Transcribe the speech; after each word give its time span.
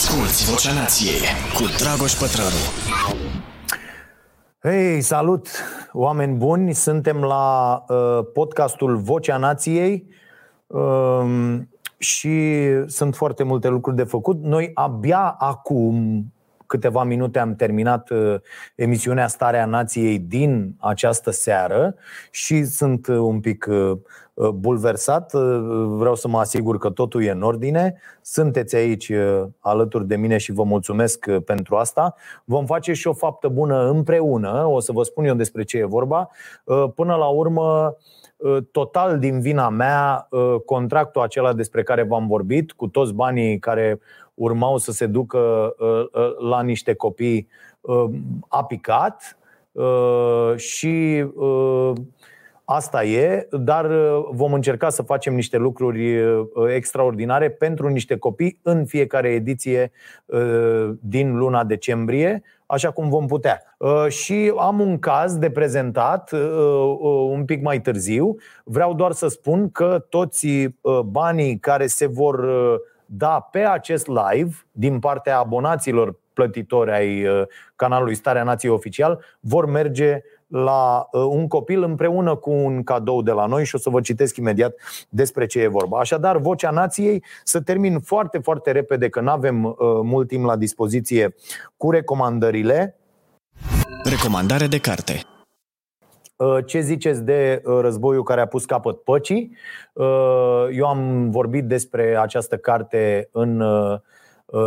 Asculți 0.00 0.50
Vocea 0.50 0.72
Nației 0.72 1.20
cu 1.54 1.62
Dragoș 1.78 2.12
Pătrălu. 2.12 2.62
Hei, 4.62 5.00
salut, 5.00 5.48
oameni 5.92 6.36
buni! 6.36 6.74
Suntem 6.74 7.22
la 7.22 7.84
uh, 7.88 8.18
podcastul 8.32 8.96
Vocea 8.96 9.36
Nației 9.36 10.06
uh, 10.66 11.56
și 11.98 12.38
sunt 12.86 13.16
foarte 13.16 13.42
multe 13.42 13.68
lucruri 13.68 13.96
de 13.96 14.04
făcut. 14.04 14.42
Noi 14.42 14.70
abia 14.74 15.36
acum 15.38 16.24
câteva 16.70 17.04
minute 17.04 17.38
am 17.38 17.54
terminat 17.54 18.10
uh, 18.10 18.34
emisiunea 18.74 19.26
Starea 19.26 19.64
Nației 19.64 20.18
din 20.18 20.74
această 20.78 21.30
seară 21.30 21.94
și 22.30 22.64
sunt 22.64 23.06
uh, 23.06 23.16
un 23.16 23.40
pic 23.40 23.66
uh, 23.70 23.98
bulversat. 24.54 25.32
Vreau 25.86 26.14
să 26.14 26.28
mă 26.28 26.38
asigur 26.38 26.78
că 26.78 26.90
totul 26.90 27.24
e 27.24 27.30
în 27.30 27.42
ordine. 27.42 28.00
Sunteți 28.22 28.76
aici 28.76 29.12
alături 29.58 30.06
de 30.06 30.16
mine 30.16 30.36
și 30.36 30.52
vă 30.52 30.62
mulțumesc 30.62 31.30
pentru 31.30 31.76
asta. 31.76 32.14
Vom 32.44 32.66
face 32.66 32.92
și 32.92 33.06
o 33.06 33.12
faptă 33.12 33.48
bună 33.48 33.88
împreună. 33.88 34.64
O 34.66 34.80
să 34.80 34.92
vă 34.92 35.02
spun 35.02 35.24
eu 35.24 35.34
despre 35.34 35.62
ce 35.62 35.78
e 35.78 35.84
vorba. 35.84 36.28
Până 36.94 37.14
la 37.14 37.26
urmă, 37.26 37.96
total 38.70 39.18
din 39.18 39.40
vina 39.40 39.68
mea, 39.68 40.28
contractul 40.64 41.22
acela 41.22 41.52
despre 41.52 41.82
care 41.82 42.02
v-am 42.02 42.26
vorbit, 42.26 42.72
cu 42.72 42.86
toți 42.86 43.12
banii 43.12 43.58
care 43.58 44.00
urmau 44.40 44.76
să 44.76 44.92
se 44.92 45.06
ducă 45.06 45.74
uh, 45.78 46.04
uh, 46.12 46.36
la 46.50 46.62
niște 46.62 46.94
copii 46.94 47.48
uh, 47.80 48.04
a 48.48 48.64
picat 48.64 49.34
și 50.56 51.24
asta 52.72 53.04
e, 53.04 53.48
dar 53.50 53.86
vom 54.30 54.52
încerca 54.52 54.88
să 54.88 55.02
facem 55.02 55.34
niște 55.34 55.56
lucruri 55.56 56.18
extraordinare 56.74 57.50
pentru 57.50 57.88
niște 57.88 58.16
copii 58.16 58.58
în 58.62 58.84
fiecare 58.84 59.28
ediție 59.28 59.90
din 61.00 61.36
luna 61.36 61.64
decembrie, 61.64 62.42
așa 62.66 62.90
cum 62.90 63.08
vom 63.08 63.26
putea. 63.26 63.62
Și 64.08 64.52
am 64.58 64.80
un 64.80 64.98
caz 64.98 65.36
de 65.36 65.50
prezentat 65.50 66.30
un 67.30 67.44
pic 67.44 67.62
mai 67.62 67.80
târziu. 67.80 68.36
Vreau 68.64 68.94
doar 68.94 69.12
să 69.12 69.28
spun 69.28 69.70
că 69.70 70.04
toți 70.08 70.48
banii 71.04 71.58
care 71.58 71.86
se 71.86 72.06
vor 72.06 72.44
da 73.04 73.48
pe 73.50 73.58
acest 73.58 74.06
live, 74.06 74.50
din 74.72 74.98
partea 74.98 75.38
abonaților 75.38 76.18
plătitori 76.32 76.90
ai 76.90 77.26
uh, 77.26 77.42
canalului 77.76 78.14
Starea 78.14 78.42
Nației 78.42 78.72
Oficial, 78.72 79.24
vor 79.40 79.66
merge 79.66 80.22
la 80.50 81.08
uh, 81.12 81.22
un 81.22 81.48
copil 81.48 81.82
împreună 81.82 82.36
cu 82.36 82.50
un 82.50 82.82
cadou 82.82 83.22
de 83.22 83.30
la 83.30 83.46
noi 83.46 83.64
și 83.64 83.74
o 83.74 83.78
să 83.78 83.90
vă 83.90 84.00
citesc 84.00 84.36
imediat 84.36 84.74
despre 85.08 85.46
ce 85.46 85.60
e 85.60 85.66
vorba. 85.68 85.98
Așadar, 85.98 86.36
Vocea 86.36 86.70
Nației 86.70 87.24
să 87.44 87.60
termin 87.60 88.00
foarte, 88.00 88.38
foarte 88.38 88.70
repede, 88.70 89.08
că 89.08 89.20
nu 89.20 89.30
avem 89.30 89.64
uh, 89.64 89.74
mult 90.02 90.28
timp 90.28 90.44
la 90.44 90.56
dispoziție 90.56 91.34
cu 91.76 91.90
recomandările. 91.90 92.98
Recomandare 94.04 94.66
de 94.66 94.78
carte. 94.78 95.20
Uh, 96.40 96.58
ce 96.66 96.80
ziceți 96.80 97.22
de 97.22 97.62
uh, 97.64 97.78
războiul 97.80 98.22
care 98.22 98.40
a 98.40 98.46
pus 98.46 98.64
capăt 98.64 99.02
păcii? 99.02 99.56
Uh, 99.92 100.66
eu 100.72 100.86
am 100.86 101.30
vorbit 101.30 101.64
despre 101.64 102.16
această 102.20 102.56
carte 102.56 103.28
în 103.32 103.62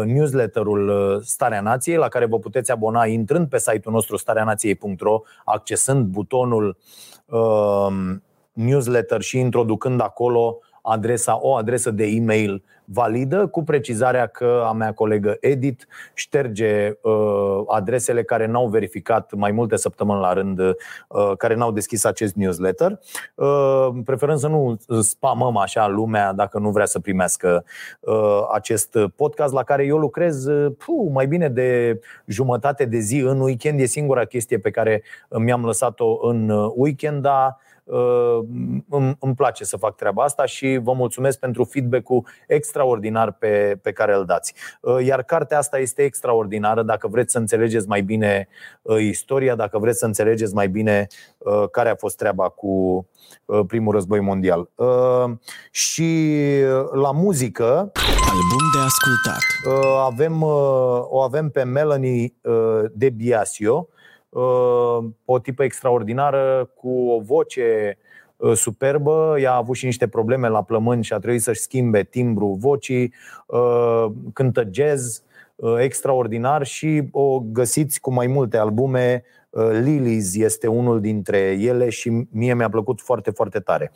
newsletterul 0.06 1.22
Starea 1.24 1.62
Nației, 1.62 1.96
la 1.96 2.08
care 2.08 2.26
vă 2.26 2.40
puteți 2.40 2.72
abona 2.72 3.06
intrând 3.06 3.48
pe 3.48 3.58
site-ul 3.58 3.94
nostru 3.94 4.18
stareanației.ro, 4.18 5.22
accesând 5.46 6.06
butonul 6.06 6.78
newsletter 8.54 9.22
și 9.22 9.40
introducând 9.40 10.02
acolo 10.02 10.60
adresa, 10.82 11.38
o 11.42 11.56
adresă 11.56 11.92
de 11.92 12.06
e-mail 12.06 12.64
validă, 12.86 13.48
cu 13.48 13.64
precizarea 13.64 14.26
că 14.26 14.64
a 14.68 14.72
mea 14.72 14.94
colegă 14.94 15.38
Edit 15.40 15.88
șterge 16.14 16.92
uh, 17.02 17.62
adresele 17.68 18.24
care 18.24 18.46
n-au 18.46 18.68
verificat 18.68 19.34
mai 19.34 19.52
multe 19.52 19.76
săptămâni 19.76 20.22
la 20.22 20.34
rând, 20.34 20.60
uh, 20.60 20.76
care 21.38 21.56
n-au 21.56 21.72
deschis 21.72 22.06
acest 22.06 22.36
newsletter. 22.36 23.00
Uh, 23.36 23.90
preferăm 24.06 24.38
să 24.38 24.48
nu 24.48 24.78
spamăm 25.02 25.58
așa 25.58 25.88
lumea 25.88 26.34
dacă 26.34 26.60
nu 26.60 26.70
vrea 26.70 26.86
să 26.86 27.00
primească 27.00 27.66
uh, 28.00 28.42
acest 28.54 28.98
podcast 29.16 29.54
la 29.54 29.64
care 29.64 29.86
eu 29.86 29.98
lucrez 29.98 30.46
uh, 30.46 30.72
puh, 30.78 31.12
mai 31.12 31.28
bine 31.28 31.50
de 31.50 32.00
jumătate 32.26 32.86
de 32.86 33.00
zi 33.00 33.20
în 33.20 33.40
weekend. 33.40 33.80
E 33.80 33.86
singura 33.86 34.26
chestie 34.26 34.60
pe 34.60 34.72
care 34.72 35.04
mi-am 35.30 35.66
lăsat-o 35.66 36.28
în 36.28 36.50
uh, 36.50 36.72
weekend, 36.76 37.22
dar 37.22 37.58
Uh, 37.84 38.40
îmi 39.20 39.36
place 39.36 39.64
să 39.64 39.78
fac 39.78 39.96
treaba 39.96 40.24
asta 40.24 40.46
și 40.46 40.80
vă 40.84 40.94
mulțumesc 40.94 41.40
pentru 41.40 41.64
feedback-ul 41.64 42.26
extraordinar 42.48 43.32
pe, 43.32 43.80
pe 43.82 43.92
care 43.92 44.16
îl 44.16 44.26
dați. 44.26 44.54
Uh, 44.82 45.06
iar 45.06 45.24
cartea 45.24 45.58
asta 45.58 45.80
este 45.80 46.04
extraordinară 46.04 46.84
dacă 46.84 47.08
vreți 47.08 47.32
să 47.32 47.38
înțelegeți 47.38 47.88
mai 47.88 48.02
bine 48.02 48.48
uh, 48.82 49.00
istoria, 49.00 49.56
dacă 49.56 49.78
vreți 49.78 50.00
să 50.00 50.06
înțelegeți 50.06 50.54
mai 50.54 50.68
bine 50.68 51.08
care 51.72 51.90
a 51.90 51.96
fost 51.96 52.18
treaba 52.18 52.50
cu 52.50 53.08
primul 53.68 53.94
război 53.94 54.20
mondial. 54.20 54.70
Și 55.72 56.40
la 56.92 57.12
muzică 57.12 57.92
Album 58.30 58.64
de 58.74 58.80
ascultat. 58.80 59.76
Avem, 60.06 60.42
o 61.10 61.22
avem 61.22 61.50
pe 61.50 61.64
Melanie 61.64 62.34
de 62.94 63.10
Biasio 63.10 63.88
Uh, 63.88 64.03
o 65.26 65.40
tipă 65.40 65.64
extraordinară 65.64 66.70
cu 66.76 67.10
o 67.10 67.20
voce 67.20 67.98
uh, 68.38 68.54
superbă. 68.54 69.36
Ea 69.40 69.52
a 69.52 69.58
avut 69.58 69.76
și 69.76 69.86
niște 69.86 70.08
probleme 70.08 70.48
la 70.48 70.64
plămâni 70.64 71.04
și 71.04 71.14
a 71.14 71.18
trebuit 71.18 71.42
să-și 71.42 71.62
schimbe 71.62 72.04
timbru 72.04 72.58
vocii. 72.60 73.14
Uh, 73.46 74.06
cântă 74.34 74.68
jazz 74.72 75.24
extraordinar 75.80 76.66
și 76.66 77.04
o 77.12 77.40
găsiți 77.40 78.00
cu 78.00 78.14
mai 78.14 78.28
multe 78.28 78.58
albume. 78.58 79.24
Lilies 79.82 80.36
este 80.36 80.68
unul 80.68 81.02
dintre 81.02 81.38
ele 81.40 81.90
și 81.90 82.28
mie 82.32 82.54
mi-a 82.54 82.70
plăcut 82.70 83.02
foarte, 83.02 83.32
foarte 83.32 83.60
tare. 83.60 83.92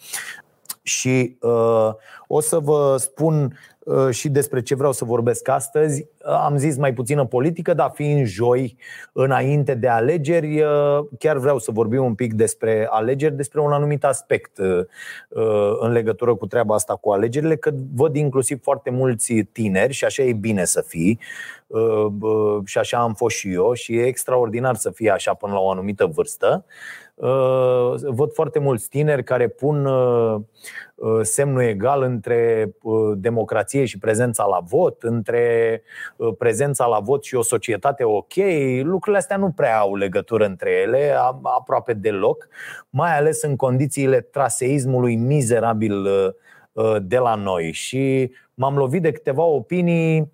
Și 0.87 1.37
uh, 1.41 1.89
o 2.27 2.39
să 2.39 2.59
vă 2.59 2.95
spun 2.99 3.57
uh, 3.79 4.09
și 4.09 4.29
despre 4.29 4.61
ce 4.61 4.75
vreau 4.75 4.91
să 4.91 5.05
vorbesc 5.05 5.47
astăzi. 5.47 6.07
Am 6.23 6.57
zis 6.57 6.77
mai 6.77 6.93
puțină 6.93 7.25
politică, 7.25 7.73
dar 7.73 7.91
fiind 7.93 8.25
joi 8.25 8.77
înainte 9.13 9.73
de 9.73 9.87
alegeri, 9.87 10.61
uh, 10.61 10.99
chiar 11.19 11.37
vreau 11.37 11.59
să 11.59 11.71
vorbim 11.71 12.03
un 12.03 12.15
pic 12.15 12.33
despre 12.33 12.87
alegeri, 12.89 13.35
despre 13.35 13.59
un 13.61 13.71
anumit 13.71 14.03
aspect 14.03 14.57
uh, 14.57 14.85
uh, 15.29 15.77
în 15.79 15.91
legătură 15.91 16.35
cu 16.35 16.47
treaba 16.47 16.75
asta 16.75 16.95
cu 16.95 17.11
alegerile, 17.11 17.55
că 17.55 17.71
văd 17.95 18.15
inclusiv 18.15 18.61
foarte 18.61 18.89
mulți 18.89 19.33
tineri 19.33 19.93
și 19.93 20.05
așa 20.05 20.23
e 20.23 20.33
bine 20.33 20.65
să 20.65 20.81
fii 20.87 21.19
uh, 21.67 22.05
uh, 22.21 22.61
și 22.65 22.77
așa 22.77 22.97
am 22.97 23.13
fost 23.13 23.35
și 23.35 23.53
eu 23.53 23.73
și 23.73 23.97
e 23.97 24.05
extraordinar 24.05 24.75
să 24.75 24.89
fie 24.89 25.09
așa 25.09 25.33
până 25.33 25.53
la 25.53 25.59
o 25.59 25.69
anumită 25.69 26.05
vârstă. 26.05 26.65
Uh, 26.65 27.06
văd 28.01 28.33
foarte 28.33 28.59
mulți 28.59 28.89
tineri 28.89 29.23
care 29.23 29.47
pun 29.47 29.85
uh, 29.85 30.35
uh, 30.95 31.19
semnul 31.21 31.61
egal 31.61 32.01
între 32.01 32.71
democrație 33.15 33.85
și 33.85 33.99
prezența 33.99 34.45
la 34.45 34.59
vot, 34.59 35.03
între 35.03 35.83
prezența 36.37 36.85
la 36.85 36.99
vot 36.99 37.23
și 37.23 37.35
o 37.35 37.41
societate 37.41 38.03
ok. 38.03 38.33
Lucrurile 38.81 39.17
astea 39.17 39.37
nu 39.37 39.51
prea 39.51 39.79
au 39.79 39.95
legătură 39.95 40.45
între 40.45 40.71
ele, 40.71 41.15
aproape 41.41 41.93
deloc, 41.93 42.47
mai 42.89 43.17
ales 43.17 43.41
în 43.41 43.55
condițiile 43.55 44.21
traseismului 44.21 45.15
mizerabil 45.15 46.07
de 47.01 47.17
la 47.17 47.35
noi. 47.35 47.71
Și 47.71 48.31
m-am 48.53 48.77
lovit 48.77 49.01
de 49.01 49.11
câteva 49.11 49.43
opinii 49.43 50.31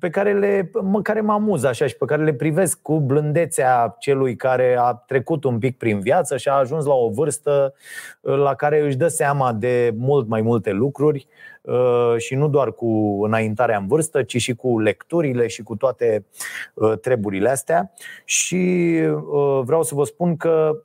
pe 0.00 0.10
care, 0.10 0.32
le, 0.32 0.70
mă, 0.82 1.02
care 1.02 1.20
mă 1.20 1.32
amuză 1.32 1.68
așa 1.68 1.86
și 1.86 1.96
pe 1.96 2.04
care 2.04 2.24
le 2.24 2.34
privesc 2.34 2.82
cu 2.82 3.00
blândețea 3.00 3.96
celui 3.98 4.36
care 4.36 4.76
a 4.78 4.92
trecut 4.92 5.44
un 5.44 5.58
pic 5.58 5.78
prin 5.78 6.00
viață 6.00 6.36
și 6.36 6.48
a 6.48 6.52
ajuns 6.52 6.84
la 6.84 6.94
o 6.94 7.10
vârstă 7.10 7.74
uh, 8.20 8.36
la 8.36 8.54
care 8.54 8.80
își 8.80 8.96
dă 8.96 9.08
seama 9.08 9.52
de 9.52 9.94
mult 9.96 10.28
mai 10.28 10.40
multe 10.40 10.70
lucruri 10.70 11.26
uh, 11.62 12.14
și 12.16 12.34
nu 12.34 12.48
doar 12.48 12.72
cu 12.72 13.20
înaintarea 13.24 13.78
în 13.78 13.86
vârstă, 13.86 14.22
ci 14.22 14.36
și 14.36 14.54
cu 14.54 14.78
lecturile 14.78 15.46
și 15.46 15.62
cu 15.62 15.76
toate 15.76 16.26
uh, 16.74 16.98
treburile 16.98 17.48
astea. 17.48 17.92
Și 18.24 18.92
vreau 19.62 19.82
să 19.82 19.94
vă 19.94 20.04
spun 20.04 20.36
că 20.36 20.82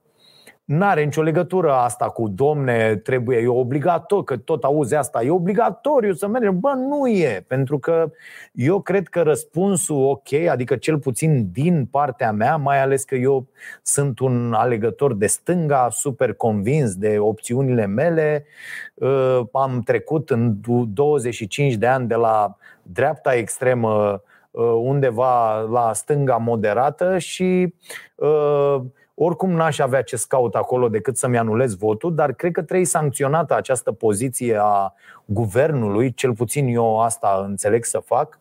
N-are 0.69 1.03
nicio 1.03 1.21
legătură 1.21 1.71
asta 1.71 2.05
cu 2.05 2.27
domne, 2.27 2.95
trebuie, 2.95 3.37
e 3.37 3.47
obligatoriu, 3.47 4.23
că 4.23 4.37
tot 4.37 4.63
auzi 4.63 4.95
asta, 4.95 5.23
e 5.23 5.29
obligatoriu 5.29 6.13
să 6.13 6.27
mergem. 6.27 6.59
Bă, 6.59 6.69
nu 6.69 7.07
e, 7.07 7.43
pentru 7.47 7.79
că 7.79 8.11
eu 8.53 8.81
cred 8.81 9.07
că 9.07 9.21
răspunsul 9.21 10.05
ok, 10.05 10.33
adică 10.49 10.75
cel 10.75 10.99
puțin 10.99 11.49
din 11.51 11.85
partea 11.85 12.31
mea, 12.31 12.57
mai 12.57 12.81
ales 12.81 13.03
că 13.03 13.15
eu 13.15 13.47
sunt 13.81 14.19
un 14.19 14.53
alegător 14.53 15.13
de 15.13 15.27
stânga, 15.27 15.87
super 15.91 16.33
convins 16.33 16.95
de 16.95 17.17
opțiunile 17.19 17.85
mele, 17.85 18.45
uh, 18.93 19.39
am 19.51 19.81
trecut 19.85 20.29
în 20.29 20.55
25 20.93 21.73
de 21.73 21.87
ani 21.87 22.07
de 22.07 22.15
la 22.15 22.57
dreapta 22.81 23.33
extremă 23.33 24.21
uh, 24.51 24.63
undeva 24.81 25.59
la 25.59 25.93
stânga 25.93 26.37
moderată 26.37 27.17
și 27.17 27.73
uh, 28.15 28.81
oricum 29.21 29.51
n-aș 29.51 29.79
avea 29.79 30.01
ce 30.01 30.15
scaut 30.15 30.55
acolo 30.55 30.89
decât 30.89 31.17
să-mi 31.17 31.37
anulez 31.37 31.75
votul, 31.75 32.15
dar 32.15 32.33
cred 32.33 32.51
că 32.51 32.61
trebuie 32.61 32.85
sancționată 32.85 33.55
această 33.55 33.91
poziție 33.91 34.57
a 34.61 34.93
guvernului, 35.25 36.13
cel 36.13 36.33
puțin 36.33 36.67
eu 36.67 37.01
asta 37.01 37.43
înțeleg 37.47 37.85
să 37.85 37.99
fac, 38.05 38.39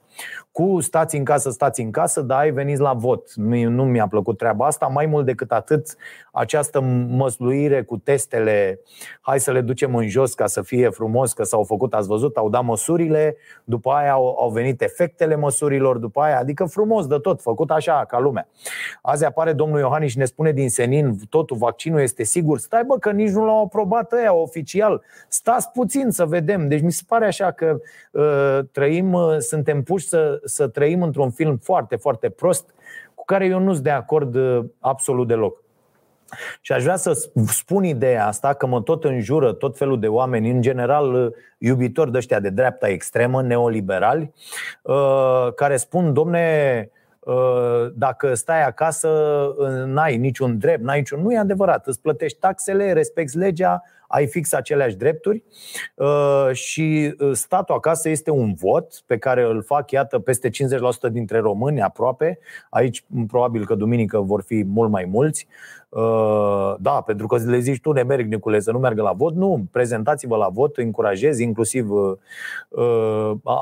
cu 0.52 0.80
stați 0.80 1.16
în 1.16 1.24
casă, 1.24 1.50
stați 1.50 1.80
în 1.80 1.90
casă, 1.90 2.20
dar 2.20 2.38
ai 2.38 2.50
venit 2.50 2.78
la 2.78 2.92
vot. 2.92 3.34
Nu, 3.34 3.68
nu 3.68 3.84
mi-a 3.84 4.06
plăcut 4.06 4.38
treaba 4.38 4.66
asta. 4.66 4.86
Mai 4.86 5.06
mult 5.06 5.26
decât 5.26 5.52
atât, 5.52 5.96
această 6.32 6.80
măsluire 7.08 7.82
cu 7.82 7.96
testele, 7.96 8.80
hai 9.20 9.40
să 9.40 9.52
le 9.52 9.60
ducem 9.60 9.94
în 9.94 10.08
jos 10.08 10.34
ca 10.34 10.46
să 10.46 10.62
fie 10.62 10.88
frumos, 10.88 11.32
că 11.32 11.42
s-au 11.42 11.62
făcut, 11.62 11.94
ați 11.94 12.08
văzut, 12.08 12.36
au 12.36 12.48
dat 12.48 12.64
măsurile, 12.64 13.36
după 13.64 13.90
aia 13.90 14.12
au, 14.12 14.36
au 14.40 14.50
venit 14.50 14.82
efectele 14.82 15.36
măsurilor, 15.36 15.98
după 15.98 16.20
aia, 16.20 16.38
adică 16.38 16.64
frumos 16.64 17.06
de 17.06 17.18
tot, 17.18 17.40
făcut 17.40 17.70
așa, 17.70 18.04
ca 18.08 18.18
lumea. 18.18 18.48
Azi 19.02 19.24
apare 19.24 19.52
domnul 19.52 19.78
Iohannis 19.78 20.10
și 20.10 20.18
ne 20.18 20.24
spune 20.24 20.52
din 20.52 20.70
senin, 20.70 21.18
totul, 21.28 21.56
vaccinul 21.56 22.00
este 22.00 22.22
sigur. 22.22 22.58
Stai 22.58 22.84
bă, 22.84 22.98
că 22.98 23.10
nici 23.10 23.30
nu 23.30 23.44
l-au 23.44 23.64
aprobat 23.64 24.12
ăia 24.12 24.34
oficial. 24.34 25.02
Stați 25.28 25.70
puțin 25.70 26.10
să 26.10 26.24
vedem. 26.24 26.68
Deci 26.68 26.82
mi 26.82 26.92
se 26.92 27.02
pare 27.06 27.26
așa 27.26 27.50
că 27.50 27.80
uh, 28.10 28.58
trăim, 28.72 29.12
uh, 29.12 29.36
suntem 29.38 29.82
puși 29.82 30.07
să, 30.08 30.40
să 30.44 30.68
trăim 30.68 31.02
într-un 31.02 31.30
film 31.30 31.56
foarte, 31.56 31.96
foarte 31.96 32.28
prost 32.28 32.74
cu 33.14 33.24
care 33.24 33.46
eu 33.46 33.58
nu 33.58 33.72
sunt 33.72 33.84
de 33.84 33.90
acord 33.90 34.34
uh, 34.34 34.64
absolut 34.80 35.28
deloc. 35.28 35.62
Și 36.60 36.72
aș 36.72 36.82
vrea 36.82 36.96
să 36.96 37.28
spun 37.46 37.84
ideea 37.84 38.26
asta, 38.26 38.54
că 38.54 38.66
mă 38.66 38.82
tot 38.82 39.04
înjură 39.04 39.52
tot 39.52 39.76
felul 39.76 40.00
de 40.00 40.08
oameni, 40.08 40.50
în 40.50 40.60
general 40.60 41.14
uh, 41.14 41.32
iubitori 41.58 42.10
de 42.10 42.18
ăștia 42.18 42.40
de 42.40 42.48
dreapta 42.50 42.88
extremă, 42.88 43.42
neoliberali, 43.42 44.32
uh, 44.82 45.48
care 45.54 45.76
spun, 45.76 46.12
domne, 46.12 46.90
dacă 47.94 48.34
stai 48.34 48.64
acasă, 48.64 49.10
n-ai 49.86 50.16
niciun 50.16 50.58
drept, 50.58 50.82
n-ai 50.82 50.98
niciun... 50.98 51.22
Nu 51.22 51.32
e 51.32 51.38
adevărat, 51.38 51.86
îți 51.86 52.00
plătești 52.00 52.38
taxele, 52.38 52.92
respecti 52.92 53.36
legea, 53.36 53.82
ai 54.08 54.26
fix 54.26 54.52
aceleași 54.52 54.96
drepturi 54.96 55.42
uh, 55.94 56.48
și 56.52 57.14
uh, 57.18 57.30
statul 57.32 57.74
acasă 57.74 58.08
este 58.08 58.30
un 58.30 58.54
vot 58.54 59.02
pe 59.06 59.18
care 59.18 59.42
îl 59.42 59.62
fac, 59.62 59.90
iată, 59.90 60.18
peste 60.18 60.48
50% 60.48 60.52
dintre 61.10 61.38
români 61.38 61.82
aproape. 61.82 62.38
Aici 62.70 63.04
probabil 63.28 63.66
că 63.66 63.74
duminică 63.74 64.18
vor 64.18 64.42
fi 64.42 64.64
mult 64.66 64.90
mai 64.90 65.04
mulți. 65.04 65.46
Uh, 65.88 66.74
da, 66.78 67.00
pentru 67.00 67.26
că 67.26 67.36
le 67.36 67.58
zici 67.58 67.80
tu, 67.80 67.92
nemerg, 67.92 68.26
Nicule, 68.26 68.60
să 68.60 68.72
nu 68.72 68.78
meargă 68.78 69.02
la 69.02 69.12
vot. 69.12 69.34
Nu, 69.34 69.64
prezentați-vă 69.70 70.36
la 70.36 70.48
vot, 70.48 70.76
încurajez, 70.76 71.38
inclusiv 71.38 71.88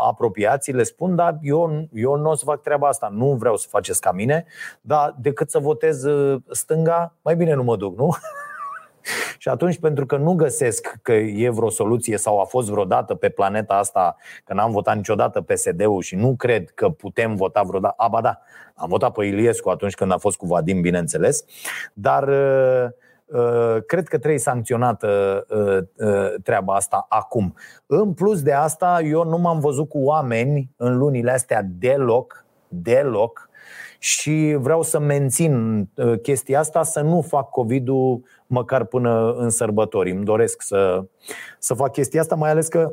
apropiații, 0.09 0.73
le 0.73 0.83
spun, 0.83 1.15
dar 1.15 1.39
eu, 1.43 1.89
eu 1.93 2.17
nu 2.17 2.31
o 2.31 2.35
să 2.35 2.45
fac 2.45 2.63
treaba 2.63 2.89
asta, 2.89 3.09
nu 3.13 3.35
vreau 3.35 3.57
să 3.57 3.67
faceți 3.71 4.01
ca 4.01 4.13
mine, 4.13 4.45
dar 4.81 5.15
decât 5.21 5.51
să 5.51 5.59
votez 5.59 6.05
stânga, 6.51 7.15
mai 7.23 7.37
bine 7.37 7.55
nu 7.55 7.63
mă 7.63 7.77
duc, 7.77 7.97
nu? 7.97 8.15
Și 9.39 9.49
atunci, 9.49 9.79
pentru 9.79 10.07
că 10.07 10.17
nu 10.17 10.35
găsesc 10.35 10.99
că 11.03 11.13
e 11.13 11.49
vreo 11.49 11.69
soluție 11.71 12.17
sau 12.17 12.41
a 12.41 12.45
fost 12.45 12.71
vreodată 12.71 13.15
pe 13.15 13.29
planeta 13.29 13.75
asta, 13.75 14.17
că 14.45 14.55
n-am 14.55 14.71
votat 14.71 14.97
niciodată 14.97 15.41
PSD-ul 15.41 16.03
și 16.03 16.15
nu 16.15 16.35
cred 16.37 16.71
că 16.71 16.89
putem 16.89 17.35
vota 17.35 17.63
vreodată, 17.63 17.95
aba 17.97 18.21
da, 18.21 18.41
am 18.75 18.89
votat 18.89 19.13
pe 19.13 19.25
Iliescu 19.25 19.69
atunci 19.69 19.95
când 19.95 20.13
a 20.13 20.17
fost 20.17 20.37
cu 20.37 20.47
Vadim, 20.47 20.81
bineînțeles, 20.81 21.45
dar 21.93 22.29
uh, 22.29 22.87
uh, 23.25 23.77
cred 23.87 24.09
că 24.09 24.19
trebuie 24.19 24.39
sancționată 24.39 25.45
uh, 25.97 26.35
treaba 26.43 26.75
asta 26.75 27.07
acum. 27.09 27.55
În 27.87 28.13
plus 28.13 28.43
de 28.43 28.53
asta, 28.53 29.01
eu 29.05 29.25
nu 29.25 29.39
m-am 29.39 29.61
văzut 29.61 29.89
cu 29.89 29.99
oameni 29.99 30.71
în 30.77 30.97
lunile 30.97 31.31
astea 31.31 31.63
deloc, 31.79 32.45
deloc, 32.69 33.51
și 33.99 34.57
vreau 34.59 34.83
să 34.83 34.99
mențin 34.99 35.85
chestia 36.23 36.59
asta, 36.59 36.83
să 36.83 37.01
nu 37.01 37.21
fac 37.21 37.51
COVID-ul 37.51 38.23
măcar 38.47 38.85
până 38.85 39.33
în 39.33 39.51
sărbători. 39.51 40.11
Îmi 40.11 40.25
doresc 40.25 40.63
să, 40.63 41.05
să 41.59 41.75
fac 41.75 41.93
chestia 41.93 42.21
asta, 42.21 42.35
mai 42.35 42.51
ales 42.51 42.69
că 42.69 42.93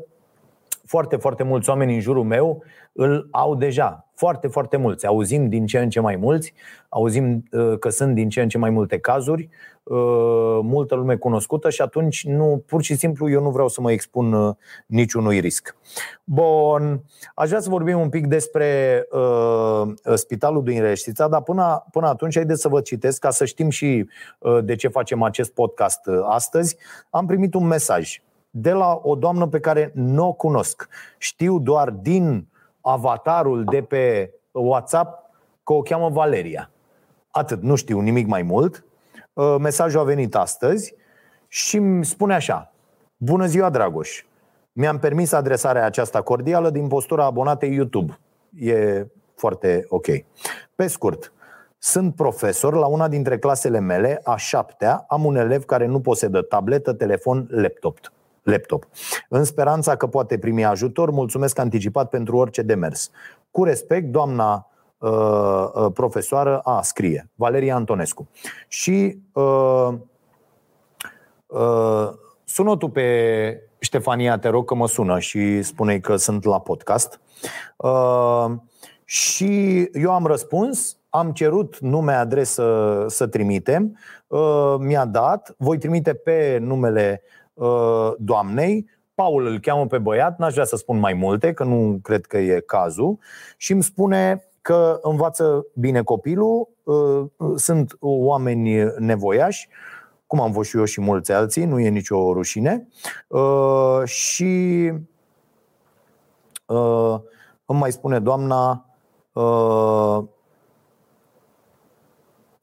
foarte, 0.85 1.15
foarte 1.15 1.43
mulți 1.43 1.69
oameni 1.69 1.93
în 1.93 1.99
jurul 1.99 2.23
meu 2.23 2.63
îl 2.91 3.27
au 3.31 3.55
deja. 3.55 4.02
Foarte, 4.15 4.47
foarte 4.47 4.77
mulți. 4.77 5.05
Auzim 5.05 5.49
din 5.49 5.65
ce 5.65 5.79
în 5.79 5.89
ce 5.89 5.99
mai 5.99 6.15
mulți, 6.15 6.53
auzim 6.89 7.43
uh, 7.51 7.77
că 7.79 7.89
sunt 7.89 8.15
din 8.15 8.29
ce 8.29 8.41
în 8.41 8.49
ce 8.49 8.57
mai 8.57 8.69
multe 8.69 8.99
cazuri, 8.99 9.49
uh, 9.83 10.59
multă 10.61 10.95
lume 10.95 11.15
cunoscută 11.15 11.69
și 11.69 11.81
atunci 11.81 12.25
nu, 12.25 12.63
pur 12.65 12.83
și 12.83 12.95
simplu 12.95 13.29
eu 13.29 13.41
nu 13.41 13.49
vreau 13.49 13.67
să 13.67 13.81
mă 13.81 13.91
expun 13.91 14.33
uh, 14.33 14.55
niciunui 14.85 15.39
risc. 15.39 15.75
Bun, 16.23 17.03
aș 17.35 17.47
vrea 17.47 17.59
să 17.59 17.69
vorbim 17.69 17.99
un 17.99 18.09
pic 18.09 18.27
despre 18.27 19.01
uh, 19.11 19.93
spitalul 20.15 20.63
din 20.63 20.81
Reștița, 20.81 21.27
dar 21.27 21.41
până, 21.41 21.85
până 21.91 22.07
atunci 22.07 22.35
haideți 22.35 22.61
să 22.61 22.67
vă 22.67 22.81
citesc 22.81 23.19
ca 23.19 23.29
să 23.29 23.45
știm 23.45 23.69
și 23.69 24.09
uh, 24.39 24.59
de 24.63 24.75
ce 24.75 24.87
facem 24.87 25.21
acest 25.23 25.53
podcast 25.53 25.99
astăzi. 26.27 26.77
Am 27.09 27.25
primit 27.25 27.53
un 27.53 27.67
mesaj 27.67 28.21
de 28.49 28.71
la 28.71 28.99
o 29.03 29.15
doamnă 29.15 29.47
pe 29.47 29.59
care 29.59 29.91
nu 29.93 30.27
o 30.27 30.33
cunosc. 30.33 30.87
Știu 31.17 31.59
doar 31.59 31.89
din 31.89 32.47
avatarul 32.83 33.63
de 33.63 33.81
pe 33.81 34.33
WhatsApp 34.51 35.29
că 35.63 35.73
o 35.73 35.81
cheamă 35.81 36.09
Valeria. 36.09 36.69
Atât, 37.31 37.61
nu 37.61 37.75
știu 37.75 37.99
nimic 37.99 38.27
mai 38.27 38.41
mult. 38.41 38.85
Uh, 39.33 39.55
mesajul 39.59 39.99
a 39.99 40.03
venit 40.03 40.35
astăzi 40.35 40.95
și 41.47 41.77
îmi 41.77 42.05
spune 42.05 42.33
așa 42.33 42.73
Bună 43.17 43.45
ziua, 43.45 43.69
Dragoș! 43.69 44.25
Mi-am 44.71 44.99
permis 44.99 45.31
adresarea 45.31 45.85
aceasta 45.85 46.21
cordială 46.21 46.69
din 46.69 46.87
postura 46.87 47.25
abonatei 47.25 47.73
YouTube. 47.73 48.19
E 48.59 49.05
foarte 49.35 49.85
ok. 49.87 50.05
Pe 50.75 50.87
scurt, 50.87 51.33
sunt 51.77 52.15
profesor 52.15 52.73
la 52.73 52.85
una 52.85 53.07
dintre 53.07 53.37
clasele 53.37 53.79
mele, 53.79 54.19
a 54.23 54.35
șaptea, 54.35 55.05
am 55.07 55.25
un 55.25 55.35
elev 55.35 55.63
care 55.63 55.85
nu 55.85 55.99
posedă 56.01 56.41
tabletă, 56.41 56.93
telefon, 56.93 57.47
laptop 57.49 57.99
laptop. 58.43 58.87
În 59.29 59.43
speranța 59.43 59.95
că 59.95 60.07
poate 60.07 60.37
primi 60.37 60.65
ajutor, 60.65 61.09
mulțumesc 61.09 61.59
anticipat 61.59 62.09
pentru 62.09 62.37
orice 62.37 62.61
demers. 62.61 63.11
Cu 63.51 63.63
respect, 63.63 64.11
doamna 64.11 64.69
uh, 64.97 65.09
uh, 65.73 65.91
profesoară, 65.93 66.59
a, 66.59 66.81
scrie, 66.81 67.29
Valeria 67.35 67.75
Antonescu. 67.75 68.29
Și 68.67 69.17
uh, 69.33 69.89
uh, 71.47 72.09
sună 72.43 72.77
tu 72.77 72.87
pe 72.87 73.61
Ștefania, 73.79 74.37
te 74.37 74.47
rog 74.47 74.65
că 74.65 74.75
mă 74.75 74.87
sună 74.87 75.19
și 75.19 75.61
spune 75.61 75.99
că 75.99 76.15
sunt 76.15 76.43
la 76.43 76.59
podcast. 76.59 77.19
Uh, 77.77 78.51
și 79.05 79.81
eu 79.93 80.11
am 80.11 80.25
răspuns, 80.25 80.97
am 81.09 81.31
cerut 81.31 81.79
nume, 81.79 82.13
adresă 82.13 83.05
să 83.07 83.27
trimitem, 83.27 83.97
uh, 84.27 84.75
mi-a 84.79 85.05
dat, 85.05 85.55
voi 85.57 85.77
trimite 85.77 86.13
pe 86.13 86.57
numele 86.61 87.21
Uh, 87.23 87.42
doamnei, 88.17 88.89
Paul 89.15 89.45
îl 89.45 89.59
cheamă 89.59 89.87
pe 89.87 89.97
băiat, 89.97 90.37
n-aș 90.37 90.53
vrea 90.53 90.65
să 90.65 90.75
spun 90.75 90.99
mai 90.99 91.13
multe, 91.13 91.53
că 91.53 91.63
nu 91.63 91.99
cred 92.01 92.25
că 92.25 92.37
e 92.37 92.59
cazul, 92.59 93.17
și 93.57 93.71
îmi 93.71 93.83
spune 93.83 94.47
că 94.61 94.99
învață 95.01 95.65
bine 95.73 96.01
copilul, 96.01 96.69
uh, 96.83 97.25
sunt 97.55 97.97
oameni 97.99 98.83
nevoiași, 98.97 99.67
cum 100.27 100.41
am 100.41 100.51
fost 100.51 100.69
și 100.69 100.77
eu 100.77 100.83
și 100.83 101.01
mulți 101.01 101.31
alții, 101.31 101.65
nu 101.65 101.79
e 101.79 101.89
nicio 101.89 102.33
rușine. 102.33 102.87
Uh, 103.27 104.01
și 104.05 104.43
îmi 107.65 107.79
mai 107.79 107.91
spune 107.91 108.19
doamna 108.19 108.85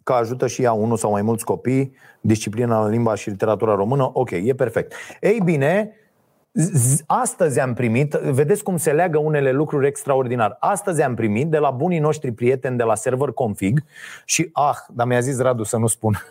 că 0.02 0.12
ajută 0.12 0.46
și 0.46 0.62
ea 0.62 0.72
unul 0.72 0.96
sau 0.96 1.10
mai 1.10 1.22
mulți 1.22 1.44
copii, 1.44 1.94
disciplina 2.20 2.84
în 2.84 2.90
limba 2.90 3.14
și 3.14 3.28
literatura 3.28 3.74
română, 3.74 4.10
ok, 4.12 4.30
e 4.30 4.54
perfect. 4.54 4.94
Ei 5.20 5.40
bine, 5.44 5.94
Astăzi 7.06 7.60
am 7.60 7.74
primit, 7.74 8.12
vedeți 8.12 8.62
cum 8.62 8.76
se 8.76 8.92
leagă 8.92 9.18
unele 9.18 9.52
lucruri 9.52 9.86
extraordinar. 9.86 10.56
Astăzi 10.60 11.02
am 11.02 11.14
primit 11.14 11.50
de 11.50 11.58
la 11.58 11.70
bunii 11.70 11.98
noștri 11.98 12.32
prieteni 12.32 12.76
de 12.76 12.82
la 12.82 12.94
server 12.94 13.28
config 13.28 13.84
și, 14.24 14.48
ah, 14.52 14.76
dar 14.88 15.06
mi-a 15.06 15.20
zis 15.20 15.40
Radu 15.40 15.62
să 15.62 15.76
nu 15.76 15.86
spun. 15.86 16.14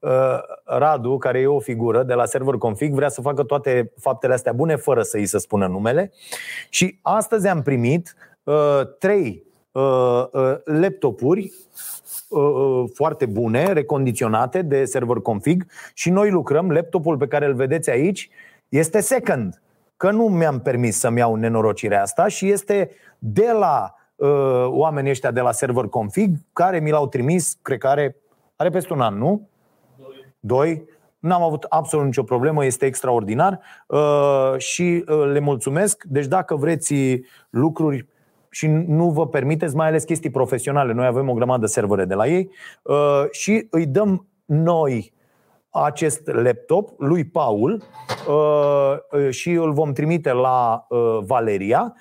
Uh, 0.00 0.38
Radu, 0.64 1.18
care 1.18 1.40
e 1.40 1.46
o 1.46 1.60
figură 1.60 2.02
de 2.02 2.14
la 2.14 2.24
server 2.24 2.54
config, 2.54 2.94
vrea 2.94 3.08
să 3.08 3.20
facă 3.20 3.42
toate 3.42 3.92
faptele 4.00 4.32
astea 4.32 4.52
bune 4.52 4.76
fără 4.76 5.02
să 5.02 5.16
îi 5.16 5.26
să 5.26 5.38
spună 5.38 5.66
numele. 5.66 6.12
Și 6.68 6.98
astăzi 7.02 7.48
am 7.48 7.62
primit 7.62 8.14
uh, 8.42 8.80
trei 8.98 9.42
uh, 9.72 10.24
uh, 10.32 10.56
laptopuri 10.64 11.52
Uh, 11.52 11.72
uh, 11.72 11.95
foarte 12.94 13.26
bune, 13.26 13.72
recondiționate 13.72 14.62
de 14.62 14.84
server 14.84 15.16
config 15.16 15.66
și 15.94 16.10
noi 16.10 16.30
lucrăm, 16.30 16.70
laptopul 16.70 17.16
pe 17.16 17.26
care 17.26 17.46
îl 17.46 17.54
vedeți 17.54 17.90
aici 17.90 18.30
este 18.68 19.00
second, 19.00 19.62
că 19.96 20.10
nu 20.10 20.24
mi-am 20.24 20.60
permis 20.60 20.98
să-mi 20.98 21.18
iau 21.18 21.34
nenorocirea 21.34 22.02
asta 22.02 22.28
și 22.28 22.50
este 22.50 22.90
de 23.18 23.50
la 23.58 23.94
uh, 24.16 24.66
oamenii 24.66 25.10
ăștia 25.10 25.30
de 25.30 25.40
la 25.40 25.52
server 25.52 25.84
config 25.84 26.36
care 26.52 26.78
mi 26.78 26.90
l-au 26.90 27.08
trimis, 27.08 27.58
cred 27.62 27.78
că 27.78 27.88
are, 27.88 28.16
are 28.56 28.70
peste 28.70 28.92
un 28.92 29.00
an, 29.00 29.18
nu? 29.18 29.48
Doi. 29.96 30.34
Doi. 30.40 30.94
N-am 31.18 31.42
avut 31.42 31.66
absolut 31.68 32.04
nicio 32.04 32.22
problemă, 32.22 32.64
este 32.64 32.86
extraordinar 32.86 33.60
uh, 33.86 34.54
și 34.58 35.04
uh, 35.08 35.30
le 35.32 35.38
mulțumesc. 35.38 36.04
Deci 36.04 36.26
dacă 36.26 36.56
vreți 36.56 36.94
lucruri 37.50 38.06
și 38.56 38.66
nu 38.66 39.10
vă 39.10 39.26
permiteți, 39.26 39.76
mai 39.76 39.86
ales 39.86 40.04
chestii 40.04 40.30
profesionale. 40.30 40.92
Noi 40.92 41.06
avem 41.06 41.28
o 41.28 41.34
grămadă 41.34 41.60
de 41.60 41.66
servere 41.66 42.04
de 42.04 42.14
la 42.14 42.26
ei 42.26 42.50
și 43.30 43.66
îi 43.70 43.86
dăm 43.86 44.26
noi 44.44 45.12
acest 45.70 46.26
laptop 46.26 47.00
lui 47.00 47.24
Paul 47.24 47.82
și 49.30 49.50
îl 49.50 49.72
vom 49.72 49.92
trimite 49.92 50.32
la 50.32 50.86
Valeria 51.20 51.94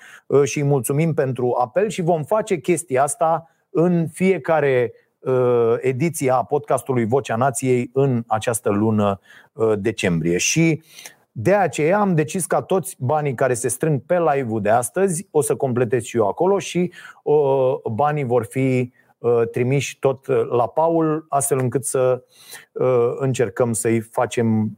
și 0.43 0.59
îi 0.59 0.67
mulțumim 0.67 1.13
pentru 1.13 1.55
apel 1.59 1.89
și 1.89 2.01
vom 2.01 2.23
face 2.23 2.57
chestia 2.57 3.03
asta 3.03 3.49
în 3.69 4.07
fiecare 4.07 4.93
Uh, 5.25 5.75
ediție 5.79 6.31
a 6.31 6.43
podcastului 6.43 7.05
Vocea 7.05 7.35
Nației 7.35 7.89
în 7.93 8.23
această 8.27 8.69
lună 8.69 9.19
uh, 9.53 9.73
decembrie. 9.77 10.37
Și 10.37 10.83
de 11.37 11.53
aceea 11.53 11.99
am 11.99 12.15
decis 12.15 12.45
ca 12.45 12.61
toți 12.61 12.95
banii 12.99 13.35
care 13.35 13.53
se 13.53 13.67
strâng 13.67 14.01
pe 14.05 14.19
live-ul 14.19 14.61
de 14.61 14.69
astăzi 14.69 15.27
o 15.31 15.41
să 15.41 15.55
completez 15.55 16.03
și 16.03 16.17
eu 16.17 16.27
acolo 16.27 16.59
și 16.59 16.91
uh, 17.23 17.75
banii 17.91 18.23
vor 18.23 18.45
fi 18.45 18.91
trimiși 19.51 19.99
tot 19.99 20.27
la 20.49 20.67
Paul, 20.67 21.25
astfel 21.29 21.59
încât 21.59 21.85
să 21.85 22.23
încercăm 23.19 23.73
să-i 23.73 23.99
facem 23.99 24.77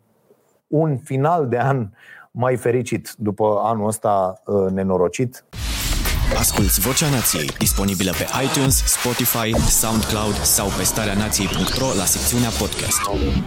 un 0.67 0.97
final 0.97 1.47
de 1.47 1.57
an 1.57 1.89
mai 2.31 2.55
fericit 2.55 3.13
după 3.17 3.61
anul 3.63 3.87
ăsta 3.87 4.41
nenorocit. 4.73 5.45
Asculți 6.37 6.79
Vocea 6.79 7.09
Nației, 7.09 7.47
disponibilă 7.57 8.11
pe 8.11 8.25
iTunes, 8.43 8.83
Spotify, 8.85 9.53
SoundCloud 9.69 10.33
sau 10.33 10.67
pe 10.77 10.83
starea 10.83 11.13
nației.ro 11.13 11.85
la 11.97 12.03
secțiunea 12.03 12.49
podcast. 12.49 13.01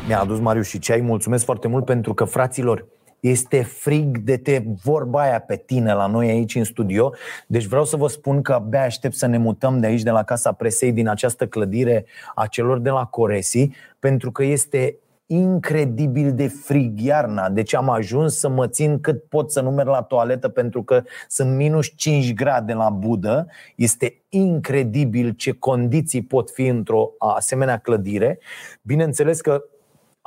Mi-a 0.07 0.21
adus 0.21 0.39
Marius 0.39 0.69
și 0.69 0.79
ceai, 0.79 1.01
mulțumesc 1.01 1.45
foarte 1.45 1.69
mult 1.69 1.85
pentru 1.85 2.15
că, 2.15 2.25
fraților, 2.25 2.87
este 3.21 3.63
frig 3.63 4.19
de 4.19 4.37
te 4.37 4.63
vorba 4.83 5.21
aia 5.21 5.41
pe 5.41 5.57
tine 5.57 5.93
la 5.93 6.07
noi 6.07 6.29
aici 6.29 6.55
în 6.55 6.65
studio. 6.65 7.13
Deci 7.47 7.65
vreau 7.65 7.85
să 7.85 7.97
vă 7.97 8.07
spun 8.07 8.43
că 8.43 8.53
abia 8.53 8.83
aștept 8.83 9.15
să 9.15 9.27
ne 9.27 9.39
mutăm 9.39 9.81
de 9.81 9.87
aici, 9.87 10.03
de 10.03 10.11
la 10.11 10.23
Casa 10.23 10.53
Presei, 10.53 10.93
din 10.93 11.09
această 11.09 11.47
clădire 11.47 12.05
a 12.35 12.47
celor 12.47 12.79
de 12.79 12.91
la 12.91 13.05
Coresi, 13.05 13.71
pentru 13.99 14.33
că 14.33 14.45
este 14.45 14.99
incredibil 15.33 16.35
de 16.35 16.47
frig 16.47 17.01
iarna, 17.01 17.49
deci 17.49 17.75
am 17.75 17.89
ajuns 17.89 18.39
să 18.39 18.49
mă 18.49 18.69
țin 18.69 19.01
cât 19.01 19.25
pot 19.25 19.51
să 19.51 19.61
nu 19.61 19.71
merg 19.71 19.89
la 19.89 20.03
toaletă 20.03 20.49
pentru 20.49 20.83
că 20.83 21.03
sunt 21.29 21.57
minus 21.57 21.93
5 21.97 22.35
grade 22.35 22.73
la 22.73 22.89
budă. 22.89 23.47
Este 23.77 24.23
incredibil 24.29 25.31
ce 25.31 25.53
condiții 25.53 26.23
pot 26.23 26.51
fi 26.51 26.67
într-o 26.67 27.11
asemenea 27.19 27.79
clădire. 27.79 28.39
Bineînțeles 28.83 29.41
că 29.41 29.63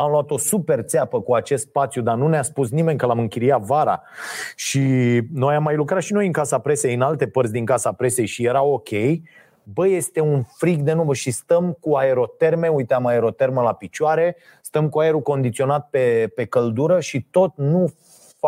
am 0.03 0.12
luat 0.12 0.31
o 0.31 0.38
super 0.38 0.81
țeapă 0.81 1.22
cu 1.22 1.33
acest 1.33 1.67
spațiu, 1.67 2.01
dar 2.01 2.15
nu 2.15 2.27
ne-a 2.27 2.41
spus 2.41 2.69
nimeni 2.69 2.98
că 2.98 3.05
l-am 3.05 3.19
închiriat 3.19 3.62
vara. 3.62 4.01
Și 4.55 4.81
noi 5.33 5.55
am 5.55 5.63
mai 5.63 5.75
lucrat 5.75 6.01
și 6.01 6.13
noi 6.13 6.25
în 6.25 6.31
Casa 6.31 6.60
Presei, 6.60 6.93
în 6.93 7.01
alte 7.01 7.27
părți 7.27 7.51
din 7.51 7.65
Casa 7.65 7.91
Presei 7.91 8.25
și 8.25 8.45
era 8.45 8.63
ok. 8.63 8.89
Bă, 9.63 9.88
este 9.88 10.19
un 10.19 10.43
frig 10.43 10.81
de 10.81 10.93
număr 10.93 11.15
și 11.15 11.31
stăm 11.31 11.77
cu 11.79 11.95
aeroterme, 11.95 12.67
uite 12.67 12.93
am 12.93 13.05
aerotermă 13.05 13.62
la 13.62 13.74
picioare, 13.74 14.36
stăm 14.62 14.89
cu 14.89 15.00
aerul 15.00 15.22
condiționat 15.22 15.89
pe, 15.89 16.31
pe 16.36 16.45
căldură 16.45 17.00
și 17.00 17.27
tot 17.31 17.53
nu 17.55 17.93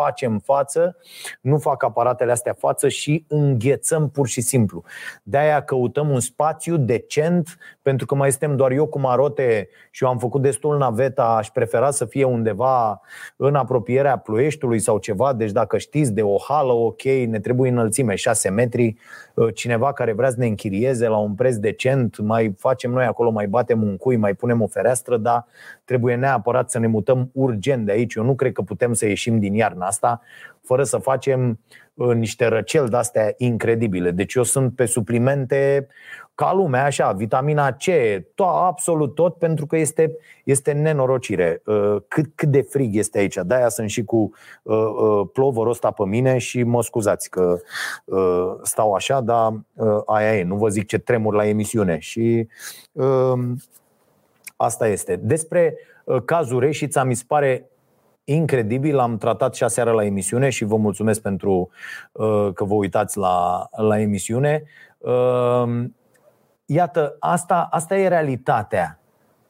facem 0.00 0.38
față, 0.38 0.96
nu 1.40 1.58
fac 1.58 1.82
aparatele 1.82 2.32
astea 2.32 2.52
față 2.52 2.88
și 2.88 3.24
înghețăm 3.28 4.10
pur 4.10 4.28
și 4.28 4.40
simplu. 4.40 4.84
De 5.22 5.38
aia 5.38 5.62
căutăm 5.62 6.10
un 6.10 6.20
spațiu 6.20 6.76
decent, 6.76 7.58
pentru 7.86 8.06
că 8.06 8.14
mai 8.14 8.30
suntem 8.30 8.56
doar 8.56 8.70
eu 8.70 8.86
cu 8.86 8.98
marote 8.98 9.68
și 9.90 10.04
eu 10.04 10.10
am 10.10 10.18
făcut 10.18 10.42
destul 10.42 10.78
naveta, 10.78 11.24
aș 11.24 11.48
prefera 11.48 11.90
să 11.90 12.04
fie 12.04 12.24
undeva 12.24 13.00
în 13.36 13.54
apropierea 13.54 14.16
Ploieștiului 14.16 14.78
sau 14.78 14.98
ceva, 14.98 15.32
deci 15.32 15.50
dacă 15.50 15.78
știți 15.78 16.12
de 16.12 16.22
o 16.22 16.36
hală, 16.48 16.72
ok, 16.72 17.02
ne 17.02 17.40
trebuie 17.40 17.70
înălțime 17.70 18.14
6 18.14 18.48
metri, 18.48 18.96
ă, 19.36 19.50
cineva 19.50 19.92
care 19.92 20.12
vrea 20.12 20.30
să 20.30 20.36
ne 20.38 20.46
închirieze 20.46 21.08
la 21.08 21.16
un 21.16 21.34
preț 21.34 21.54
decent, 21.54 22.18
mai 22.18 22.54
facem 22.58 22.90
noi 22.90 23.04
acolo, 23.04 23.30
mai 23.30 23.46
batem 23.46 23.82
un 23.82 23.96
cui, 23.96 24.16
mai 24.16 24.34
punem 24.34 24.62
o 24.62 24.66
fereastră, 24.66 25.16
dar 25.16 25.46
trebuie 25.84 26.14
neapărat 26.14 26.70
să 26.70 26.78
ne 26.78 26.86
mutăm 26.86 27.30
urgent 27.32 27.86
de 27.86 27.92
aici. 27.92 28.14
Eu 28.14 28.24
nu 28.24 28.34
cred 28.34 28.52
că 28.52 28.62
putem 28.62 28.92
să 28.92 29.06
ieșim 29.06 29.38
din 29.38 29.54
iarna 29.54 29.86
asta 29.86 30.20
fără 30.66 30.82
să 30.82 30.98
facem 30.98 31.60
uh, 31.94 32.14
niște 32.14 32.46
răceli 32.46 32.88
de-astea 32.88 33.34
incredibile. 33.36 34.10
Deci 34.10 34.34
eu 34.34 34.42
sunt 34.42 34.74
pe 34.74 34.84
suplimente 34.84 35.86
ca 36.36 36.52
lumea, 36.52 36.84
așa, 36.84 37.12
vitamina 37.12 37.72
C, 37.72 37.84
to- 38.34 38.64
absolut 38.66 39.14
tot, 39.14 39.34
pentru 39.34 39.66
că 39.66 39.76
este, 39.76 40.16
este 40.44 40.72
nenorocire. 40.72 41.62
Uh, 41.66 41.96
cât, 42.08 42.26
cât 42.34 42.48
de 42.48 42.60
frig 42.60 42.96
este 42.96 43.18
aici. 43.18 43.36
De-aia 43.44 43.68
sunt 43.68 43.90
și 43.90 44.04
cu 44.04 44.30
uh, 44.62 44.76
uh, 44.76 45.28
plovărul 45.32 45.70
ăsta 45.70 45.90
pe 45.90 46.04
mine 46.04 46.38
și 46.38 46.62
mă 46.62 46.82
scuzați 46.82 47.30
că 47.30 47.58
uh, 48.04 48.52
stau 48.62 48.92
așa, 48.92 49.20
dar 49.20 49.52
uh, 49.74 50.02
aia 50.06 50.36
e. 50.38 50.42
Nu 50.42 50.56
vă 50.56 50.68
zic 50.68 50.86
ce 50.86 50.98
tremur 50.98 51.34
la 51.34 51.46
emisiune. 51.46 51.98
Și 51.98 52.48
uh, 52.92 53.38
asta 54.56 54.88
este. 54.88 55.16
Despre 55.16 55.78
uh, 56.04 56.22
cazul 56.24 56.60
Reșița 56.60 57.04
mi 57.04 57.14
se 57.14 57.24
pare 57.26 57.70
incredibil, 58.24 58.98
am 58.98 59.18
tratat 59.18 59.54
și 59.54 59.62
aseară 59.62 59.90
la 59.92 60.04
emisiune 60.04 60.50
și 60.50 60.64
vă 60.64 60.76
mulțumesc 60.76 61.20
pentru 61.20 61.70
uh, 62.12 62.48
că 62.54 62.64
vă 62.64 62.74
uitați 62.74 63.18
la, 63.18 63.68
la 63.76 64.00
emisiune. 64.00 64.62
Uh, 64.98 65.84
iată, 66.66 67.16
asta, 67.18 67.68
asta 67.70 67.96
e 67.96 68.08
realitatea 68.08 68.98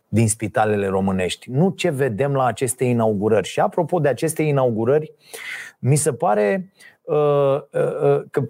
din 0.09 0.29
spitalele 0.29 0.87
românești, 0.87 1.51
nu 1.51 1.71
ce 1.71 1.91
vedem 1.91 2.35
la 2.35 2.45
aceste 2.45 2.85
inaugurări. 2.85 3.47
Și 3.47 3.61
apropo 3.61 3.99
de 3.99 4.09
aceste 4.09 4.43
inaugurări, 4.43 5.13
mi 5.79 5.97
se 5.97 6.13
pare 6.13 6.73
uh, 7.03 7.61
uh, 7.73 8.01
uh 8.03 8.23
că 8.31 8.43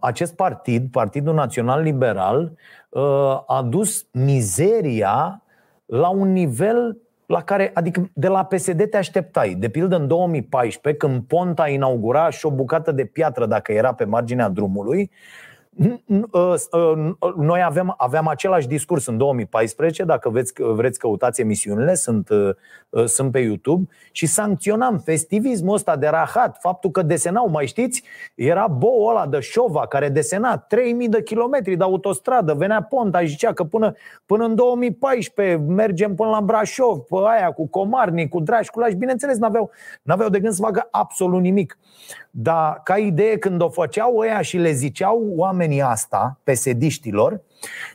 acest 0.00 0.34
partid, 0.34 0.90
Partidul 0.90 1.34
Național 1.34 1.82
Liberal, 1.82 2.52
uh, 2.88 3.02
a 3.46 3.66
dus 3.68 4.06
mizeria 4.12 5.42
la 5.84 6.08
un 6.08 6.32
nivel 6.32 6.98
la 7.26 7.42
care, 7.42 7.70
adică 7.74 8.10
de 8.12 8.28
la 8.28 8.44
PSD 8.44 8.88
te 8.90 8.96
așteptai. 8.96 9.54
De 9.54 9.68
pildă 9.68 9.96
în 9.96 10.06
2014, 10.06 11.06
când 11.06 11.22
Ponta 11.22 11.68
inaugura 11.68 12.30
și 12.30 12.46
o 12.46 12.50
bucată 12.50 12.92
de 12.92 13.04
piatră 13.04 13.46
dacă 13.46 13.72
era 13.72 13.94
pe 13.94 14.04
marginea 14.04 14.48
drumului, 14.48 15.00
Ă, 15.00 15.10
ă, 15.10 15.53
noi 17.36 17.62
aveam, 17.62 17.94
aveam 17.96 18.28
același 18.28 18.66
discurs 18.66 19.06
în 19.06 19.16
2014, 19.16 20.04
dacă 20.04 20.30
veți, 20.30 20.52
vreți 20.58 20.98
căutați 20.98 21.40
emisiunile, 21.40 21.94
sunt, 21.94 22.28
ă, 22.30 23.06
sunt 23.06 23.32
pe 23.32 23.38
YouTube 23.38 23.88
și 24.12 24.26
sancționam 24.26 24.98
festivismul 24.98 25.74
ăsta 25.74 25.96
de 25.96 26.06
rahat, 26.06 26.56
faptul 26.60 26.90
că 26.90 27.02
desenau, 27.02 27.48
mai 27.48 27.66
știți, 27.66 28.02
era 28.34 28.66
boul 28.66 29.10
ăla 29.10 29.26
de 29.26 29.40
Șova 29.40 29.86
care 29.86 30.08
desena 30.08 30.58
3000 30.58 31.08
de 31.08 31.22
kilometri 31.22 31.76
de 31.76 31.84
autostradă, 31.84 32.54
venea 32.54 32.82
Ponta 32.82 33.20
și 33.20 33.26
zicea 33.26 33.52
că 33.52 33.64
până, 33.64 33.94
până 34.26 34.44
în 34.44 34.54
2014 34.54 35.56
mergem 35.56 36.14
până 36.14 36.30
la 36.30 36.40
Brașov, 36.40 36.98
pe 36.98 37.16
aia 37.24 37.52
cu 37.52 37.68
Comarnic, 37.68 38.28
cu 38.28 38.40
Drași, 38.40 38.70
cu 38.70 38.78
Lași, 38.78 38.94
bineînțeles, 38.94 39.38
n-aveau, 39.38 39.70
n-aveau 40.02 40.28
de 40.28 40.40
gând 40.40 40.52
să 40.52 40.62
facă 40.62 40.88
absolut 40.90 41.40
nimic. 41.40 41.78
Dar 42.36 42.80
ca 42.84 42.96
idee 42.96 43.38
când 43.38 43.62
o 43.62 43.68
făceau 43.68 44.16
ăia 44.16 44.40
și 44.40 44.56
le 44.56 44.72
ziceau 44.72 45.32
oamenii 45.36 45.82
asta, 45.82 46.40
pesediștilor, 46.44 47.40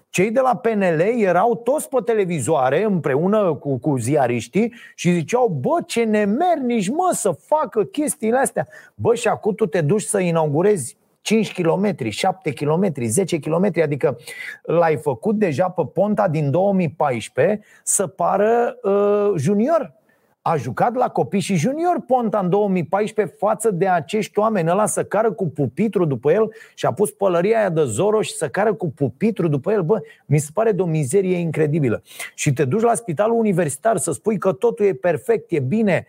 cei 0.10 0.32
de 0.32 0.40
la 0.40 0.56
PNL 0.56 1.00
erau 1.18 1.56
toți 1.56 1.90
pe 1.90 1.98
televizoare 2.06 2.84
împreună 2.84 3.54
cu, 3.54 3.78
cu 3.78 3.98
ziariștii 3.98 4.74
și 4.96 5.14
ziceau, 5.14 5.48
bă, 5.48 5.78
ce 5.86 6.04
nemernici, 6.04 6.90
mă, 6.90 7.12
să 7.14 7.32
facă 7.32 7.84
chestiile 7.84 8.38
astea. 8.38 8.68
Bă, 8.96 9.16
și 9.16 9.28
acum 9.28 9.56
tu 9.56 9.66
te 9.66 9.82
duci 9.82 10.02
să 10.02 10.20
inaugurezi 10.20 10.98
5 11.22 11.54
km, 11.62 12.10
7 12.10 12.54
km, 12.54 12.92
10 13.06 13.40
km, 13.40 13.72
adică 13.84 14.18
l-ai 14.64 14.98
făcut 14.98 15.36
deja 15.36 15.70
pe 15.70 15.82
ponta 15.94 16.28
din 16.28 16.52
2014 16.52 17.62
să 17.84 18.08
pară 18.08 18.78
uh, 18.84 19.32
junior 19.38 19.99
a 20.42 20.56
jucat 20.56 20.96
la 20.96 21.10
copii 21.10 21.40
și 21.40 21.56
junior 21.56 22.04
Ponta 22.08 22.40
în 22.40 22.50
2014 22.50 23.36
față 23.38 23.72
de 23.72 23.88
acești 23.88 24.40
oameni. 24.40 24.70
Ăla 24.70 24.86
să 24.86 25.04
cară 25.04 25.32
cu 25.32 25.48
pupitru 25.48 26.06
după 26.06 26.32
el 26.32 26.52
și 26.76 26.86
a 26.86 26.94
pus 26.94 27.12
pălăria 27.12 27.58
aia 27.58 27.70
de 27.70 27.84
Zoro 27.84 28.22
și 28.22 28.34
să 28.34 28.50
cară 28.50 28.74
cu 28.74 28.90
pupitru 28.92 29.48
după 29.48 29.72
el. 29.72 29.82
Bă, 29.82 30.00
mi 30.26 30.38
se 30.38 30.50
pare 30.54 30.72
de 30.72 30.82
o 30.82 30.86
mizerie 30.86 31.38
incredibilă. 31.38 32.02
Și 32.36 32.54
te 32.54 32.66
duci 32.66 32.82
la 32.82 32.94
spitalul 32.94 33.38
universitar 33.38 33.98
să 33.98 34.12
spui 34.12 34.38
că 34.38 34.52
totul 34.52 34.86
e 34.86 34.94
perfect, 34.94 35.52
e 35.52 35.60
bine, 35.60 36.06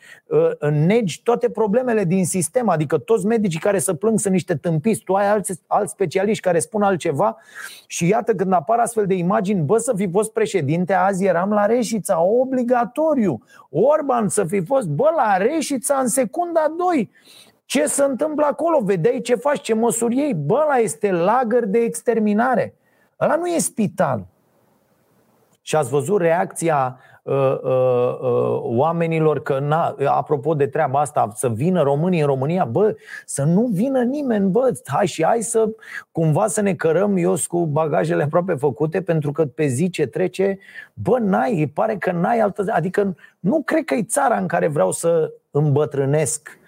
ă, 0.60 0.70
negi 0.70 1.22
toate 1.22 1.50
problemele 1.50 2.04
din 2.04 2.24
sistem, 2.24 2.68
adică 2.68 2.98
toți 2.98 3.26
medicii 3.26 3.60
care 3.60 3.78
să 3.78 3.94
plâng 3.94 4.18
sunt 4.18 4.32
niște 4.32 4.54
tâmpiți, 4.54 5.00
tu 5.00 5.14
ai 5.14 5.30
alți, 5.30 5.60
alți 5.66 5.92
specialiști 5.92 6.42
care 6.42 6.58
spun 6.58 6.82
altceva 6.82 7.36
și 7.86 8.08
iată 8.08 8.34
când 8.34 8.52
apar 8.52 8.78
astfel 8.78 9.06
de 9.06 9.14
imagini, 9.14 9.60
bă, 9.60 9.78
să 9.78 9.92
fi 9.96 10.10
fost 10.10 10.32
președinte, 10.32 10.92
azi 10.92 11.24
eram 11.24 11.50
la 11.50 11.66
Reșița, 11.66 12.22
obligatoriu. 12.22 13.42
Orban 13.70 14.19
să 14.28 14.44
fi 14.44 14.64
fost, 14.64 14.88
bă, 14.88 15.12
la 15.16 15.36
Reșița 15.36 15.96
în 15.96 16.08
secunda 16.08 16.74
2. 16.76 17.10
Ce 17.64 17.86
se 17.86 18.04
întâmplă 18.04 18.46
acolo? 18.46 18.80
Vedeai 18.80 19.20
ce 19.20 19.34
faci, 19.34 19.60
ce 19.60 19.74
măsuri 19.74 20.16
iei? 20.16 20.34
Bă, 20.34 20.64
la 20.68 20.76
este 20.76 21.10
lagăr 21.10 21.64
de 21.64 21.78
exterminare. 21.78 22.74
Ăla 23.20 23.36
nu 23.36 23.46
e 23.46 23.58
spital. 23.58 24.26
Și 25.62 25.76
ați 25.76 25.90
văzut 25.90 26.20
reacția 26.20 26.98
uh, 26.98 27.00
uh, 27.00 27.19
uh, 27.19 27.19
oamenilor 28.62 29.42
că, 29.42 29.58
na, 29.58 29.96
apropo 30.06 30.54
de 30.54 30.66
treaba 30.66 31.00
asta, 31.00 31.30
să 31.34 31.48
vină 31.48 31.82
românii 31.82 32.20
în 32.20 32.26
România, 32.26 32.64
bă, 32.64 32.96
să 33.24 33.42
nu 33.42 33.66
vină 33.72 34.02
nimeni, 34.02 34.50
bă, 34.50 34.80
hai 34.86 35.06
și 35.06 35.24
hai 35.24 35.40
să 35.40 35.68
cumva 36.12 36.46
să 36.46 36.60
ne 36.60 36.74
cărăm 36.74 37.16
eu 37.16 37.34
cu 37.46 37.66
bagajele 37.66 38.22
aproape 38.22 38.54
făcute, 38.54 39.02
pentru 39.02 39.32
că 39.32 39.46
pe 39.46 39.66
zi 39.66 39.90
ce 39.90 40.06
trece, 40.06 40.58
bă, 40.94 41.18
n-ai, 41.18 41.70
pare 41.74 41.96
că 41.96 42.12
n-ai 42.12 42.38
altă, 42.38 42.64
adică 42.68 43.16
nu 43.40 43.62
cred 43.64 43.84
că 43.84 43.94
e 43.94 44.02
țara 44.02 44.36
în 44.36 44.46
care 44.46 44.68
vreau 44.68 44.92
să 44.92 45.32
îmbătrânesc 45.50 46.58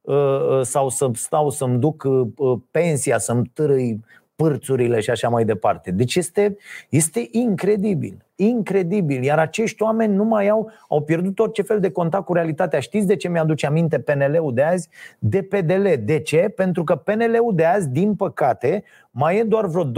uh, 0.00 0.14
uh, 0.14 0.60
sau 0.62 0.88
să 0.88 1.10
stau 1.14 1.50
să-mi 1.50 1.78
duc 1.78 2.04
uh, 2.04 2.58
pensia, 2.70 3.18
să-mi 3.18 3.50
târâi 3.54 4.00
pârțurile 4.36 5.00
și 5.00 5.10
așa 5.10 5.28
mai 5.28 5.44
departe. 5.44 5.90
Deci 5.90 6.16
este, 6.16 6.56
este 6.88 7.28
incredibil. 7.30 8.24
Incredibil. 8.36 9.22
Iar 9.22 9.38
acești 9.38 9.82
oameni 9.82 10.14
nu 10.14 10.24
mai 10.24 10.48
au, 10.48 10.70
au 10.88 11.02
pierdut 11.02 11.38
orice 11.38 11.62
fel 11.62 11.80
de 11.80 11.90
contact 11.90 12.24
cu 12.24 12.32
realitatea. 12.32 12.80
Știți 12.80 13.06
de 13.06 13.16
ce 13.16 13.28
mi-aduce 13.28 13.66
aminte 13.66 13.98
PNL-ul 13.98 14.54
de 14.54 14.62
azi? 14.62 14.88
De 15.18 15.42
PDL. 15.42 15.86
De 16.04 16.18
ce? 16.18 16.36
Pentru 16.36 16.84
că 16.84 16.96
PNL-ul 16.96 17.52
de 17.54 17.64
azi, 17.64 17.88
din 17.88 18.14
păcate, 18.14 18.84
mai 19.10 19.38
e 19.38 19.42
doar 19.42 19.66
vreo 19.66 19.84
25% 19.84 19.90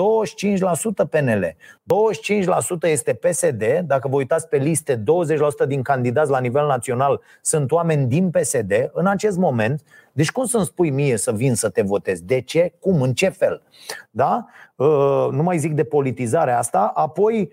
PNL. 1.10 1.56
25% 1.56 1.56
este 2.82 3.12
PSD. 3.12 3.64
Dacă 3.86 4.08
vă 4.08 4.16
uitați 4.16 4.48
pe 4.48 4.56
liste, 4.56 5.02
20% 5.64 5.66
din 5.66 5.82
candidați 5.82 6.30
la 6.30 6.40
nivel 6.40 6.66
național 6.66 7.20
sunt 7.40 7.72
oameni 7.72 8.06
din 8.06 8.30
PSD. 8.30 8.90
În 8.92 9.06
acest 9.06 9.36
moment, 9.36 9.82
deci 10.14 10.32
cum 10.32 10.44
să-mi 10.44 10.64
spui 10.64 10.90
mie 10.90 11.16
să 11.16 11.32
vin 11.32 11.54
să 11.54 11.68
te 11.68 11.82
votez? 11.82 12.20
De 12.20 12.40
ce? 12.40 12.74
Cum? 12.80 13.02
În 13.02 13.12
ce 13.12 13.28
fel? 13.28 13.62
Da? 14.10 14.46
Uh, 14.76 15.28
nu 15.30 15.42
mai 15.42 15.58
zic 15.58 15.72
de 15.72 15.84
politizarea 15.84 16.58
asta. 16.58 16.92
Apoi 16.94 17.52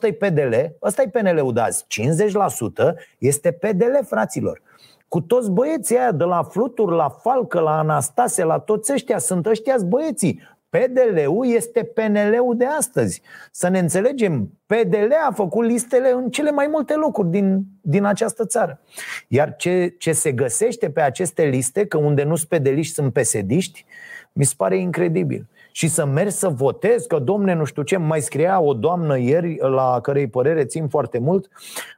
50% 0.00 0.02
e 0.02 0.12
PDL, 0.12 0.54
ăsta 0.82 1.02
e 1.02 1.08
PNL-ul 1.08 1.52
de 1.52 1.60
azi. 1.60 1.84
50% 1.84 2.94
este 3.18 3.52
PDL, 3.52 4.04
fraților. 4.06 4.62
Cu 5.08 5.20
toți 5.20 5.50
băieții 5.50 5.98
aia, 5.98 6.12
de 6.12 6.24
la 6.24 6.42
Fluturi, 6.42 6.96
la 6.96 7.08
Falcă, 7.08 7.60
la 7.60 7.78
Anastase, 7.78 8.44
la 8.44 8.58
toți 8.58 8.92
ăștia, 8.92 9.18
sunt 9.18 9.46
ăștia 9.46 9.76
băieții. 9.86 10.40
PDL-ul 10.68 11.46
este 11.46 11.84
PNL-ul 11.84 12.56
de 12.56 12.64
astăzi. 12.64 13.22
Să 13.50 13.68
ne 13.68 13.78
înțelegem, 13.78 14.50
PDL 14.66 15.12
a 15.28 15.32
făcut 15.32 15.66
listele 15.66 16.10
în 16.10 16.30
cele 16.30 16.50
mai 16.50 16.66
multe 16.66 16.94
locuri 16.94 17.30
din, 17.30 17.64
din 17.80 18.04
această 18.04 18.46
țară. 18.46 18.80
Iar 19.28 19.56
ce, 19.56 19.94
ce 19.98 20.12
se 20.12 20.32
găsește 20.32 20.90
pe 20.90 21.00
aceste 21.00 21.42
liste, 21.44 21.86
că 21.86 21.96
unde 21.96 22.22
nu 22.22 22.36
sunt 22.36 22.48
pedeliști, 22.48 22.94
sunt 22.94 23.12
pesediști, 23.12 23.84
mi 24.32 24.44
se 24.44 24.54
pare 24.56 24.76
incredibil 24.76 25.46
și 25.76 25.88
să 25.88 26.04
mergi 26.04 26.34
să 26.34 26.48
votezi, 26.48 27.06
că 27.06 27.18
domne, 27.18 27.54
nu 27.54 27.64
știu 27.64 27.82
ce, 27.82 27.96
mai 27.96 28.20
scria 28.20 28.60
o 28.60 28.74
doamnă 28.74 29.18
ieri, 29.18 29.56
la 29.60 29.98
cărei 30.02 30.28
părere 30.28 30.64
țin 30.64 30.88
foarte 30.88 31.18
mult, 31.18 31.48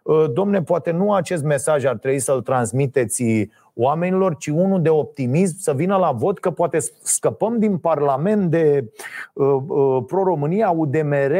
ă, 0.07 0.27
domne, 0.27 0.63
poate 0.63 0.91
nu 0.91 1.13
acest 1.13 1.43
mesaj 1.43 1.85
ar 1.85 1.97
trebui 1.97 2.19
să-l 2.19 2.43
transmiteți 2.43 3.49
oamenilor, 3.80 4.37
ci 4.37 4.47
unul 4.47 4.82
de 4.82 4.88
optimism, 4.88 5.56
să 5.58 5.75
vină 5.75 5.97
la 5.97 6.12
vot, 6.12 6.38
că 6.38 6.50
poate 6.50 6.78
scăpăm 7.02 7.58
din 7.58 7.78
Parlament 7.78 8.50
de 8.50 8.92
uh, 9.32 9.47
uh, 9.66 10.04
Pro-România, 10.06 10.70
UDMR, 10.70 11.35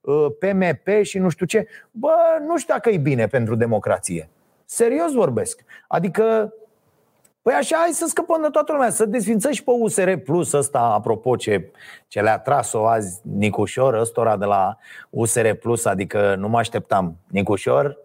uh, 0.00 0.26
PMP 0.38 1.02
și 1.02 1.18
nu 1.18 1.28
știu 1.28 1.46
ce. 1.46 1.66
Bă, 1.90 2.14
nu 2.46 2.58
știu 2.58 2.74
dacă 2.74 2.90
e 2.90 2.96
bine 2.96 3.26
pentru 3.26 3.54
democrație. 3.54 4.28
Serios 4.64 5.12
vorbesc. 5.12 5.64
Adică 5.88 6.52
Păi 7.42 7.56
așa, 7.56 7.76
hai 7.76 7.90
să 7.90 8.06
scăpăm 8.06 8.42
de 8.42 8.48
toată 8.48 8.72
lumea, 8.72 8.90
să 8.90 9.04
desfințăm 9.04 9.52
și 9.52 9.64
pe 9.64 9.70
USR 9.70 10.12
Plus 10.12 10.52
ăsta, 10.52 10.78
apropo 10.78 11.36
ce, 11.36 11.70
ce 12.08 12.20
le-a 12.20 12.38
tras-o 12.38 12.86
azi 12.86 13.20
Nicușor, 13.22 13.94
ăstora 13.94 14.36
de 14.36 14.44
la 14.44 14.76
USR 15.10 15.50
Plus, 15.50 15.84
adică 15.84 16.34
nu 16.38 16.48
mă 16.48 16.58
așteptam. 16.58 17.16
Nicușor 17.26 17.98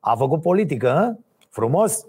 a 0.00 0.14
făcut 0.16 0.40
politică, 0.40 0.88
hă? 0.88 1.16
frumos. 1.50 2.06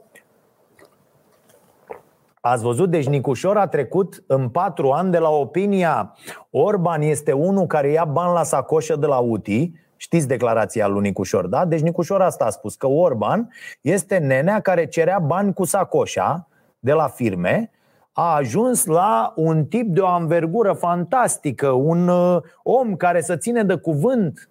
Ați 2.47 2.63
văzut? 2.63 2.89
Deci 2.89 3.07
Nicușor 3.07 3.57
a 3.57 3.67
trecut 3.67 4.23
în 4.27 4.49
patru 4.49 4.91
ani 4.91 5.11
de 5.11 5.17
la 5.17 5.29
opinia 5.29 6.15
Orban 6.49 7.01
este 7.01 7.31
unul 7.31 7.65
care 7.65 7.91
ia 7.91 8.05
bani 8.05 8.33
la 8.33 8.43
sacoșă 8.43 8.95
de 8.95 9.05
la 9.05 9.17
UTI, 9.17 9.71
Știți 9.97 10.27
declarația 10.27 10.87
lui 10.87 11.01
Nicușor, 11.01 11.47
da? 11.47 11.65
Deci 11.65 11.81
Nicușor 11.81 12.21
asta 12.21 12.45
a 12.45 12.49
spus, 12.49 12.75
că 12.75 12.87
Orban 12.87 13.49
este 13.81 14.17
nenea 14.17 14.59
care 14.59 14.85
cerea 14.85 15.19
bani 15.19 15.53
cu 15.53 15.63
sacoșa 15.63 16.47
de 16.79 16.91
la 16.91 17.07
firme, 17.07 17.71
a 18.11 18.35
ajuns 18.35 18.85
la 18.85 19.33
un 19.35 19.65
tip 19.65 19.93
de 19.93 19.99
o 19.99 20.07
anvergură 20.07 20.73
fantastică, 20.73 21.69
un 21.69 22.07
uh, 22.07 22.41
om 22.63 22.95
care 22.95 23.21
să 23.21 23.35
ține 23.35 23.63
de 23.63 23.75
cuvânt. 23.75 24.49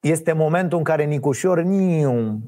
Este 0.00 0.32
momentul 0.32 0.78
în 0.78 0.84
care 0.84 1.04
Nicușor 1.04 1.60
niu. 1.60 2.40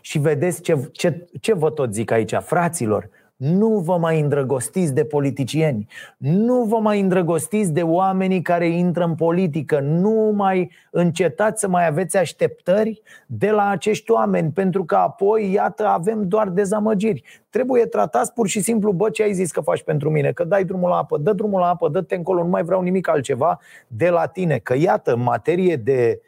Și 0.00 0.18
vedeți 0.18 0.62
ce, 0.62 0.88
ce, 0.92 1.26
ce 1.40 1.54
vă 1.54 1.70
tot 1.70 1.92
zic 1.92 2.10
aici, 2.10 2.34
fraților, 2.34 3.08
nu 3.36 3.78
vă 3.78 3.96
mai 3.98 4.20
îndrăgostiți 4.20 4.94
de 4.94 5.04
politicieni, 5.04 5.86
nu 6.16 6.62
vă 6.62 6.76
mai 6.76 7.00
îndrăgostiți 7.00 7.72
de 7.72 7.82
oamenii 7.82 8.42
care 8.42 8.68
intră 8.68 9.04
în 9.04 9.14
politică, 9.14 9.80
nu 9.80 10.32
mai 10.34 10.70
încetați 10.90 11.60
să 11.60 11.68
mai 11.68 11.86
aveți 11.86 12.16
așteptări 12.16 13.02
de 13.26 13.50
la 13.50 13.68
acești 13.68 14.10
oameni, 14.10 14.50
pentru 14.50 14.84
că 14.84 14.94
apoi, 14.94 15.52
iată, 15.52 15.86
avem 15.86 16.28
doar 16.28 16.48
dezamăgiri. 16.48 17.22
Trebuie 17.50 17.84
tratați 17.86 18.32
pur 18.32 18.48
și 18.48 18.60
simplu, 18.60 18.92
bă, 18.92 19.10
ce 19.10 19.22
ai 19.22 19.32
zis 19.32 19.50
că 19.50 19.60
faci 19.60 19.82
pentru 19.82 20.10
mine, 20.10 20.32
că 20.32 20.44
dai 20.44 20.64
drumul 20.64 20.88
la 20.88 20.96
apă, 20.96 21.18
dă 21.18 21.32
drumul 21.32 21.60
la 21.60 21.68
apă, 21.68 21.88
dă-te 21.88 22.14
încolo, 22.14 22.42
nu 22.42 22.48
mai 22.48 22.62
vreau 22.62 22.82
nimic 22.82 23.08
altceva 23.08 23.60
de 23.86 24.08
la 24.08 24.26
tine, 24.26 24.58
că 24.58 24.74
iată, 24.76 25.12
în 25.12 25.22
materie 25.22 25.76
de 25.76 26.20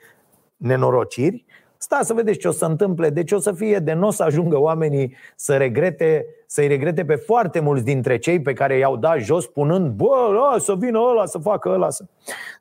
nenorociri, 0.57 1.45
Sta 1.91 2.01
să 2.03 2.15
vedeți 2.15 2.39
ce 2.39 2.49
o 2.49 2.51
să 2.51 2.65
întâmple, 2.65 3.11
deci 3.11 3.33
o 3.33 3.39
să 3.39 3.53
fie 3.53 3.79
de 3.79 3.93
nu 3.93 4.07
o 4.07 4.11
să 4.11 4.23
ajungă 4.23 4.59
oamenii 4.59 5.15
să 5.37 5.57
regrete, 5.57 6.27
să-i 6.47 6.67
regrete 6.67 7.05
pe 7.05 7.15
foarte 7.15 7.61
mulți 7.61 7.85
dintre 7.85 8.19
cei 8.19 8.41
pe 8.43 8.53
care 8.53 8.79
i-au 8.79 8.97
dat 8.97 9.19
jos 9.19 9.45
spunând 9.45 9.91
Bă, 9.91 10.29
la, 10.33 10.59
să 10.59 10.75
vină 10.75 10.99
ăla, 10.99 11.27
să 11.27 11.39
facă 11.39 11.69
ăla 11.69 11.91
să... 11.91 12.05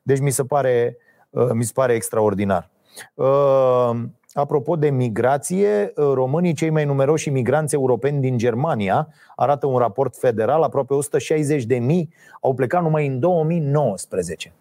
Deci 0.02 0.20
mi 0.20 0.30
se 0.30 0.44
pare, 0.44 0.96
uh, 1.30 1.48
mi 1.52 1.64
se 1.64 1.70
pare 1.74 1.94
extraordinar 1.94 2.70
uh, 3.14 3.90
Apropo 4.32 4.76
de 4.76 4.90
migrație, 4.90 5.92
uh, 5.96 6.04
românii 6.14 6.52
cei 6.52 6.70
mai 6.70 6.84
numeroși 6.84 7.30
migranți 7.30 7.74
europeni 7.74 8.20
din 8.20 8.38
Germania, 8.38 9.08
arată 9.36 9.66
un 9.66 9.78
raport 9.78 10.16
federal, 10.16 10.62
aproape 10.62 10.94
160 10.94 11.64
de 11.64 11.78
mii 11.78 12.12
au 12.40 12.54
plecat 12.54 12.82
numai 12.82 13.06
în 13.06 13.20
2019. 13.20 14.52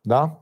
Da? 0.00 0.40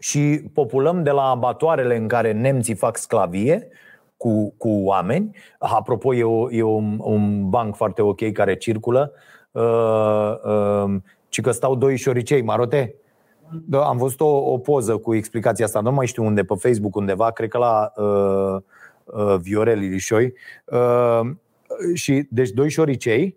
Și 0.00 0.42
populăm 0.54 1.02
de 1.02 1.10
la 1.10 1.22
abatoarele 1.22 1.96
în 1.96 2.08
care 2.08 2.32
nemții 2.32 2.74
fac 2.74 2.96
sclavie 2.96 3.68
cu, 4.16 4.54
cu 4.56 4.68
oameni. 4.68 5.36
Apropo, 5.58 6.14
e, 6.14 6.24
o, 6.24 6.50
e 6.50 6.62
un, 6.62 6.98
un 7.02 7.48
banc 7.48 7.76
foarte 7.76 8.02
ok 8.02 8.32
care 8.32 8.56
circulă. 8.56 9.12
Uh, 9.50 10.34
uh, 10.44 10.94
ci 11.28 11.40
că 11.40 11.50
stau 11.50 11.74
doi 11.74 11.96
șoricei, 11.96 12.42
marote. 12.42 12.94
Da, 13.66 13.84
am 13.84 13.96
văzut 13.96 14.20
o, 14.20 14.52
o 14.52 14.58
poză 14.58 14.96
cu 14.96 15.14
explicația 15.14 15.64
asta, 15.64 15.80
nu 15.80 15.92
mai 15.92 16.06
știu 16.06 16.24
unde, 16.24 16.42
pe 16.42 16.54
Facebook 16.58 16.96
undeva, 16.96 17.30
cred 17.30 17.48
că 17.48 17.58
la 17.58 17.92
uh, 17.96 18.62
uh, 19.04 19.36
Viorel 19.40 19.82
Ilișoi. 19.82 20.32
Uh, 20.64 21.30
și, 21.94 22.26
deci, 22.30 22.50
doi 22.50 22.70
șoricei 22.70 23.36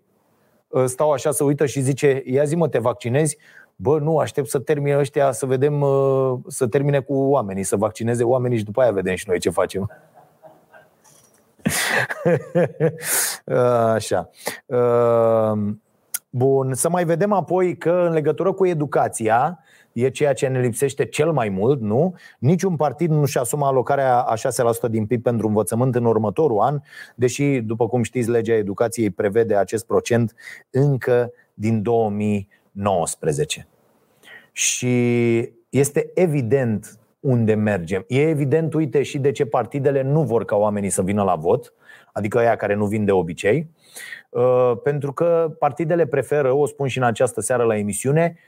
uh, 0.68 0.84
stau 0.84 1.10
așa, 1.10 1.30
să 1.30 1.44
uită 1.44 1.66
și 1.66 1.80
zice, 1.80 2.22
ia 2.26 2.44
zi 2.44 2.56
mă, 2.56 2.68
te 2.68 2.78
vaccinezi? 2.78 3.38
Bă, 3.76 3.98
nu, 3.98 4.18
aștept 4.18 4.48
să 4.48 4.58
termine 4.58 4.98
ăștia, 4.98 5.32
să 5.32 5.46
vedem, 5.46 5.80
uh, 5.80 6.38
să 6.46 6.66
termine 6.66 7.00
cu 7.00 7.14
oamenii, 7.14 7.62
să 7.62 7.76
vaccineze 7.76 8.24
oamenii 8.24 8.58
și 8.58 8.64
după 8.64 8.80
aia 8.80 8.90
vedem 8.90 9.14
și 9.14 9.28
noi 9.28 9.38
ce 9.38 9.50
facem. 9.50 9.90
Așa. 13.94 14.30
Uh, 14.66 15.74
bun, 16.30 16.74
să 16.74 16.88
mai 16.88 17.04
vedem 17.04 17.32
apoi 17.32 17.76
că 17.76 18.04
în 18.06 18.12
legătură 18.12 18.52
cu 18.52 18.66
educația, 18.66 19.58
e 19.92 20.08
ceea 20.08 20.32
ce 20.32 20.46
ne 20.46 20.60
lipsește 20.60 21.04
cel 21.04 21.32
mai 21.32 21.48
mult, 21.48 21.80
nu? 21.80 22.14
Niciun 22.38 22.76
partid 22.76 23.10
nu 23.10 23.24
și 23.24 23.38
asumă 23.38 23.66
alocarea 23.66 24.18
a 24.20 24.34
6% 24.86 24.90
din 24.90 25.06
PIB 25.06 25.22
pentru 25.22 25.46
învățământ 25.46 25.94
în 25.94 26.04
următorul 26.04 26.60
an, 26.60 26.80
deși, 27.14 27.60
după 27.60 27.88
cum 27.88 28.02
știți, 28.02 28.30
legea 28.30 28.54
educației 28.54 29.10
prevede 29.10 29.56
acest 29.56 29.86
procent 29.86 30.34
încă 30.70 31.32
din 31.54 31.82
2000 31.82 32.48
19. 32.74 33.66
Și 34.52 34.96
este 35.68 36.10
evident 36.14 36.98
unde 37.20 37.54
mergem. 37.54 38.04
E 38.08 38.28
evident, 38.28 38.74
uite, 38.74 39.02
și 39.02 39.18
de 39.18 39.30
ce 39.30 39.46
partidele 39.46 40.02
nu 40.02 40.22
vor 40.22 40.44
ca 40.44 40.56
oamenii 40.56 40.90
să 40.90 41.02
vină 41.02 41.22
la 41.22 41.34
vot, 41.34 41.74
adică 42.12 42.38
aia 42.38 42.56
care 42.56 42.74
nu 42.74 42.86
vin 42.86 43.04
de 43.04 43.12
obicei, 43.12 43.70
uh, 44.28 44.72
pentru 44.82 45.12
că 45.12 45.54
partidele 45.58 46.06
preferă, 46.06 46.52
o 46.52 46.66
spun 46.66 46.88
și 46.88 46.98
în 46.98 47.04
această 47.04 47.40
seară 47.40 47.62
la 47.62 47.76
emisiune, 47.76 48.38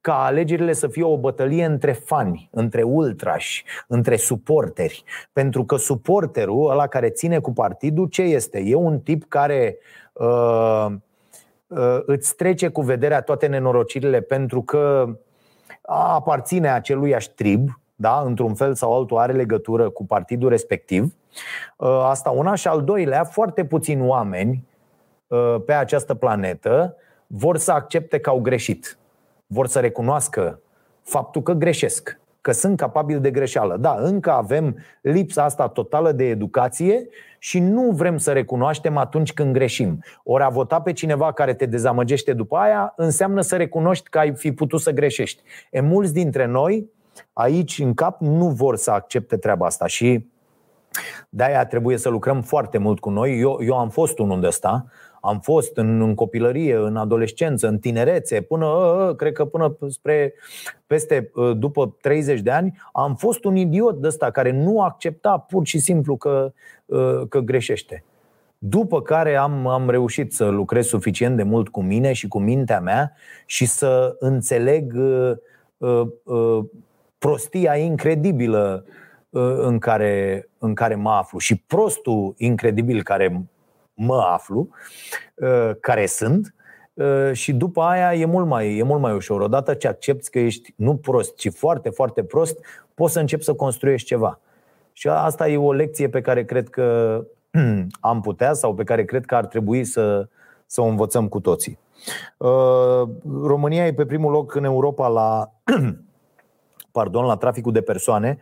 ca 0.00 0.24
alegerile 0.24 0.72
să 0.72 0.88
fie 0.88 1.04
o 1.04 1.18
bătălie 1.18 1.64
între 1.64 1.92
fani, 1.92 2.48
între 2.52 2.82
ultrași, 2.82 3.64
între 3.86 4.16
suporteri. 4.16 5.04
Pentru 5.32 5.64
că 5.64 5.76
suporterul, 5.76 6.70
ăla 6.70 6.86
care 6.86 7.10
ține 7.10 7.38
cu 7.38 7.52
partidul, 7.52 8.06
ce 8.06 8.22
este? 8.22 8.58
E 8.58 8.74
un 8.74 9.00
tip 9.00 9.24
care 9.28 9.76
uh, 9.78 10.06
Uh, 10.16 10.94
îți 12.06 12.36
trece 12.36 12.68
cu 12.68 12.80
vederea 12.80 13.22
toate 13.22 13.46
nenorocirile 13.46 14.20
pentru 14.20 14.62
că 14.62 15.16
aparține 15.88 16.70
acelui 16.70 17.16
trib, 17.34 17.80
da, 17.94 18.20
într-un 18.20 18.54
fel 18.54 18.74
sau 18.74 18.96
altul 18.96 19.16
are 19.16 19.32
legătură 19.32 19.90
cu 19.90 20.06
partidul 20.06 20.48
respectiv. 20.48 21.14
Asta 22.02 22.30
una 22.30 22.54
și 22.54 22.68
al 22.68 22.84
doilea, 22.84 23.24
foarte 23.24 23.64
puțini 23.64 24.06
oameni 24.06 24.64
pe 25.66 25.72
această 25.72 26.14
planetă 26.14 26.96
vor 27.26 27.56
să 27.56 27.72
accepte 27.72 28.18
că 28.18 28.30
au 28.30 28.40
greșit. 28.40 28.98
Vor 29.46 29.66
să 29.66 29.80
recunoască 29.80 30.60
faptul 31.02 31.42
că 31.42 31.52
greșesc 31.52 32.20
că 32.46 32.52
sunt 32.52 32.76
capabili 32.76 33.20
de 33.20 33.30
greșeală. 33.30 33.76
Da, 33.76 33.96
încă 33.98 34.30
avem 34.30 34.76
lipsa 35.00 35.44
asta 35.44 35.68
totală 35.68 36.12
de 36.12 36.24
educație 36.24 37.08
și 37.38 37.58
nu 37.58 37.90
vrem 37.90 38.16
să 38.16 38.32
recunoaștem 38.32 38.96
atunci 38.96 39.32
când 39.32 39.52
greșim. 39.52 40.04
Ori 40.24 40.42
a 40.42 40.48
vota 40.48 40.80
pe 40.80 40.92
cineva 40.92 41.32
care 41.32 41.54
te 41.54 41.66
dezamăgește 41.66 42.32
după 42.32 42.56
aia 42.56 42.92
înseamnă 42.96 43.40
să 43.40 43.56
recunoști 43.56 44.08
că 44.08 44.18
ai 44.18 44.34
fi 44.34 44.52
putut 44.52 44.80
să 44.80 44.90
greșești. 44.90 45.42
E 45.70 45.80
mulți 45.80 46.12
dintre 46.12 46.46
noi 46.46 46.90
aici 47.32 47.78
în 47.78 47.94
cap 47.94 48.20
nu 48.20 48.48
vor 48.48 48.76
să 48.76 48.90
accepte 48.90 49.36
treaba 49.36 49.66
asta 49.66 49.86
și 49.86 50.26
de-aia 51.28 51.66
trebuie 51.66 51.96
să 51.96 52.08
lucrăm 52.08 52.42
foarte 52.42 52.78
mult 52.78 53.00
cu 53.00 53.10
noi. 53.10 53.40
Eu, 53.40 53.58
eu 53.62 53.78
am 53.78 53.88
fost 53.88 54.18
unul 54.18 54.40
de 54.40 54.46
ăsta 54.46 54.86
am 55.26 55.40
fost 55.40 55.76
în, 55.76 56.00
în 56.00 56.14
copilărie, 56.14 56.76
în 56.76 56.96
adolescență, 56.96 57.68
în 57.68 57.78
tinerețe, 57.78 58.40
până, 58.40 58.66
ă, 58.66 59.06
ă, 59.08 59.14
cred 59.14 59.32
că 59.32 59.44
până 59.44 59.76
spre 59.88 60.34
peste, 60.86 61.30
ă, 61.36 61.52
după 61.52 61.96
30 62.00 62.40
de 62.40 62.50
ani, 62.50 62.78
am 62.92 63.14
fost 63.14 63.44
un 63.44 63.56
idiot 63.56 64.00
de 64.00 64.06
ăsta 64.06 64.30
care 64.30 64.50
nu 64.50 64.80
accepta 64.80 65.38
pur 65.38 65.66
și 65.66 65.78
simplu 65.78 66.16
că, 66.16 66.52
că 67.28 67.38
greșește. 67.38 68.04
După 68.58 69.02
care 69.02 69.36
am, 69.36 69.66
am 69.66 69.90
reușit 69.90 70.32
să 70.32 70.48
lucrez 70.48 70.86
suficient 70.86 71.36
de 71.36 71.42
mult 71.42 71.68
cu 71.68 71.82
mine 71.82 72.12
și 72.12 72.28
cu 72.28 72.38
mintea 72.38 72.80
mea 72.80 73.12
și 73.46 73.66
să 73.66 74.16
înțeleg 74.18 74.94
uh, 74.96 75.36
uh, 76.24 76.64
prostia 77.18 77.76
incredibilă 77.76 78.84
în 79.60 79.78
care, 79.78 80.48
în 80.58 80.74
care 80.74 80.94
mă 80.94 81.10
aflu 81.10 81.38
și 81.38 81.56
prostul 81.56 82.34
incredibil 82.36 83.02
care 83.02 83.46
mă 83.96 84.20
aflu, 84.32 84.68
uh, 85.34 85.70
care 85.80 86.06
sunt, 86.06 86.54
uh, 86.94 87.30
și 87.32 87.52
după 87.52 87.82
aia 87.82 88.14
e 88.14 88.24
mult 88.24 88.46
mai, 88.46 88.76
e 88.76 88.82
mult 88.82 89.00
mai 89.00 89.12
ușor. 89.14 89.40
Odată 89.40 89.74
ce 89.74 89.88
accepti 89.88 90.30
că 90.30 90.38
ești 90.38 90.74
nu 90.76 90.96
prost, 90.96 91.36
ci 91.36 91.52
foarte, 91.52 91.90
foarte 91.90 92.24
prost, 92.24 92.58
poți 92.94 93.12
să 93.12 93.20
începi 93.20 93.44
să 93.44 93.54
construiești 93.54 94.06
ceva. 94.06 94.40
Și 94.92 95.08
asta 95.08 95.48
e 95.48 95.56
o 95.56 95.72
lecție 95.72 96.08
pe 96.08 96.20
care 96.20 96.44
cred 96.44 96.68
că 96.68 97.20
am 98.00 98.20
putea 98.20 98.52
sau 98.52 98.74
pe 98.74 98.84
care 98.84 99.04
cred 99.04 99.24
că 99.24 99.34
ar 99.34 99.46
trebui 99.46 99.84
să, 99.84 100.28
să 100.66 100.80
o 100.80 100.84
învățăm 100.84 101.28
cu 101.28 101.40
toții. 101.40 101.78
Uh, 102.36 103.08
România 103.42 103.86
e 103.86 103.94
pe 103.94 104.06
primul 104.06 104.32
loc 104.32 104.54
în 104.54 104.64
Europa 104.64 105.08
la, 105.08 105.52
pardon, 106.92 107.24
la 107.24 107.36
traficul 107.36 107.72
de 107.72 107.80
persoane, 107.80 108.38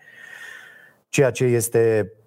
ceea 1.09 1.31
ce 1.31 1.45
este 1.45 2.13
Uh, 2.13 2.24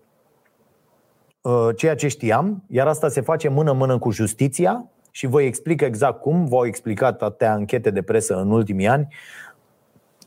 ceea 1.75 1.95
ce 1.95 2.07
știam, 2.07 2.63
iar 2.67 2.87
asta 2.87 3.09
se 3.09 3.21
face 3.21 3.49
mână-mână 3.49 3.97
cu 3.97 4.11
justiția 4.11 4.91
și 5.11 5.27
vă 5.27 5.41
explic 5.41 5.81
exact 5.81 6.21
cum, 6.21 6.45
v-au 6.45 6.65
explicat 6.65 7.21
atâtea 7.21 7.53
închete 7.53 7.89
de 7.89 8.01
presă 8.01 8.35
în 8.35 8.51
ultimii 8.51 8.87
ani, 8.87 9.07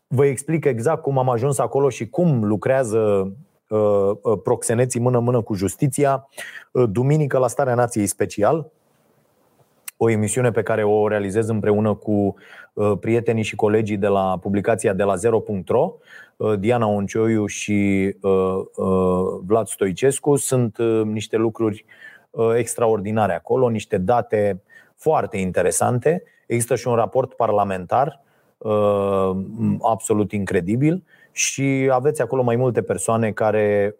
vă 0.06 0.24
explic 0.24 0.64
exact 0.64 1.02
cum 1.02 1.18
am 1.18 1.28
ajuns 1.28 1.58
acolo 1.58 1.88
și 1.88 2.08
cum 2.08 2.44
lucrează 2.44 3.32
uh, 3.68 3.78
uh, 4.22 4.38
proxeneții 4.42 5.00
mână-mână 5.00 5.42
cu 5.42 5.54
justiția. 5.54 6.28
Duminică 6.90 7.38
la 7.38 7.48
Starea 7.48 7.74
Nației 7.74 8.06
Special, 8.06 8.70
o 9.96 10.10
emisiune 10.10 10.50
pe 10.50 10.62
care 10.62 10.84
o 10.84 11.08
realizez 11.08 11.48
împreună 11.48 11.94
cu 11.94 12.34
prietenii 13.00 13.42
și 13.42 13.56
colegii 13.56 13.96
de 13.96 14.06
la 14.06 14.38
publicația 14.40 14.92
de 14.92 15.02
la 15.02 15.14
zero.ro. 15.14 15.94
Uh, 16.40 16.58
Diana 16.58 16.86
Oncioiu 16.86 17.46
și 17.46 18.16
uh, 18.20 18.32
uh, 18.76 19.29
Vlad 19.50 19.66
Stoicescu. 19.66 20.36
Sunt 20.36 20.78
niște 21.04 21.36
lucruri 21.36 21.84
extraordinare 22.56 23.34
acolo, 23.34 23.68
niște 23.68 23.98
date 23.98 24.62
foarte 24.96 25.36
interesante. 25.36 26.22
Există 26.46 26.74
și 26.74 26.88
un 26.88 26.94
raport 26.94 27.32
parlamentar 27.32 28.22
absolut 29.80 30.32
incredibil 30.32 31.02
și 31.32 31.88
aveți 31.92 32.22
acolo 32.22 32.42
mai 32.42 32.56
multe 32.56 32.82
persoane 32.82 33.30
care 33.32 33.96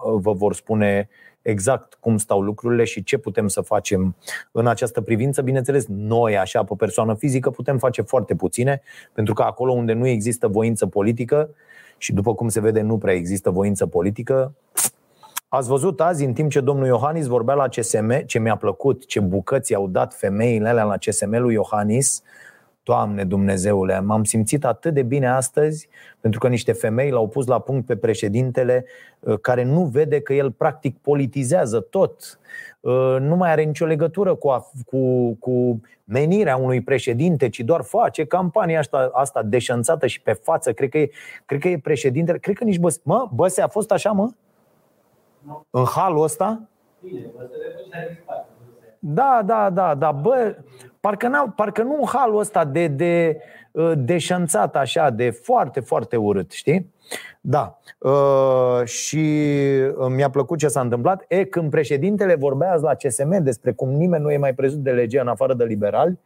vă 0.00 0.32
vor 0.32 0.54
spune 0.54 1.08
exact 1.42 1.94
cum 1.94 2.16
stau 2.18 2.40
lucrurile 2.40 2.84
și 2.84 3.02
ce 3.02 3.18
putem 3.18 3.48
să 3.48 3.60
facem 3.60 4.16
în 4.52 4.66
această 4.66 5.00
privință. 5.00 5.42
Bineînțeles, 5.42 5.86
noi, 5.88 6.38
așa, 6.38 6.64
pe 6.64 6.74
persoană 6.76 7.14
fizică, 7.14 7.50
putem 7.50 7.78
face 7.78 8.02
foarte 8.02 8.34
puține, 8.34 8.82
pentru 9.12 9.34
că 9.34 9.42
acolo 9.42 9.72
unde 9.72 9.92
nu 9.92 10.06
există 10.06 10.48
voință 10.48 10.86
politică 10.86 11.50
și 12.02 12.12
după 12.12 12.34
cum 12.34 12.48
se 12.48 12.60
vede, 12.60 12.80
nu 12.80 12.98
prea 12.98 13.14
există 13.14 13.50
voință 13.50 13.86
politică, 13.86 14.54
Ați 15.52 15.68
văzut 15.68 16.00
azi, 16.00 16.24
în 16.24 16.32
timp 16.32 16.50
ce 16.50 16.60
domnul 16.60 16.86
Iohannis 16.86 17.26
vorbea 17.26 17.54
la 17.54 17.68
CSM, 17.68 18.24
ce 18.26 18.38
mi-a 18.38 18.56
plăcut, 18.56 19.06
ce 19.06 19.20
bucăți 19.20 19.74
au 19.74 19.88
dat 19.88 20.14
femeile 20.14 20.68
alea 20.68 20.84
la 20.84 20.96
CSM 20.96 21.36
lui 21.36 21.54
Iohannis, 21.54 22.22
Doamne 22.90 23.24
Dumnezeule, 23.24 24.00
m-am 24.00 24.24
simțit 24.24 24.64
atât 24.64 24.94
de 24.94 25.02
bine 25.02 25.28
astăzi 25.28 25.88
pentru 26.20 26.40
că 26.40 26.48
niște 26.48 26.72
femei 26.72 27.10
l-au 27.10 27.28
pus 27.28 27.46
la 27.46 27.58
punct 27.58 27.86
pe 27.86 27.96
președintele 27.96 28.84
uh, 29.20 29.38
care 29.40 29.64
nu 29.64 29.84
vede 29.84 30.20
că 30.20 30.32
el 30.32 30.50
practic 30.50 30.98
politizează 30.98 31.80
tot. 31.80 32.38
Uh, 32.80 33.16
nu 33.20 33.36
mai 33.36 33.50
are 33.50 33.62
nicio 33.62 33.84
legătură 33.86 34.34
cu, 34.34 34.70
cu, 34.86 35.32
cu 35.32 35.80
menirea 36.04 36.56
unui 36.56 36.80
președinte, 36.80 37.48
ci 37.48 37.60
doar 37.60 37.82
face 37.82 38.24
campania 38.24 38.78
asta, 38.78 39.10
asta 39.12 39.42
deșanțată 39.42 40.06
și 40.06 40.20
pe 40.20 40.32
față. 40.32 40.72
Cred 40.72 40.88
că 40.88 40.98
e, 40.98 41.10
cred 41.46 41.60
că 41.60 41.68
e 41.68 41.78
președintele. 41.78 42.38
Cred 42.38 42.56
că 42.56 42.64
nici 42.64 42.78
Băse. 42.78 43.00
Mă, 43.02 43.28
Băse 43.34 43.62
a 43.62 43.68
fost 43.68 43.90
așa, 43.90 44.10
mă? 44.10 44.30
În 45.70 45.84
halul 45.84 46.22
ăsta? 46.22 46.60
Bine, 47.00 47.30
da, 48.98 49.42
da, 49.44 49.70
da, 49.70 49.94
da. 49.94 50.12
Bă, 50.12 50.56
parcă, 51.00 51.28
n 51.28 51.52
parcă 51.56 51.82
nu 51.82 51.96
în 52.00 52.06
halul 52.06 52.38
ăsta 52.38 52.64
de, 52.64 52.86
de 52.86 53.40
uh, 53.72 53.92
deșanțat 53.96 54.76
așa, 54.76 55.10
de 55.10 55.30
foarte, 55.30 55.80
foarte 55.80 56.16
urât, 56.16 56.50
știi? 56.50 56.92
Da. 57.40 57.78
Uh, 57.98 58.84
și 58.84 59.46
uh, 59.98 60.06
mi-a 60.08 60.30
plăcut 60.30 60.58
ce 60.58 60.68
s-a 60.68 60.80
întâmplat. 60.80 61.24
E, 61.28 61.44
când 61.44 61.70
președintele 61.70 62.34
vorbea 62.34 62.72
azi 62.72 62.82
la 62.82 62.94
CSM 62.94 63.42
despre 63.42 63.72
cum 63.72 63.88
nimeni 63.88 64.22
nu 64.22 64.30
e 64.30 64.36
mai 64.36 64.54
prezut 64.54 64.78
de 64.78 64.90
lege 64.90 65.20
în 65.20 65.28
afară 65.28 65.54
de 65.54 65.64
liberali, 65.64 66.18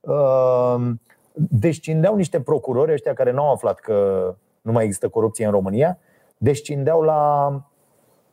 uh, 0.00 0.90
descindeau 1.34 2.16
niște 2.16 2.40
procurori 2.40 2.92
ăștia 2.92 3.12
care 3.12 3.32
nu 3.32 3.42
au 3.42 3.52
aflat 3.52 3.78
că 3.78 4.26
nu 4.60 4.72
mai 4.72 4.84
există 4.84 5.08
corupție 5.08 5.44
în 5.44 5.50
România, 5.50 5.98
descindeau 6.36 7.00
la 7.02 7.52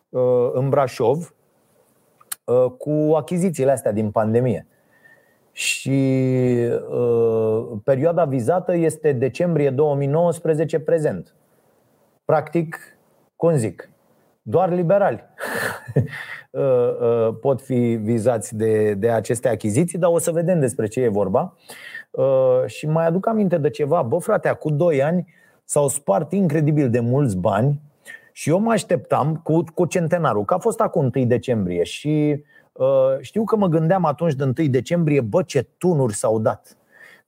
uh, 0.09 0.49
în 0.53 0.69
Brașov 0.69 1.33
Uh, 2.49 2.71
cu 2.77 3.15
achizițiile 3.15 3.71
astea 3.71 3.91
din 3.91 4.12
pandemie. 4.12 4.67
Și 5.51 5.99
uh, 6.89 7.67
perioada 7.83 8.25
vizată 8.25 8.75
este 8.75 9.12
decembrie 9.12 9.69
2019 9.69 10.79
prezent. 10.79 11.35
Practic, 12.25 12.97
cum 13.35 13.55
zic, 13.55 13.89
doar 14.41 14.69
liberali 14.69 15.23
uh, 16.51 16.62
uh, 16.62 17.35
pot 17.41 17.62
fi 17.62 17.99
vizați 18.01 18.55
de, 18.55 18.93
de 18.93 19.09
aceste 19.09 19.47
achiziții, 19.47 19.99
dar 19.99 20.12
o 20.12 20.19
să 20.19 20.31
vedem 20.31 20.59
despre 20.59 20.88
ce 20.88 21.01
e 21.01 21.07
vorba. 21.07 21.57
Uh, 22.12 22.63
și 22.65 22.88
mai 22.88 23.05
aduc 23.05 23.27
aminte 23.27 23.57
de 23.57 23.69
ceva. 23.69 24.01
Bă, 24.01 24.17
frate, 24.17 24.49
cu 24.59 24.69
2 24.69 25.03
ani 25.03 25.33
s-au 25.63 25.88
spart 25.88 26.31
incredibil 26.31 26.89
de 26.89 26.99
mulți 26.99 27.38
bani 27.38 27.81
și 28.31 28.49
eu 28.49 28.59
mă 28.59 28.71
așteptam 28.71 29.35
cu, 29.35 29.63
cu 29.73 29.85
centenarul, 29.85 30.45
că 30.45 30.53
a 30.53 30.57
fost 30.57 30.79
acum 30.79 31.12
1 31.15 31.25
decembrie 31.25 31.83
și 31.83 32.35
uh, 32.35 32.43
știu 33.21 33.43
că 33.43 33.55
mă 33.55 33.67
gândeam 33.67 34.05
atunci 34.05 34.33
de 34.33 34.43
1 34.43 34.53
decembrie, 34.67 35.21
bă, 35.21 35.43
ce 35.43 35.67
tunuri 35.77 36.13
s-au 36.13 36.39
dat. 36.39 36.77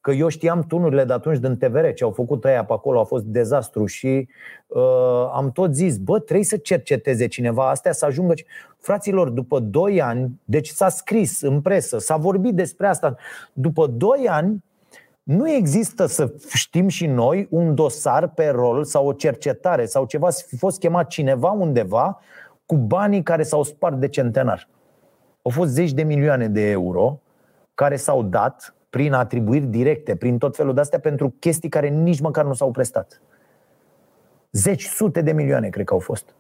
Că 0.01 0.11
eu 0.11 0.27
știam 0.27 0.63
tunurile 0.63 1.03
de 1.03 1.13
atunci 1.13 1.37
din 1.37 1.57
TVR, 1.57 1.93
ce 1.93 2.03
au 2.03 2.11
făcut 2.11 2.43
ăia 2.43 2.65
pe 2.65 2.73
acolo, 2.73 2.99
a 2.99 3.03
fost 3.03 3.23
dezastru 3.23 3.85
și 3.85 4.27
uh, 4.67 5.29
am 5.33 5.51
tot 5.51 5.75
zis, 5.75 5.97
bă, 5.97 6.19
trebuie 6.19 6.45
să 6.45 6.57
cerceteze 6.57 7.27
cineva 7.27 7.69
astea, 7.69 7.91
să 7.91 8.05
ajungă. 8.05 8.33
Fraților, 8.79 9.29
după 9.29 9.59
2 9.59 10.01
ani, 10.01 10.41
deci 10.45 10.67
s-a 10.67 10.89
scris 10.89 11.41
în 11.41 11.61
presă, 11.61 11.99
s-a 11.99 12.17
vorbit 12.17 12.53
despre 12.53 12.87
asta, 12.87 13.15
după 13.53 13.87
2 13.87 14.27
ani 14.29 14.63
nu 15.23 15.49
există 15.49 16.05
să 16.05 16.33
știm 16.53 16.87
și 16.87 17.05
noi 17.05 17.47
un 17.49 17.75
dosar 17.75 18.27
pe 18.27 18.47
rol 18.47 18.83
sau 18.83 19.07
o 19.07 19.13
cercetare 19.13 19.85
sau 19.85 20.05
ceva, 20.05 20.29
să 20.29 20.43
fi 20.47 20.57
fost 20.57 20.79
chemat 20.79 21.07
cineva 21.07 21.51
undeva 21.51 22.19
cu 22.65 22.75
banii 22.75 23.23
care 23.23 23.43
s-au 23.43 23.63
spart 23.63 23.99
de 23.99 24.07
centenar. 24.07 24.67
Au 25.41 25.51
fost 25.51 25.71
zeci 25.71 25.91
de 25.91 26.04
milioane 26.04 26.47
de 26.47 26.69
euro 26.69 27.21
care 27.73 27.95
s-au 27.95 28.23
dat 28.23 28.75
prin 28.89 29.13
atribuiri 29.13 29.65
directe, 29.65 30.15
prin 30.15 30.38
tot 30.38 30.56
felul 30.56 30.73
de 30.73 30.80
astea, 30.80 30.99
pentru 30.99 31.36
chestii 31.39 31.69
care 31.69 31.88
nici 31.88 32.19
măcar 32.19 32.45
nu 32.45 32.54
s-au 32.54 32.71
prestat. 32.71 33.21
Zeci, 34.51 34.86
sute 34.86 35.21
de 35.21 35.32
milioane, 35.32 35.69
cred 35.69 35.86
că 35.86 35.93
au 35.93 35.99
fost. 35.99 36.36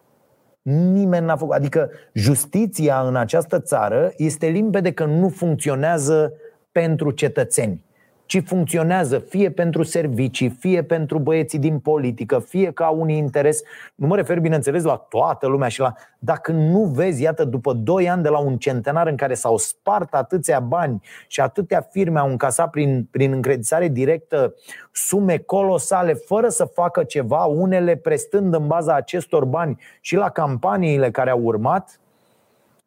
Nimeni 0.61 1.25
n-a 1.25 1.35
făcut. 1.35 1.53
Adică 1.53 1.89
justiția 2.13 3.01
în 3.01 3.15
această 3.15 3.59
țară 3.59 4.13
este 4.17 4.47
limpede 4.47 4.91
că 4.91 5.05
nu 5.05 5.29
funcționează 5.29 6.33
pentru 6.71 7.11
cetățeni 7.11 7.85
ci 8.31 8.43
funcționează 8.45 9.19
fie 9.19 9.51
pentru 9.51 9.83
servicii, 9.83 10.49
fie 10.49 10.83
pentru 10.83 11.19
băieții 11.19 11.59
din 11.59 11.79
politică, 11.79 12.39
fie 12.39 12.71
ca 12.71 12.89
un 12.89 13.09
interes. 13.09 13.61
Nu 13.95 14.07
mă 14.07 14.15
refer, 14.15 14.39
bineînțeles, 14.39 14.83
la 14.83 14.95
toată 14.95 15.47
lumea 15.47 15.67
și 15.67 15.79
la. 15.79 15.93
Dacă 16.19 16.51
nu 16.51 16.83
vezi, 16.83 17.21
iată, 17.21 17.43
după 17.45 17.73
2 17.73 18.09
ani 18.09 18.23
de 18.23 18.29
la 18.29 18.37
un 18.39 18.57
centenar 18.57 19.07
în 19.07 19.15
care 19.15 19.33
s-au 19.33 19.57
spart 19.57 20.13
atâția 20.13 20.59
bani 20.59 21.01
și 21.27 21.41
atâtea 21.41 21.81
firme 21.81 22.19
au 22.19 22.29
încasat 22.29 22.69
prin, 22.69 23.07
prin 23.11 23.31
încreditare 23.31 23.87
directă 23.87 24.55
sume 24.91 25.37
colosale 25.37 26.13
fără 26.13 26.49
să 26.49 26.65
facă 26.65 27.03
ceva, 27.03 27.45
unele 27.45 27.95
prestând 27.95 28.53
în 28.53 28.67
baza 28.67 28.95
acestor 28.95 29.45
bani 29.45 29.81
și 30.01 30.15
la 30.15 30.29
campaniile 30.29 31.11
care 31.11 31.29
au 31.29 31.41
urmat, 31.41 32.00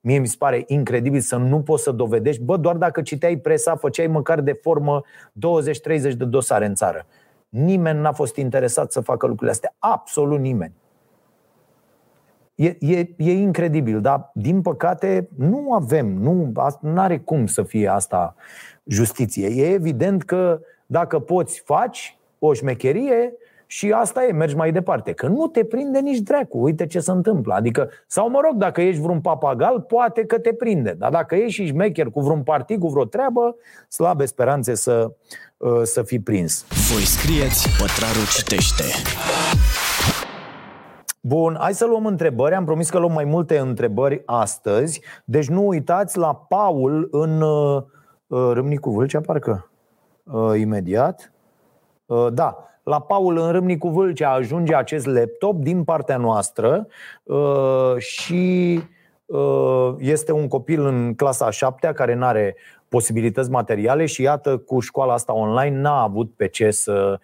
Mie 0.07 0.19
mi 0.19 0.27
se 0.27 0.37
pare 0.39 0.65
incredibil 0.67 1.21
să 1.21 1.37
nu 1.37 1.63
poți 1.63 1.83
să 1.83 1.91
dovedești, 1.91 2.43
bă, 2.43 2.57
doar 2.57 2.77
dacă 2.77 3.03
citeai 3.03 3.37
presa, 3.37 3.77
făceai 3.77 4.07
măcar 4.07 4.41
de 4.41 4.53
formă 4.53 5.03
20-30 5.03 6.17
de 6.17 6.25
dosare 6.25 6.67
în 6.67 6.75
țară. 6.75 7.07
Nimeni 7.49 8.01
n-a 8.01 8.13
fost 8.13 8.37
interesat 8.37 8.93
să 8.93 9.01
facă 9.01 9.27
lucrurile 9.27 9.51
astea. 9.51 9.75
Absolut 9.79 10.41
nimeni. 10.41 10.73
E, 12.55 12.77
e, 12.81 13.09
e 13.17 13.33
incredibil, 13.33 14.01
dar 14.01 14.31
din 14.35 14.63
păcate 14.63 15.29
nu 15.37 15.73
avem, 15.73 16.07
nu 16.07 16.53
are 16.97 17.19
cum 17.19 17.47
să 17.47 17.63
fie 17.63 17.89
asta 17.89 18.35
justiție. 18.87 19.47
E 19.47 19.73
evident 19.73 20.23
că 20.23 20.61
dacă 20.87 21.19
poți 21.19 21.63
faci 21.65 22.19
o 22.39 22.53
șmecherie, 22.53 23.33
și 23.75 23.93
asta 23.93 24.25
e, 24.25 24.33
mergi 24.33 24.57
mai 24.57 24.73
departe. 24.73 25.13
Că 25.13 25.27
nu 25.27 25.47
te 25.47 25.65
prinde 25.65 25.99
nici 25.99 26.19
dracu. 26.19 26.59
Uite 26.59 26.87
ce 26.87 27.01
se 27.01 27.11
întâmplă. 27.11 27.55
Adică, 27.55 27.91
sau 28.07 28.31
mă 28.31 28.41
rog, 28.45 28.57
dacă 28.57 28.81
ești 28.81 29.01
vreun 29.01 29.21
papagal, 29.21 29.81
poate 29.81 30.25
că 30.25 30.39
te 30.39 30.53
prinde. 30.53 30.95
Dar 30.99 31.11
dacă 31.11 31.35
ești 31.35 31.51
și 31.51 31.67
șmecher 31.67 32.11
cu 32.11 32.21
vreun 32.21 32.43
partid, 32.43 32.81
cu 32.81 32.89
vreo 32.89 33.05
treabă, 33.05 33.57
slabe 33.89 34.25
speranțe 34.25 34.75
să, 34.75 35.13
uh, 35.57 35.81
să 35.83 36.03
fii 36.03 36.21
prins. 36.21 36.67
Voi 36.93 37.03
scrieți, 37.03 37.69
pătrarul 37.79 38.27
citește. 38.37 38.85
Bun, 41.21 41.57
hai 41.61 41.75
să 41.75 41.87
luăm 41.87 42.07
întrebări. 42.07 42.55
Am 42.55 42.65
promis 42.65 42.91
că 42.91 42.99
luăm 42.99 43.13
mai 43.13 43.25
multe 43.25 43.59
întrebări 43.59 44.23
astăzi. 44.25 45.01
Deci 45.25 45.49
nu 45.49 45.67
uitați 45.67 46.19
la 46.19 46.35
Paul 46.35 47.09
în 47.11 47.41
uh, 47.41 47.83
uh 48.27 48.51
Râmnicu 48.53 48.91
Vâlcea, 48.91 49.21
parcă 49.21 49.71
uh, 50.23 50.59
imediat. 50.59 51.33
Uh, 52.07 52.27
da, 52.33 52.69
la 52.85 53.01
Paul 53.01 53.39
în 53.39 53.53
Râmnicu 53.53 53.89
Vâlcea 53.89 54.31
ajunge 54.31 54.75
acest 54.75 55.07
laptop 55.07 55.63
din 55.63 55.85
partea 55.85 56.17
noastră 56.17 56.87
uh, 57.23 57.97
și 57.99 58.81
uh, 59.27 59.95
este 59.99 60.33
un 60.33 60.49
copil 60.49 60.85
în 60.85 61.15
clasa 61.15 61.51
7 61.51 61.93
care 61.95 62.15
nu 62.15 62.25
are 62.25 62.57
posibilități 62.89 63.51
materiale 63.51 64.07
și 64.07 64.23
iată 64.23 64.57
cu 64.57 64.81
școala 64.81 65.13
asta 65.13 65.35
online 65.35 65.81
n-a 65.81 66.03
avut 66.03 66.33
pe 66.37 66.49
ce 66.49 66.71
să... 66.71 67.19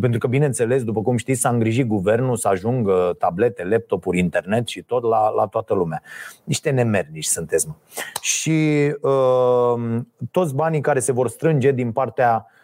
Pentru 0.00 0.18
că, 0.18 0.26
bineînțeles, 0.26 0.84
după 0.84 1.02
cum 1.02 1.16
știți, 1.16 1.40
s-a 1.40 1.48
îngrijit 1.48 1.86
guvernul 1.86 2.36
să 2.36 2.48
ajungă 2.48 3.14
tablete, 3.18 3.64
laptopuri, 3.64 4.18
internet 4.18 4.66
și 4.66 4.82
tot 4.82 5.02
la, 5.02 5.28
la 5.28 5.46
toată 5.46 5.74
lumea. 5.74 6.02
Niște 6.44 6.70
nemernici 6.70 7.24
sunteți, 7.24 7.66
mă. 7.68 7.74
Și 8.20 8.88
uh, 9.00 10.00
toți 10.30 10.54
banii 10.54 10.80
care 10.80 10.98
se 10.98 11.12
vor 11.12 11.28
strânge 11.28 11.70
din 11.70 11.92
partea 11.92 12.34
Uh, 12.40 12.44
uh, 12.46 12.55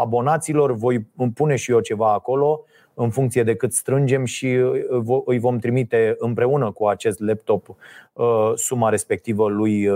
abonaților, 0.00 0.72
voi 0.72 1.06
pune 1.34 1.56
și 1.56 1.70
eu 1.70 1.80
ceva 1.80 2.12
acolo 2.12 2.64
în 2.94 3.10
funcție 3.10 3.42
de 3.42 3.54
cât 3.54 3.72
strângem 3.72 4.24
și 4.24 4.46
uh, 4.46 5.22
îi 5.24 5.38
vom 5.38 5.58
trimite 5.58 6.14
împreună 6.18 6.70
cu 6.72 6.86
acest 6.86 7.20
laptop 7.20 7.76
suma 8.54 8.88
respectivă 8.88 9.48
lui, 9.48 9.88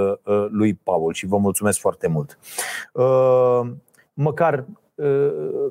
lui 0.49 0.75
Paul 0.75 1.13
și 1.13 1.27
vă 1.27 1.37
mulțumesc 1.37 1.79
foarte 1.79 2.09
mult. 2.09 2.39
Măcar 4.15 4.65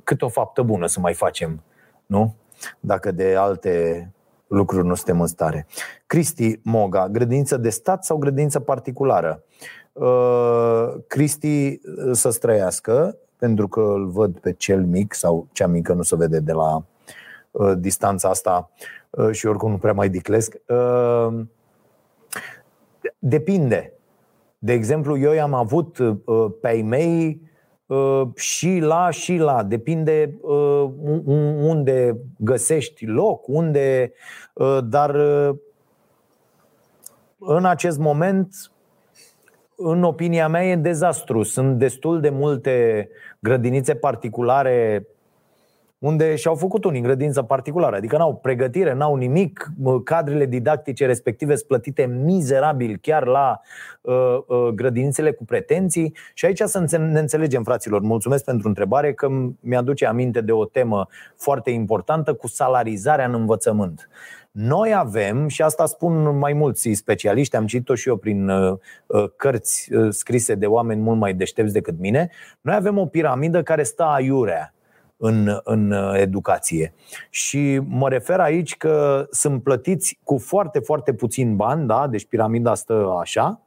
cât 0.03 0.21
o 0.21 0.27
faptă 0.27 0.61
bună 0.61 0.85
să 0.85 0.99
mai 0.99 1.13
facem, 1.13 1.63
nu? 2.05 2.35
Dacă 2.79 3.11
de 3.11 3.35
alte 3.35 4.11
lucruri 4.47 4.87
nu 4.87 4.95
suntem 4.95 5.21
în 5.21 5.27
stare. 5.27 5.67
Cristi 6.05 6.59
Moga, 6.63 7.09
grădiniță 7.09 7.57
de 7.57 7.69
stat 7.69 8.05
sau 8.05 8.17
grădiniță 8.17 8.59
particulară? 8.59 9.43
Cristi 11.07 11.79
să 12.11 12.29
străiască, 12.29 13.17
pentru 13.39 13.67
că 13.67 13.79
îl 13.79 14.07
văd 14.07 14.39
pe 14.39 14.53
cel 14.53 14.83
mic 14.83 15.13
sau 15.13 15.47
cea 15.51 15.67
mică 15.67 15.93
nu 15.93 16.01
se 16.01 16.15
vede 16.15 16.39
de 16.39 16.51
la 16.51 16.83
uh, 17.51 17.73
distanța 17.77 18.29
asta 18.29 18.71
uh, 19.09 19.31
și 19.31 19.45
oricum 19.45 19.71
nu 19.71 19.77
prea 19.77 19.93
mai 19.93 20.09
diclesc. 20.09 20.55
Uh, 20.67 21.39
depinde. 23.19 23.91
De 24.59 24.73
exemplu, 24.73 25.17
eu 25.17 25.33
i-am 25.33 25.53
avut 25.53 25.97
uh, 25.97 26.51
pe 26.61 26.67
ai 26.67 26.81
mei 26.81 27.41
uh, 27.85 28.21
și 28.35 28.79
la 28.81 29.09
și 29.09 29.35
la. 29.35 29.63
Depinde 29.63 30.37
uh, 30.41 30.89
unde 31.61 32.17
găsești 32.37 33.05
loc, 33.05 33.47
unde. 33.47 34.13
Uh, 34.53 34.79
dar 34.83 35.15
uh, 35.15 35.55
în 37.39 37.65
acest 37.65 37.97
moment 37.97 38.71
în 39.75 40.03
opinia 40.03 40.47
mea, 40.47 40.65
e 40.65 40.75
dezastru. 40.75 41.43
Sunt 41.43 41.77
destul 41.77 42.19
de 42.19 42.29
multe 42.29 43.09
grădinițe 43.39 43.95
particulare 43.95 45.07
unde 45.99 46.35
și-au 46.35 46.55
făcut 46.55 46.83
unii 46.83 46.99
în 46.99 47.05
grădință 47.05 47.41
particulară, 47.41 47.95
adică 47.95 48.17
n-au 48.17 48.35
pregătire, 48.35 48.93
n-au 48.93 49.15
nimic, 49.15 49.71
cadrele 50.03 50.45
didactice 50.45 51.05
respective 51.05 51.55
sunt 51.55 51.67
plătite 51.67 52.05
mizerabil 52.05 52.97
chiar 53.01 53.25
la 53.25 53.59
uh, 54.01 54.37
uh, 54.47 54.67
grădinițele 54.67 55.31
cu 55.31 55.45
pretenții 55.45 56.15
și 56.33 56.45
aici 56.45 56.61
să 56.61 56.97
ne 56.97 57.19
înțelegem, 57.19 57.63
fraților, 57.63 58.01
mulțumesc 58.01 58.43
pentru 58.43 58.67
întrebare 58.67 59.13
că 59.13 59.27
mi-aduce 59.59 60.05
aminte 60.05 60.41
de 60.41 60.51
o 60.51 60.65
temă 60.65 61.07
foarte 61.37 61.69
importantă 61.69 62.33
cu 62.33 62.47
salarizarea 62.47 63.25
în 63.25 63.33
învățământ. 63.33 64.09
Noi 64.59 64.93
avem, 64.93 65.47
și 65.47 65.61
asta 65.61 65.85
spun 65.85 66.37
mai 66.37 66.53
mulți 66.53 66.93
specialiști, 66.93 67.55
am 67.55 67.65
citit-o 67.65 67.95
și 67.95 68.07
eu 68.07 68.17
prin 68.17 68.49
uh, 68.49 68.77
uh, 69.05 69.29
cărți 69.35 69.93
uh, 69.93 70.07
scrise 70.09 70.55
de 70.55 70.65
oameni 70.65 71.01
mult 71.01 71.19
mai 71.19 71.33
deștepți 71.33 71.73
decât 71.73 71.99
mine, 71.99 72.29
noi 72.61 72.75
avem 72.75 72.97
o 72.97 73.05
piramidă 73.05 73.63
care 73.63 73.83
stă 73.83 74.03
aiurea 74.03 74.73
în, 75.17 75.59
în 75.63 75.91
educație. 76.13 76.93
Și 77.29 77.81
mă 77.87 78.09
refer 78.09 78.39
aici 78.39 78.77
că 78.77 79.27
sunt 79.31 79.63
plătiți 79.63 80.19
cu 80.23 80.37
foarte, 80.37 80.79
foarte 80.79 81.13
puțin 81.13 81.55
bani, 81.55 81.87
da? 81.87 82.07
deci 82.07 82.27
piramida 82.27 82.73
stă 82.73 83.17
așa, 83.19 83.61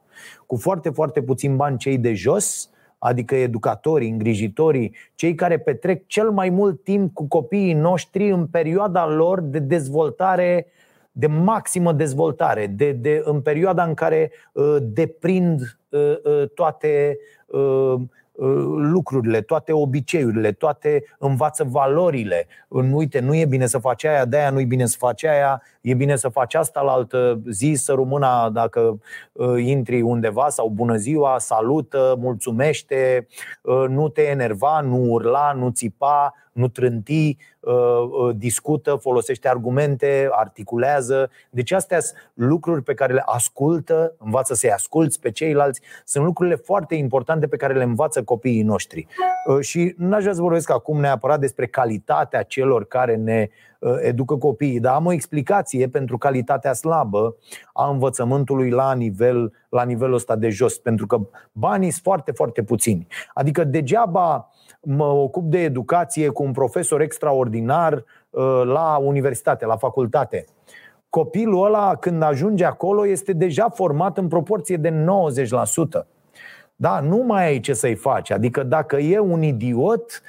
cu 0.45 0.55
foarte, 0.55 0.89
foarte 0.89 1.21
puțin 1.21 1.55
bani 1.55 1.77
cei 1.77 1.97
de 1.97 2.13
jos, 2.13 2.69
adică 2.97 3.35
educatorii, 3.35 4.09
îngrijitorii, 4.09 4.95
cei 5.15 5.35
care 5.35 5.59
petrec 5.59 6.07
cel 6.07 6.31
mai 6.31 6.49
mult 6.49 6.83
timp 6.83 7.13
cu 7.13 7.27
copiii 7.27 7.73
noștri 7.73 8.29
în 8.29 8.47
perioada 8.47 9.07
lor 9.07 9.41
de 9.41 9.59
dezvoltare 9.59 10.67
de 11.11 11.27
maximă 11.27 11.93
dezvoltare, 11.93 12.67
de, 12.67 12.91
de, 12.91 13.21
în 13.25 13.41
perioada 13.41 13.83
în 13.83 13.93
care 13.93 14.31
uh, 14.51 14.77
deprind 14.81 15.77
uh, 15.89 16.15
uh, 16.23 16.49
toate 16.53 17.17
uh, 17.45 17.95
Uh, 18.41 18.47
lucrurile, 18.77 19.41
toate 19.41 19.71
obiceiurile, 19.71 20.51
toate 20.51 21.03
învață 21.17 21.63
valorile. 21.63 22.47
Uite, 22.67 23.19
nu 23.19 23.35
e 23.35 23.45
bine 23.45 23.65
să 23.65 23.77
faci 23.77 24.03
aia, 24.03 24.25
de 24.25 24.37
aia 24.37 24.49
nu 24.49 24.59
e 24.59 24.65
bine 24.65 24.85
să 24.85 24.95
faci 24.99 25.23
aia, 25.23 25.61
e 25.81 25.93
bine 25.93 26.15
să 26.15 26.29
faci 26.29 26.53
asta 26.53 26.81
la 26.81 26.91
altă 26.91 27.41
zi, 27.49 27.73
să 27.75 27.93
rămâna 27.93 28.49
dacă 28.49 28.99
uh, 29.31 29.63
intri 29.63 30.01
undeva 30.01 30.49
sau 30.49 30.69
bună 30.69 30.95
ziua, 30.95 31.39
salută, 31.39 32.15
mulțumește, 32.19 33.27
uh, 33.61 33.85
nu 33.87 34.09
te 34.09 34.21
enerva, 34.21 34.79
nu 34.79 35.11
urla, 35.11 35.53
nu 35.53 35.69
țipa, 35.69 36.33
nu 36.51 36.67
trânti, 36.67 37.37
discută, 38.35 38.95
folosește 38.95 39.47
argumente, 39.47 40.29
articulează. 40.31 41.29
Deci 41.49 41.71
astea 41.71 41.99
sunt 41.99 42.17
lucruri 42.33 42.83
pe 42.83 42.93
care 42.93 43.13
le 43.13 43.23
ascultă, 43.25 44.15
învață 44.17 44.53
să-i 44.53 44.71
asculți 44.71 45.19
pe 45.19 45.31
ceilalți. 45.31 45.81
Sunt 46.05 46.25
lucrurile 46.25 46.55
foarte 46.55 46.95
importante 46.95 47.47
pe 47.47 47.57
care 47.57 47.73
le 47.73 47.83
învață 47.83 48.23
copiii 48.23 48.61
noștri. 48.61 49.07
Uh, 49.45 49.59
și 49.59 49.93
n-aș 49.97 50.21
vrea 50.21 50.33
să 50.33 50.41
vorbesc 50.41 50.69
acum 50.69 50.99
neapărat 50.99 51.39
despre 51.39 51.67
calitatea 51.67 52.43
celor 52.43 52.85
care 52.85 53.15
ne 53.15 53.49
uh, 53.79 53.95
educă 54.01 54.35
copiii, 54.35 54.79
dar 54.79 54.95
am 54.95 55.05
o 55.05 55.11
explicație 55.11 55.87
pentru 55.87 56.17
calitatea 56.17 56.73
slabă 56.73 57.35
a 57.73 57.89
învățământului 57.89 58.69
la, 58.69 58.93
nivel, 58.93 59.53
la 59.69 59.83
nivelul 59.83 60.13
ăsta 60.13 60.35
de 60.35 60.49
jos, 60.49 60.77
pentru 60.77 61.05
că 61.05 61.19
banii 61.51 61.89
sunt 61.89 62.03
foarte, 62.03 62.31
foarte 62.31 62.63
puțini. 62.63 63.07
Adică 63.33 63.63
degeaba 63.63 64.49
mă 64.81 65.05
ocup 65.05 65.43
de 65.43 65.59
educație 65.63 66.29
cu 66.29 66.43
un 66.43 66.51
profesor 66.51 67.01
extraordinar 67.01 67.93
uh, 67.93 68.61
la 68.63 68.97
universitate, 68.97 69.65
la 69.65 69.77
facultate. 69.77 70.45
Copilul 71.09 71.65
ăla, 71.65 71.95
când 71.95 72.21
ajunge 72.21 72.65
acolo, 72.65 73.07
este 73.07 73.33
deja 73.33 73.69
format 73.69 74.17
în 74.17 74.27
proporție 74.27 74.77
de 74.77 74.89
90%. 74.89 76.05
Da, 76.75 76.99
nu 76.99 77.17
mai 77.17 77.45
ai 77.45 77.59
ce 77.59 77.73
să-i 77.73 77.95
faci. 77.95 78.31
Adică 78.31 78.63
dacă 78.63 78.97
e 78.97 79.19
un 79.19 79.41
idiot, 79.41 80.21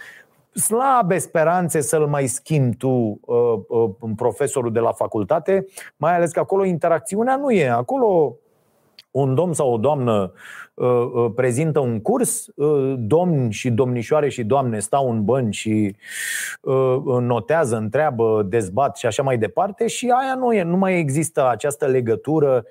slabe 0.55 1.19
speranțe 1.19 1.81
să-l 1.81 2.07
mai 2.07 2.27
schimbi 2.27 2.77
tu 2.77 2.89
uh, 2.89 3.59
uh, 3.69 3.91
profesorul 4.17 4.73
de 4.73 4.81
la 4.81 4.93
facultate, 4.93 5.67
mai 5.97 6.15
ales 6.15 6.31
că 6.31 6.41
acolo 6.41 6.65
interacțiunea 6.65 7.37
nu 7.37 7.51
e. 7.51 7.69
Acolo 7.69 8.37
un 9.13 9.35
domn 9.35 9.53
sau 9.53 9.73
o 9.73 9.77
doamnă 9.77 10.33
uh, 10.75 10.87
uh, 10.87 11.33
prezintă 11.35 11.79
un 11.79 12.01
curs, 12.01 12.47
uh, 12.55 12.95
domni 12.99 13.53
și 13.53 13.71
domnișoare 13.71 14.29
și 14.29 14.45
doamne 14.45 14.79
stau 14.79 15.11
în 15.11 15.25
bănci 15.25 15.55
și 15.55 15.97
notează, 17.21 17.77
întreabă, 17.77 18.43
dezbat 18.49 18.97
și 18.97 19.07
așa 19.07 19.23
mai 19.23 19.39
departe 19.39 19.87
și 19.87 20.13
aia 20.21 20.35
nu 20.35 20.53
e, 20.53 20.63
nu 20.63 20.77
mai 20.77 20.99
există 20.99 21.49
această 21.49 21.87
legătură 21.87 22.65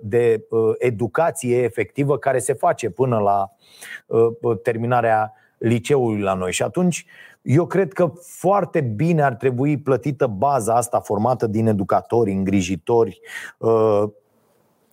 de 0.00 0.46
educație 0.78 1.62
efectivă 1.62 2.18
care 2.18 2.38
se 2.38 2.52
face 2.52 2.90
până 2.90 3.18
la 3.18 3.52
terminarea 4.62 5.32
liceului 5.58 6.20
la 6.20 6.34
noi. 6.34 6.52
Și 6.52 6.62
atunci 6.62 7.06
eu 7.42 7.66
cred 7.66 7.92
că 7.92 8.12
foarte 8.20 8.80
bine 8.80 9.22
ar 9.22 9.34
trebui 9.34 9.78
plătită 9.78 10.26
baza 10.26 10.74
asta 10.74 11.00
formată 11.00 11.46
din 11.46 11.66
educatori, 11.66 12.32
îngrijitori, 12.32 13.20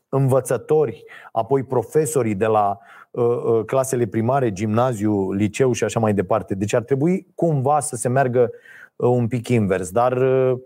învățători, 0.09 1.03
apoi 1.31 1.63
profesorii 1.63 2.35
de 2.35 2.45
la 2.45 2.77
uh, 3.11 3.23
uh, 3.23 3.65
clasele 3.65 4.05
primare, 4.05 4.51
gimnaziu, 4.51 5.31
liceu 5.31 5.71
și 5.71 5.83
așa 5.83 5.99
mai 5.99 6.13
departe. 6.13 6.55
Deci 6.55 6.73
ar 6.73 6.81
trebui 6.81 7.27
cumva 7.35 7.79
să 7.79 7.95
se 7.95 8.07
meargă 8.07 8.49
uh, 8.95 9.09
un 9.09 9.27
pic 9.27 9.47
invers. 9.47 9.91
Dar 9.91 10.17
uh, 10.17 10.57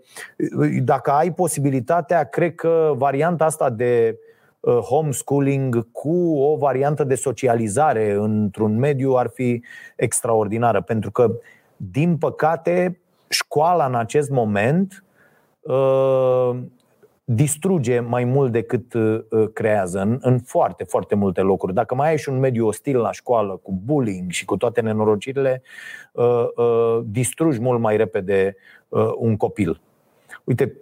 dacă 0.82 1.10
ai 1.10 1.32
posibilitatea, 1.32 2.24
cred 2.24 2.54
că 2.54 2.92
varianta 2.96 3.44
asta 3.44 3.70
de 3.70 4.18
uh, 4.60 4.76
homeschooling 4.76 5.90
cu 5.90 6.38
o 6.38 6.56
variantă 6.56 7.04
de 7.04 7.14
socializare 7.14 8.12
într-un 8.12 8.78
mediu 8.78 9.12
ar 9.12 9.30
fi 9.34 9.62
extraordinară. 9.96 10.80
Pentru 10.80 11.10
că, 11.10 11.30
din 11.76 12.16
păcate, 12.16 13.00
școala 13.28 13.86
în 13.86 13.94
acest 13.94 14.30
moment 14.30 15.04
uh, 15.60 16.50
distruge 17.24 18.00
mai 18.00 18.24
mult 18.24 18.52
decât 18.52 18.94
uh, 18.94 19.20
uh, 19.30 19.48
creează 19.52 20.00
în, 20.00 20.18
în 20.20 20.38
foarte, 20.38 20.84
foarte 20.84 21.14
multe 21.14 21.40
locuri. 21.40 21.74
Dacă 21.74 21.94
mai 21.94 22.08
ai 22.08 22.18
și 22.18 22.28
un 22.28 22.38
mediu 22.38 22.66
ostil 22.66 22.98
la 22.98 23.12
școală, 23.12 23.60
cu 23.62 23.80
bullying 23.84 24.30
și 24.30 24.44
cu 24.44 24.56
toate 24.56 24.80
nenorocirile, 24.80 25.62
uh, 26.12 27.00
distrugi 27.04 27.60
mult 27.60 27.80
mai 27.80 27.96
repede 27.96 28.56
un 29.16 29.36
copil. 29.36 29.80
Uite, 30.44 30.76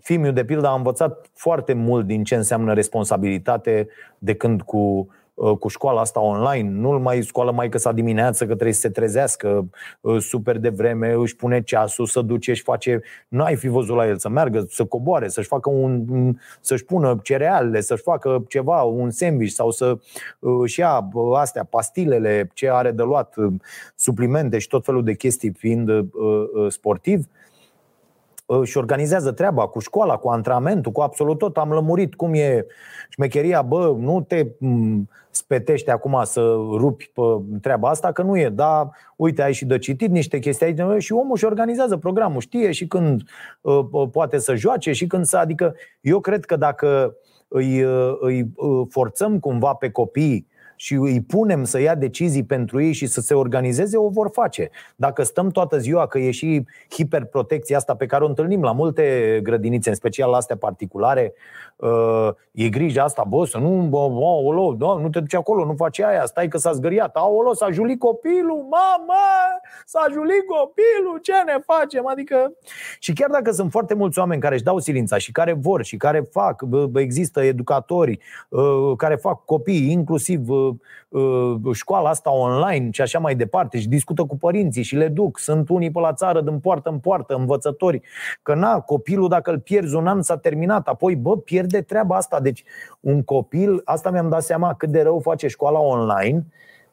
Fimiu, 0.00 0.32
de 0.32 0.44
pildă, 0.44 0.66
a 0.66 0.74
învățat 0.74 1.30
foarte 1.34 1.72
mult 1.72 2.06
din 2.06 2.24
ce 2.24 2.34
înseamnă 2.34 2.72
responsabilitate 2.72 3.88
de 4.18 4.34
când 4.34 4.62
cu 4.62 4.78
Uh, 4.78 5.24
cu 5.58 5.68
școala 5.68 6.00
asta 6.00 6.20
online, 6.20 6.70
nu-l 6.70 6.98
mai 6.98 7.22
scoală 7.22 7.52
mai 7.52 7.68
că 7.68 7.78
s-a 7.78 7.92
dimineață, 7.92 8.46
că 8.46 8.52
trebuie 8.52 8.72
să 8.72 8.80
se 8.80 8.88
trezească 8.88 9.68
uh, 10.00 10.20
super 10.20 10.58
de 10.58 10.68
vreme, 10.68 11.12
își 11.12 11.36
pune 11.36 11.62
ceasul, 11.62 12.06
să 12.06 12.20
duce 12.20 12.52
și 12.52 12.62
face. 12.62 13.02
Nu 13.28 13.42
ai 13.42 13.56
fi 13.56 13.68
văzut 13.68 13.96
la 13.96 14.06
el 14.06 14.18
să 14.18 14.28
meargă, 14.28 14.66
să 14.70 14.84
coboare, 14.84 15.28
să-și 15.28 15.48
facă 15.48 15.70
un, 15.70 16.04
să-și 16.60 16.84
pună 16.84 17.20
cerealele, 17.22 17.80
să-și 17.80 18.02
facă 18.02 18.44
ceva, 18.48 18.82
un 18.82 19.10
sandwich 19.10 19.52
sau 19.52 19.70
să 19.70 19.98
își 20.38 20.80
uh, 20.80 20.86
ia 20.86 21.08
astea, 21.34 21.64
pastilele, 21.64 22.50
ce 22.54 22.70
are 22.70 22.90
de 22.90 23.02
luat, 23.02 23.34
suplimente 23.94 24.58
și 24.58 24.68
tot 24.68 24.84
felul 24.84 25.04
de 25.04 25.14
chestii 25.14 25.52
fiind 25.58 25.90
sportiv 26.68 27.26
și 28.64 28.76
organizează 28.76 29.32
treaba 29.32 29.66
cu 29.66 29.78
școala, 29.78 30.16
cu 30.16 30.28
antrenamentul, 30.28 30.92
cu 30.92 31.00
absolut 31.00 31.38
tot. 31.38 31.56
Am 31.56 31.70
lămurit 31.70 32.14
cum 32.14 32.34
e 32.34 32.66
șmecheria, 33.08 33.62
bă, 33.62 33.94
nu 33.98 34.20
te 34.20 34.46
spetește 35.30 35.90
acum 35.90 36.20
să 36.24 36.40
rupi 36.54 37.10
pe 37.14 37.20
treaba 37.60 37.88
asta, 37.88 38.12
că 38.12 38.22
nu 38.22 38.38
e. 38.38 38.48
Da, 38.48 38.90
uite, 39.16 39.42
ai 39.42 39.52
și 39.52 39.64
de 39.64 39.78
citit 39.78 40.10
niște 40.10 40.38
chestii 40.38 40.66
aici 40.66 41.02
și 41.02 41.12
omul 41.12 41.36
și 41.36 41.44
organizează 41.44 41.96
programul, 41.96 42.40
știe 42.40 42.72
și 42.72 42.86
când 42.86 43.22
uh, 43.60 44.08
poate 44.12 44.38
să 44.38 44.54
joace 44.54 44.92
și 44.92 45.06
când 45.06 45.24
să. 45.24 45.36
Adică, 45.36 45.74
eu 46.00 46.20
cred 46.20 46.44
că 46.44 46.56
dacă 46.56 47.16
îi, 47.48 47.80
îi 48.20 48.52
forțăm 48.88 49.38
cumva 49.38 49.72
pe 49.72 49.90
copii 49.90 50.46
și 50.76 50.94
îi 50.94 51.22
punem 51.22 51.64
să 51.64 51.80
ia 51.80 51.94
decizii 51.94 52.44
pentru 52.44 52.82
ei 52.82 52.92
și 52.92 53.06
să 53.06 53.20
se 53.20 53.34
organizeze, 53.34 53.96
o 53.96 54.08
vor 54.08 54.30
face. 54.32 54.70
Dacă 54.96 55.22
stăm 55.22 55.50
toată 55.50 55.78
ziua, 55.78 56.06
că 56.06 56.18
e 56.18 56.30
și 56.30 56.64
hiperprotecția 56.90 57.76
asta 57.76 57.94
pe 57.94 58.06
care 58.06 58.24
o 58.24 58.26
întâlnim 58.26 58.62
la 58.62 58.72
multe 58.72 59.40
grădinițe, 59.42 59.88
în 59.88 59.94
special 59.94 60.30
la 60.30 60.36
astea 60.36 60.56
particulare, 60.56 61.32
uh, 61.76 62.28
e 62.52 62.68
grija 62.68 63.02
asta, 63.02 63.24
bă, 63.28 63.44
să 63.44 63.58
nu, 63.58 63.86
bă, 63.88 63.98
aolo, 63.98 64.74
da, 64.78 64.94
nu 64.94 65.08
te 65.08 65.20
duci 65.20 65.34
acolo, 65.34 65.64
nu 65.64 65.74
faci 65.76 66.00
aia, 66.00 66.24
stai 66.24 66.48
că 66.48 66.58
s-a 66.58 66.72
zgâriat, 66.72 67.16
aolo, 67.16 67.54
s-a 67.54 67.70
julit 67.70 67.98
copilul, 67.98 68.66
mamă, 68.70 69.24
s-a 69.84 70.06
julit 70.12 70.46
copilul, 70.46 71.18
ce 71.22 71.32
ne 71.46 71.56
facem? 71.66 72.06
Adică, 72.06 72.52
și 72.98 73.12
chiar 73.12 73.30
dacă 73.30 73.50
sunt 73.50 73.70
foarte 73.70 73.94
mulți 73.94 74.18
oameni 74.18 74.40
care 74.40 74.54
își 74.54 74.64
dau 74.64 74.78
silința 74.78 75.18
și 75.18 75.32
care 75.32 75.52
vor 75.52 75.84
și 75.84 75.96
care 75.96 76.20
fac, 76.30 76.62
există 76.94 77.40
educatori 77.40 78.18
uh, 78.48 78.92
care 78.96 79.14
fac 79.14 79.44
copii, 79.44 79.90
inclusiv 79.90 80.48
uh, 80.48 80.65
școala 81.72 82.08
asta 82.08 82.32
online 82.32 82.88
și 82.92 83.00
așa 83.00 83.18
mai 83.18 83.34
departe 83.34 83.78
și 83.78 83.88
discută 83.88 84.24
cu 84.24 84.36
părinții 84.36 84.82
și 84.82 84.96
le 84.96 85.08
duc. 85.08 85.38
Sunt 85.38 85.68
unii 85.68 85.90
pe 85.90 86.00
la 86.00 86.12
țară 86.12 86.40
din 86.40 86.58
poartă 86.58 86.88
în 86.88 86.98
poartă, 86.98 87.34
învățători, 87.34 88.02
că 88.42 88.54
na, 88.54 88.80
copilul 88.80 89.28
dacă 89.28 89.50
îl 89.50 89.58
pierzi 89.58 89.94
un 89.94 90.06
an 90.06 90.22
s-a 90.22 90.36
terminat, 90.36 90.88
apoi 90.88 91.16
bă, 91.16 91.36
pierde 91.36 91.82
treaba 91.82 92.16
asta. 92.16 92.40
Deci 92.40 92.64
un 93.00 93.22
copil, 93.22 93.80
asta 93.84 94.10
mi-am 94.10 94.28
dat 94.28 94.42
seama 94.42 94.74
cât 94.74 94.88
de 94.88 95.02
rău 95.02 95.20
face 95.20 95.46
școala 95.46 95.78
online, 95.78 96.46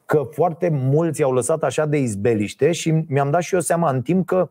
că 0.06 0.22
foarte 0.30 0.68
mulți 0.68 1.22
au 1.22 1.32
lăsat 1.32 1.62
așa 1.62 1.86
de 1.86 1.98
izbeliște 1.98 2.72
și 2.72 3.04
mi-am 3.08 3.30
dat 3.30 3.42
și 3.42 3.54
eu 3.54 3.60
seama 3.60 3.90
în 3.90 4.02
timp 4.02 4.26
că 4.26 4.50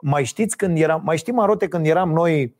mai 0.00 0.24
știți 0.24 0.56
când 0.56 0.78
eram, 0.78 1.02
mai 1.04 1.16
știm 1.16 1.38
arote 1.38 1.68
când 1.68 1.86
eram 1.86 2.12
noi 2.12 2.54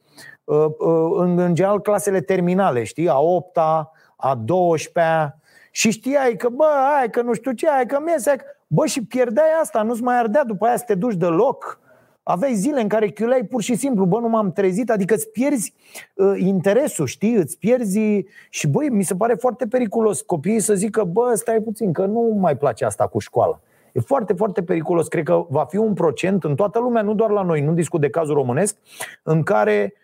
în, 1.19 1.39
în 1.39 1.55
general 1.55 1.81
clasele 1.81 2.21
terminale, 2.21 2.85
știi, 2.85 3.09
a 3.09 3.19
8-a, 3.19 3.93
a 4.17 4.45
12-a, 4.45 5.39
și 5.75 5.91
știai 5.91 6.37
că, 6.37 6.49
bă, 6.49 6.69
ai 7.01 7.11
că 7.11 7.23
nu 7.23 7.33
știu 7.33 7.53
ce, 7.53 7.69
ai 7.69 7.87
că 7.87 8.01
mese, 8.01 8.37
bă, 8.67 8.87
și 8.87 9.05
pierdeai 9.05 9.47
asta, 9.61 9.83
nu-ți 9.83 10.03
mai 10.03 10.19
ardea, 10.19 10.45
după 10.45 10.67
aia 10.67 10.77
să 10.77 10.85
te 10.87 10.95
duci 10.95 11.15
de 11.15 11.27
loc. 11.27 11.81
Aveai 12.23 12.55
zile 12.55 12.81
în 12.81 12.89
care 12.89 13.09
chiuleai 13.09 13.43
pur 13.43 13.63
și 13.63 13.75
simplu, 13.75 14.05
bă, 14.05 14.19
nu 14.19 14.29
m-am 14.29 14.53
trezit, 14.53 14.91
adică 14.91 15.15
îți 15.15 15.31
pierzi 15.31 15.75
uh, 16.15 16.35
interesul, 16.37 17.07
știi, 17.07 17.35
îți 17.35 17.59
pierzi 17.59 18.25
și, 18.51 18.69
băi, 18.69 18.89
mi 18.89 19.03
se 19.03 19.15
pare 19.15 19.35
foarte 19.35 19.67
periculos 19.67 20.21
copiii 20.21 20.61
să 20.61 20.75
zică, 20.75 21.05
bă, 21.05 21.33
stai 21.35 21.61
puțin, 21.61 21.93
că 21.93 22.07
nu 22.07 22.37
mai 22.41 22.57
place 22.57 22.85
asta 22.85 23.07
cu 23.07 23.19
școala. 23.19 23.61
E 23.93 24.01
foarte, 24.01 24.33
foarte 24.33 24.63
periculos. 24.63 25.09
Cred 25.09 25.25
că 25.25 25.47
va 25.49 25.65
fi 25.65 25.77
un 25.77 25.93
procent 25.93 26.45
în 26.45 26.55
toată 26.55 26.79
lumea, 26.79 27.03
nu 27.03 27.15
doar 27.15 27.31
la 27.31 27.43
noi, 27.43 27.61
nu 27.61 27.73
discut 27.73 28.01
de 28.01 28.11
cazul 28.11 28.35
românesc, 28.35 28.77
în 29.23 29.43
care 29.43 29.93
Uh, 29.93 29.99
uh, 29.99 30.02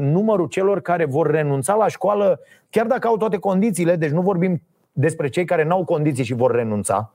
numărul 0.00 0.46
celor 0.46 0.80
care 0.80 1.04
vor 1.04 1.30
renunța 1.30 1.74
la 1.74 1.88
școală, 1.88 2.40
chiar 2.70 2.86
dacă 2.86 3.06
au 3.06 3.16
toate 3.16 3.38
condițiile, 3.38 3.96
deci 3.96 4.10
nu 4.10 4.20
vorbim 4.20 4.62
despre 4.92 5.28
cei 5.28 5.44
care 5.44 5.64
n-au 5.64 5.84
condiții 5.84 6.24
și 6.24 6.34
vor 6.34 6.50
renunța 6.50 7.12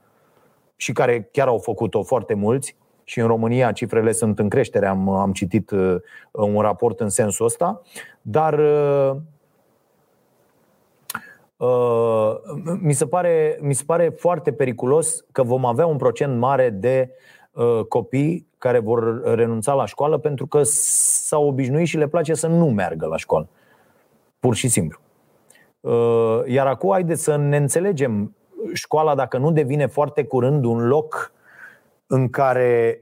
și 0.76 0.92
care 0.92 1.30
chiar 1.32 1.48
au 1.48 1.58
făcut-o 1.58 2.04
foarte 2.04 2.34
mulți, 2.34 2.76
și 3.04 3.20
în 3.20 3.28
România 3.28 3.72
cifrele 3.72 4.12
sunt 4.12 4.40
în 4.40 4.50
creștere, 4.50 4.88
am, 4.88 5.10
am 5.10 5.32
citit 5.32 5.72
uh, 5.72 5.96
un 6.32 6.62
raport 6.62 7.00
în 7.00 7.10
sensul 7.10 7.46
ăsta, 7.46 7.82
dar 8.22 8.60
uh, 8.60 9.16
uh, 11.58 12.36
mi, 12.80 12.94
se 12.94 13.06
pare, 13.06 13.58
mi 13.62 13.74
se 13.74 13.84
pare 13.86 14.10
foarte 14.10 14.54
periculos 14.54 15.26
că 15.32 15.44
vom 15.44 15.66
avea 15.66 15.86
un 15.86 15.98
procent 15.98 16.40
mare 16.40 16.70
de 16.70 17.10
uh, 17.10 17.41
copii 17.88 18.48
care 18.58 18.80
vor 18.80 19.22
renunța 19.24 19.74
la 19.74 19.86
școală 19.86 20.18
pentru 20.18 20.48
că 20.48 20.62
s-au 20.64 21.48
obișnuit 21.48 21.88
și 21.88 21.98
le 21.98 22.08
place 22.08 22.34
să 22.34 22.48
nu 22.48 22.70
meargă 22.70 23.06
la 23.06 23.18
școală. 23.18 23.48
Pur 24.40 24.56
și 24.56 24.68
simplu. 24.68 25.00
Uh, 25.80 26.42
iar 26.46 26.68
acum, 26.68 26.92
haideți 26.92 27.24
să 27.24 27.36
ne 27.36 27.58
înțelegem. 27.58 28.36
Școala, 28.74 29.16
dacă 29.16 29.38
nu 29.38 29.52
devine 29.52 29.86
foarte 29.86 30.24
curând 30.24 30.66
un 30.66 30.88
loc 30.88 31.32
în 32.08 32.30
care 32.30 33.02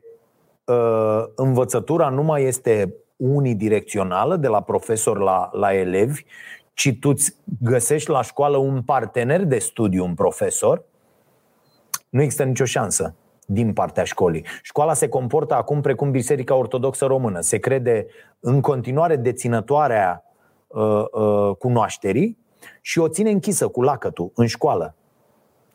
uh, 0.66 1.24
învățătura 1.36 2.10
nu 2.10 2.24
mai 2.24 2.44
este 2.44 2.94
unidirecțională 3.16 4.36
de 4.36 4.48
la 4.48 4.62
profesor 4.62 5.20
la, 5.20 5.50
la 5.54 5.74
elevi, 5.74 6.26
ci 6.74 6.98
tu 7.00 7.10
îți 7.10 7.36
găsești 7.62 8.10
la 8.10 8.22
școală 8.22 8.58
un 8.58 8.82
partener 8.82 9.44
de 9.44 9.58
studiu, 9.58 10.04
un 10.04 10.14
profesor, 10.14 10.84
nu 12.10 12.22
există 12.22 12.44
nicio 12.44 12.66
șansă 12.66 13.16
din 13.52 13.74
partea 13.74 14.04
școlii. 14.04 14.46
Școala 14.62 14.94
se 14.94 15.10
comportă 15.10 15.56
acum 15.56 15.82
precum 15.82 16.12
Biserica 16.12 16.56
Ortodoxă 16.56 17.06
Română. 17.06 17.40
Se 17.40 17.58
crede 17.58 18.06
în 18.40 18.62
continuare 18.62 19.16
deținătoarea 19.16 20.24
uh, 20.68 21.04
uh, 21.12 21.56
cunoașterii 21.60 22.38
și 22.82 23.00
o 23.00 23.08
ține 23.08 23.30
închisă 23.30 23.68
cu 23.68 23.82
lacătul 23.82 24.32
în 24.36 24.46
școală. 24.46 24.96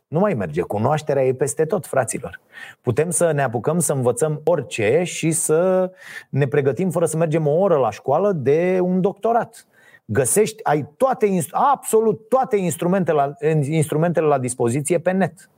Nu 0.08 0.18
mai 0.18 0.34
merge. 0.34 0.60
Cunoașterea 0.60 1.24
e 1.24 1.34
peste 1.34 1.64
tot, 1.64 1.87
fraților. 1.87 2.40
Putem 2.80 3.10
să 3.10 3.32
ne 3.32 3.42
apucăm 3.42 3.78
să 3.78 3.92
învățăm 3.92 4.40
orice 4.44 5.02
și 5.04 5.30
să 5.30 5.90
ne 6.28 6.46
pregătim 6.46 6.90
fără 6.90 7.06
să 7.06 7.16
mergem 7.16 7.46
o 7.46 7.58
oră 7.58 7.76
la 7.76 7.90
școală 7.90 8.32
de 8.32 8.78
un 8.82 9.00
doctorat. 9.00 9.66
Găsești, 10.04 10.64
ai 10.64 10.92
toate, 10.96 11.38
absolut 11.50 12.29
toate 12.29 12.56
instrumentele 12.56 13.16
la, 13.16 13.48
instrumentele 13.68 14.27
la 14.27 14.38
dispoziție 14.38 14.98
pe 14.98 15.10
net. 15.10 15.48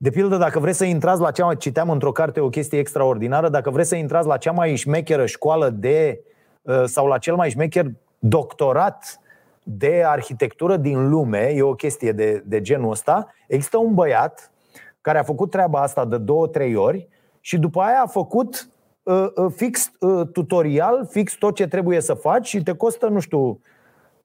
De 0.00 0.10
pildă, 0.10 0.36
dacă 0.36 0.58
vreți 0.58 0.78
să 0.78 0.84
intrați 0.84 1.20
la 1.20 1.30
cea 1.30 1.44
mai, 1.44 1.56
citeam 1.56 1.90
într-o 1.90 2.12
carte 2.12 2.40
o 2.40 2.48
chestie 2.48 2.78
extraordinară, 2.78 3.48
dacă 3.48 3.70
vreți 3.70 3.88
să 3.88 3.94
intrați 3.94 4.26
la 4.26 4.36
cea 4.36 4.52
mai 4.52 4.76
șmecheră 4.76 5.26
școală 5.26 5.70
de, 5.70 6.20
uh, 6.62 6.84
sau 6.84 7.06
la 7.06 7.18
cel 7.18 7.34
mai 7.34 7.50
șmecher 7.50 7.86
doctorat 8.18 9.20
de 9.62 10.02
arhitectură 10.06 10.76
din 10.76 11.08
lume, 11.08 11.52
e 11.54 11.62
o 11.62 11.74
chestie 11.74 12.12
de, 12.12 12.42
de 12.46 12.60
genul 12.60 12.90
ăsta, 12.90 13.34
există 13.46 13.78
un 13.78 13.94
băiat 13.94 14.52
care 15.00 15.18
a 15.18 15.22
făcut 15.22 15.50
treaba 15.50 15.80
asta 15.80 16.04
de 16.04 16.18
două, 16.18 16.46
trei 16.46 16.74
ori 16.74 17.08
și 17.40 17.58
după 17.58 17.80
aia 17.80 18.02
a 18.02 18.06
făcut 18.06 18.68
uh, 19.02 19.26
uh, 19.34 19.52
fix 19.56 19.90
uh, 20.00 20.26
tutorial, 20.32 21.06
fix 21.10 21.34
tot 21.34 21.54
ce 21.54 21.66
trebuie 21.66 22.00
să 22.00 22.14
faci 22.14 22.46
și 22.46 22.62
te 22.62 22.72
costă, 22.72 23.06
nu 23.06 23.20
știu, 23.20 23.60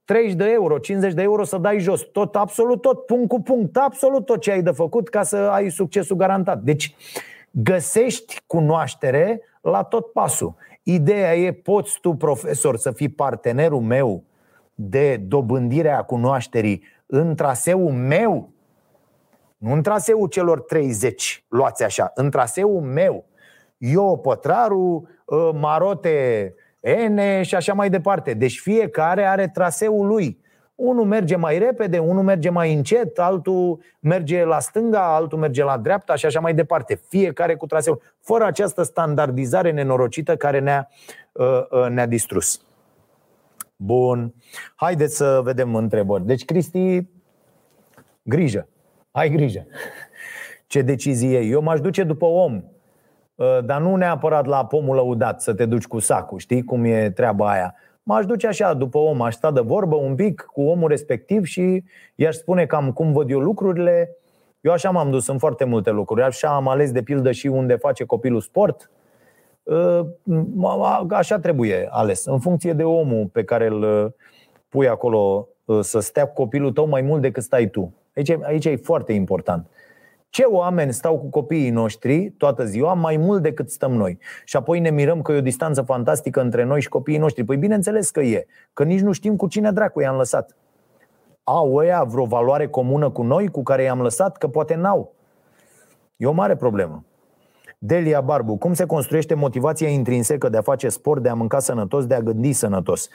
30 0.06 0.34
de 0.34 0.52
euro, 0.52 0.78
50 0.78 1.14
de 1.14 1.22
euro 1.22 1.44
să 1.44 1.58
dai 1.58 1.80
jos. 1.80 2.02
Tot, 2.02 2.36
absolut 2.36 2.82
tot, 2.82 3.06
punct 3.06 3.28
cu 3.28 3.42
punct, 3.42 3.78
absolut 3.78 4.26
tot 4.26 4.42
ce 4.42 4.52
ai 4.52 4.62
de 4.62 4.72
făcut 4.72 5.10
ca 5.10 5.24
să 5.24 5.38
ai 5.38 5.70
succesul 5.70 6.16
garantat. 6.16 6.62
Deci 6.62 6.96
găsești 7.52 8.42
cunoaștere 8.48 9.42
la 9.62 9.84
tot 9.84 10.12
pasul. 10.12 10.56
Ideea 10.84 11.36
e, 11.36 11.52
poți 11.52 12.00
tu, 12.00 12.14
profesor, 12.14 12.78
să 12.78 12.92
fii 12.92 13.10
partenerul 13.10 13.82
meu 13.82 14.24
de 14.76 15.18
dobândire 15.18 15.92
a 15.92 16.02
cunoașterii 16.02 16.84
în 17.06 17.36
traseul 17.36 17.92
meu, 17.92 18.50
nu 19.58 19.72
în 19.72 19.82
traseul 19.82 20.28
celor 20.28 20.62
30, 20.62 21.46
luați 21.48 21.84
așa, 21.84 22.12
în 22.16 22.30
traseul 22.30 22.82
meu. 22.82 23.26
Eu, 23.78 24.20
Pătraru, 24.20 25.08
ă, 25.30 25.54
Marote, 25.54 26.54
N 27.10 27.42
și 27.42 27.56
așa 27.56 27.74
mai 27.74 27.90
departe. 27.90 28.34
Deci 28.34 28.60
fiecare 28.60 29.24
are 29.24 29.48
traseul 29.48 30.08
lui. 30.08 30.42
Unul 30.76 31.06
merge 31.06 31.36
mai 31.36 31.58
repede, 31.58 31.98
unul 31.98 32.24
merge 32.24 32.50
mai 32.50 32.74
încet, 32.74 33.20
altul 33.20 33.80
merge 34.00 34.44
la 34.44 34.60
stânga, 34.60 35.16
altul 35.16 35.38
merge 35.38 35.64
la 35.64 35.78
dreapta 35.78 36.16
și 36.16 36.26
așa 36.26 36.40
mai 36.40 36.54
departe. 36.54 37.02
Fiecare 37.08 37.56
cu 37.56 37.66
traseul. 37.66 38.02
Fără 38.20 38.44
această 38.44 38.84
standardizare 38.84 39.72
nenorocită 39.72 40.36
care 40.36 40.60
ne-a, 40.60 40.88
uh, 41.32 41.46
uh, 41.70 41.88
ne-a 41.90 42.06
distrus. 42.06 42.62
Bun. 43.76 44.34
Haideți 44.76 45.16
să 45.16 45.42
vedem 45.44 45.76
întrebări. 45.76 46.26
Deci, 46.26 46.46
Cristi, 46.46 47.08
grijă. 48.22 48.68
Ai 49.12 49.30
grijă. 49.30 49.68
Ce 50.68 50.82
decizie 50.82 51.40
e? 51.40 51.46
Eu 51.46 51.62
m-aș 51.62 51.80
duce 51.80 52.04
după 52.04 52.26
om. 52.26 52.64
Uh, 53.36 53.60
dar 53.66 53.82
nu 53.82 53.96
neapărat 53.96 54.46
la 54.46 54.66
pomul 54.66 54.96
lăudat 54.96 55.42
să 55.42 55.54
te 55.54 55.66
duci 55.66 55.86
cu 55.86 56.00
sacul, 56.00 56.40
știi 56.40 56.64
cum 56.64 56.84
e 56.84 57.10
treaba 57.10 57.50
aia. 57.50 57.76
M-aș 58.04 58.26
duce 58.26 58.48
așa 58.48 58.74
după 58.74 58.98
om, 58.98 59.22
aș 59.22 59.34
sta 59.34 59.52
de 59.52 59.60
vorbă 59.60 59.96
un 59.96 60.16
pic 60.16 60.42
cu 60.42 60.62
omul 60.62 60.90
respectiv 60.90 61.44
și 61.46 61.84
i-aș 62.16 62.36
spune 62.36 62.66
cam 62.66 62.92
cum 62.92 63.14
văd 63.14 63.30
eu 63.30 63.40
lucrurile. 63.40 64.18
Eu 64.62 64.72
așa 64.72 64.90
m-am 64.90 65.12
dus 65.12 65.28
în 65.28 65.38
foarte 65.38 65.64
multe 65.64 65.92
lucruri. 65.92 66.22
Așa 66.22 66.56
am 66.56 66.68
ales 66.68 66.92
de 66.92 67.02
pildă 67.02 67.32
și 67.32 67.48
unde 67.48 67.76
face 67.76 68.04
copilul 68.04 68.42
sport. 68.42 68.92
Uh, 69.64 70.00
așa 71.10 71.40
trebuie 71.40 71.88
ales, 71.92 72.26
în 72.26 72.40
funcție 72.40 72.74
de 72.74 72.84
omul 72.84 73.26
pe 73.32 73.44
care 73.44 73.68
îl 73.68 73.82
uh, 73.82 74.12
pui 74.70 74.88
acolo 74.88 75.48
să 75.82 76.00
stea 76.00 76.28
copilul 76.28 76.72
tău 76.72 76.88
mai 76.88 77.02
mult 77.02 77.22
decât 77.22 77.44
stai 77.44 77.68
tu. 77.68 77.94
Aici, 78.16 78.30
aici 78.42 78.66
e 78.66 78.76
foarte 78.76 79.14
important. 79.14 79.68
Ce 80.36 80.44
oameni 80.44 80.94
stau 80.94 81.20
cu 81.20 81.30
copiii 81.30 81.70
noștri 81.70 82.30
toată 82.30 82.66
ziua 82.66 82.94
mai 82.94 83.18
mult 83.18 83.42
decât 83.42 83.70
stăm 83.70 83.92
noi? 83.92 84.18
Și 84.46 84.56
apoi 84.56 84.80
ne 84.80 84.90
mirăm 84.90 85.22
că 85.22 85.32
e 85.32 85.38
o 85.38 85.42
distanță 85.42 85.82
fantastică 85.82 86.42
între 86.42 86.64
noi 86.64 86.82
și 86.82 86.90
copiii 86.90 87.18
noștri. 87.18 87.44
Păi 87.44 87.58
bineînțeles 87.58 88.10
că 88.10 88.20
e, 88.20 88.46
că 88.74 88.84
nici 88.84 89.00
nu 89.00 89.12
știm 89.12 89.36
cu 89.36 89.48
cine 89.48 89.72
dracu 89.72 90.02
i-am 90.02 90.16
lăsat. 90.16 90.56
Au 91.44 91.74
ăia 91.74 92.04
vreo 92.04 92.26
valoare 92.26 92.68
comună 92.68 93.10
cu 93.10 93.22
noi, 93.22 93.48
cu 93.48 93.64
care 93.64 93.84
i-am 93.84 94.02
lăsat? 94.02 94.38
Că 94.38 94.48
poate 94.48 94.76
n-au. 94.76 95.14
E 96.18 96.26
o 96.26 96.32
mare 96.32 96.56
problemă. 96.56 97.06
Delia 97.78 98.22
Barbu, 98.22 98.56
cum 98.56 98.74
se 98.74 98.86
construiește 98.86 99.34
motivația 99.34 99.90
intrinsecă 99.90 100.50
de 100.50 100.58
a 100.58 100.62
face 100.62 100.90
sport, 100.90 101.22
de 101.22 101.30
a 101.30 101.34
mânca 101.34 101.60
sănătos, 101.60 102.06
de 102.06 102.14
a 102.14 102.22
gândi 102.22 102.54
sănătos? 102.54 103.10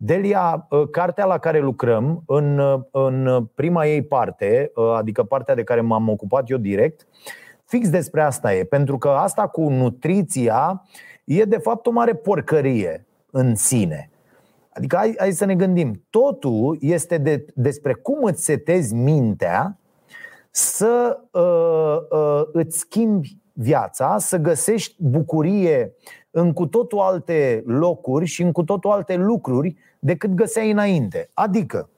Delia, 0.00 0.66
ă, 0.70 0.86
cartea 0.86 1.24
la 1.24 1.38
care 1.38 1.58
lucrăm, 1.58 2.22
în, 2.26 2.60
în 2.90 3.44
prima 3.54 3.86
ei 3.86 4.02
parte, 4.02 4.72
ă, 4.76 4.96
adică 4.96 5.22
partea 5.22 5.54
de 5.54 5.64
care 5.64 5.80
m-am 5.80 6.08
ocupat 6.08 6.50
eu 6.50 6.56
direct, 6.56 7.06
fix 7.64 7.88
despre 7.90 8.22
asta 8.22 8.54
e. 8.54 8.64
Pentru 8.64 8.98
că 8.98 9.08
asta 9.08 9.46
cu 9.46 9.68
nutriția 9.68 10.84
e 11.24 11.44
de 11.44 11.58
fapt 11.58 11.86
o 11.86 11.90
mare 11.90 12.14
porcărie 12.14 13.06
în 13.30 13.54
sine. 13.54 14.10
Adică 14.72 14.96
hai, 14.96 15.14
hai 15.18 15.32
să 15.32 15.44
ne 15.44 15.54
gândim. 15.54 16.04
Totul 16.10 16.76
este 16.80 17.18
de, 17.18 17.46
despre 17.54 17.92
cum 17.92 18.24
îți 18.24 18.44
setezi 18.44 18.94
mintea 18.94 19.78
să 20.50 21.18
uh, 21.30 22.18
uh, 22.18 22.42
îți 22.52 22.78
schimbi 22.78 23.38
viața, 23.60 24.16
să 24.18 24.36
găsești 24.36 24.94
bucurie 24.98 25.92
în 26.30 26.52
cu 26.52 26.66
totul 26.66 26.98
alte 26.98 27.62
locuri 27.66 28.24
și 28.24 28.42
în 28.42 28.52
cu 28.52 28.62
totul 28.62 28.90
alte 28.90 29.16
lucruri 29.16 29.76
decât 29.98 30.30
găseai 30.30 30.70
înainte. 30.70 31.30
Adică, 31.34 31.88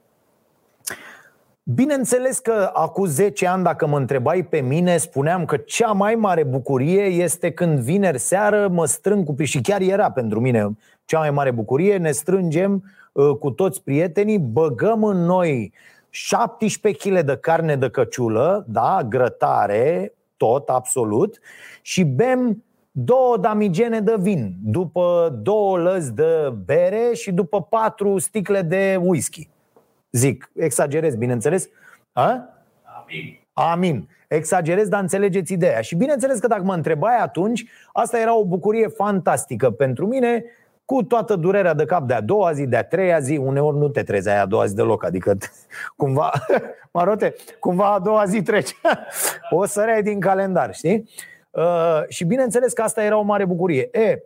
Bineînțeles 1.63 2.39
că 2.39 2.71
acum 2.73 3.05
10 3.07 3.47
ani, 3.47 3.63
dacă 3.63 3.87
mă 3.87 3.97
întrebai 3.97 4.43
pe 4.43 4.61
mine, 4.61 4.97
spuneam 4.97 5.45
că 5.45 5.57
cea 5.57 5.93
mai 5.93 6.15
mare 6.15 6.45
bucurie 6.45 7.03
este 7.03 7.51
când 7.51 7.79
vineri 7.79 8.19
seară 8.19 8.69
mă 8.69 8.87
strâng 8.87 9.25
cu 9.25 9.43
și 9.43 9.61
chiar 9.61 9.81
era 9.81 10.11
pentru 10.11 10.41
mine 10.41 10.77
cea 11.11 11.19
mai 11.19 11.31
mare 11.31 11.51
bucurie, 11.51 11.97
ne 11.97 12.11
strângem 12.11 12.85
uh, 13.13 13.37
cu 13.39 13.51
toți 13.51 13.83
prietenii, 13.83 14.39
băgăm 14.39 15.05
în 15.05 15.25
noi 15.25 15.73
17 16.11 17.11
kg 17.11 17.21
de 17.21 17.37
carne 17.37 17.77
de 17.77 17.91
căciulă, 17.91 18.65
da, 18.69 19.07
grătare, 19.09 20.15
tot, 20.41 20.69
absolut, 20.69 21.41
și 21.83 22.05
bem 22.05 22.65
două 22.91 23.37
damigene 23.37 24.01
de 24.01 24.15
vin, 24.19 24.55
după 24.63 25.39
două 25.43 25.79
lăzi 25.79 26.13
de 26.13 26.55
bere 26.65 27.11
și 27.13 27.33
după 27.33 27.63
patru 27.63 28.19
sticle 28.19 28.63
de 28.63 28.99
whisky. 29.01 29.49
Zic, 30.11 30.51
exagerez, 30.55 31.15
bineînțeles? 31.15 31.69
A? 32.13 32.49
Amin. 33.03 33.39
Amin. 33.53 34.09
Exagerez, 34.29 34.89
dar 34.89 35.01
înțelegeți 35.01 35.53
ideea. 35.53 35.81
Și 35.81 35.95
bineînțeles 35.95 36.39
că 36.39 36.47
dacă 36.47 36.63
mă 36.63 36.75
întrebai 36.75 37.17
atunci, 37.17 37.65
asta 37.93 38.19
era 38.19 38.37
o 38.37 38.45
bucurie 38.45 38.89
fantastică 38.89 39.71
pentru 39.71 40.07
mine, 40.07 40.45
cu 40.91 41.03
toată 41.03 41.37
durerea 41.37 41.75
de 41.75 41.85
cap 41.85 42.07
de 42.07 42.15
a 42.15 42.21
doua 42.21 42.53
zi, 42.53 42.67
de 42.67 42.77
a 42.77 42.85
treia 42.85 43.19
zi, 43.19 43.37
uneori 43.37 43.77
nu 43.77 43.89
te 43.89 44.03
trezeai 44.03 44.41
a 44.41 44.47
doua 44.47 44.67
zi 44.67 44.75
deloc, 44.75 45.05
adică 45.05 45.37
cumva, 45.97 46.31
Marote, 46.93 47.35
cumva 47.59 47.93
a 47.95 47.99
doua 47.99 48.25
zi 48.25 48.43
trece, 48.43 48.75
o 49.51 49.65
săreai 49.65 50.03
din 50.03 50.21
calendar, 50.21 50.75
știi? 50.75 51.09
Uh, 51.51 52.03
și 52.09 52.25
bineînțeles 52.25 52.73
că 52.73 52.83
asta 52.83 53.05
era 53.05 53.19
o 53.19 53.23
mare 53.23 53.45
bucurie. 53.45 53.89
E, 53.93 54.23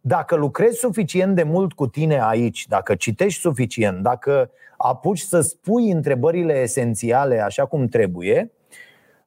dacă 0.00 0.36
lucrezi 0.36 0.78
suficient 0.78 1.34
de 1.34 1.42
mult 1.42 1.72
cu 1.72 1.86
tine 1.86 2.22
aici, 2.22 2.66
dacă 2.66 2.94
citești 2.94 3.40
suficient, 3.40 4.02
dacă 4.02 4.50
apuci 4.76 5.20
să 5.20 5.40
spui 5.40 5.90
întrebările 5.90 6.60
esențiale 6.60 7.40
așa 7.40 7.66
cum 7.66 7.86
trebuie, 7.86 8.50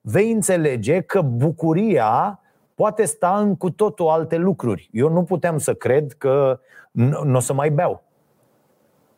vei 0.02 0.32
înțelege 0.32 1.02
că 1.02 1.22
bucuria 1.22 2.41
poate 2.82 3.06
sta 3.06 3.38
în 3.38 3.56
cu 3.56 3.70
totul 3.70 4.08
alte 4.08 4.38
lucruri. 4.38 4.90
Eu 4.92 5.10
nu 5.10 5.24
puteam 5.24 5.58
să 5.58 5.74
cred 5.74 6.14
că 6.14 6.60
nu 6.92 7.36
o 7.36 7.40
să 7.40 7.54
mai 7.54 7.70
beau. 7.70 8.04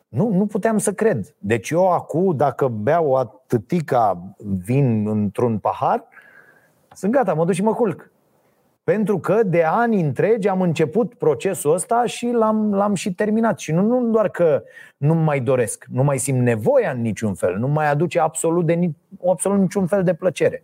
Nu, 0.08 0.30
nu 0.30 0.46
puteam 0.46 0.78
să 0.78 0.94
cred. 0.94 1.36
Deci 1.38 1.70
eu 1.70 1.92
acum, 1.92 2.36
dacă 2.36 2.68
beau 2.68 3.16
atâtica 3.16 4.36
vin 4.66 5.08
într-un 5.08 5.58
pahar, 5.58 6.08
sunt 6.92 7.12
gata, 7.12 7.34
mă 7.34 7.46
duc 7.46 7.54
și 7.54 7.64
mă 7.64 7.74
culc. 7.74 8.12
Pentru 8.84 9.20
că 9.20 9.44
de 9.44 9.64
ani 9.64 10.02
întregi 10.02 10.48
am 10.48 10.62
început 10.62 11.14
procesul 11.14 11.74
ăsta 11.74 12.06
și 12.06 12.32
l-am, 12.32 12.74
l-am 12.74 12.94
și 12.94 13.14
terminat. 13.14 13.60
Și 13.60 13.72
nu, 13.72 13.82
nu 13.82 14.10
doar 14.10 14.30
că 14.30 14.64
nu 14.98 15.14
mai 15.14 15.40
doresc, 15.40 15.86
nu 15.90 16.04
mai 16.04 16.18
simt 16.18 16.40
nevoia 16.40 16.92
în 16.92 17.02
niciun 17.02 17.34
fel, 17.34 17.58
nu 17.58 17.68
mai 17.68 17.90
aduce 17.90 18.20
absolut, 18.20 18.66
de, 18.66 18.92
absolut 19.28 19.60
niciun 19.60 19.88
fel 19.88 20.04
de 20.04 20.14
plăcere. 20.14 20.64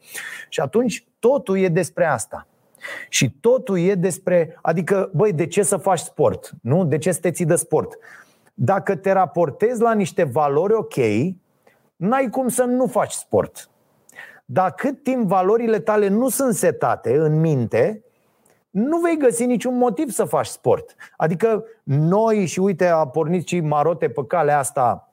Și 0.49 0.59
atunci 0.59 1.07
totul 1.19 1.57
e 1.57 1.67
despre 1.67 2.05
asta. 2.05 2.48
Și 3.09 3.31
totul 3.39 3.79
e 3.79 3.95
despre, 3.95 4.57
adică, 4.61 5.09
băi, 5.13 5.33
de 5.33 5.47
ce 5.47 5.63
să 5.63 5.77
faci 5.77 5.99
sport? 5.99 6.51
Nu? 6.61 6.85
De 6.85 6.97
ce 6.97 7.11
să 7.11 7.19
te 7.19 7.31
ții 7.31 7.45
de 7.45 7.55
sport? 7.55 7.97
Dacă 8.53 8.95
te 8.95 9.11
raportezi 9.11 9.81
la 9.81 9.93
niște 9.93 10.23
valori 10.23 10.73
ok, 10.73 10.95
n-ai 11.95 12.29
cum 12.31 12.47
să 12.47 12.63
nu 12.63 12.87
faci 12.87 13.11
sport. 13.11 13.69
Dar 14.45 14.71
cât 14.71 15.03
timp 15.03 15.27
valorile 15.27 15.79
tale 15.79 16.07
nu 16.07 16.29
sunt 16.29 16.53
setate 16.53 17.15
în 17.15 17.39
minte, 17.39 18.03
nu 18.69 18.97
vei 18.97 19.17
găsi 19.17 19.45
niciun 19.45 19.77
motiv 19.77 20.09
să 20.09 20.23
faci 20.23 20.45
sport. 20.45 20.95
Adică 21.17 21.63
noi, 21.83 22.45
și 22.45 22.59
uite, 22.59 22.85
a 22.85 23.07
pornit 23.07 23.47
și 23.47 23.59
Marote 23.59 24.09
pe 24.09 24.25
calea 24.27 24.57
asta 24.57 25.08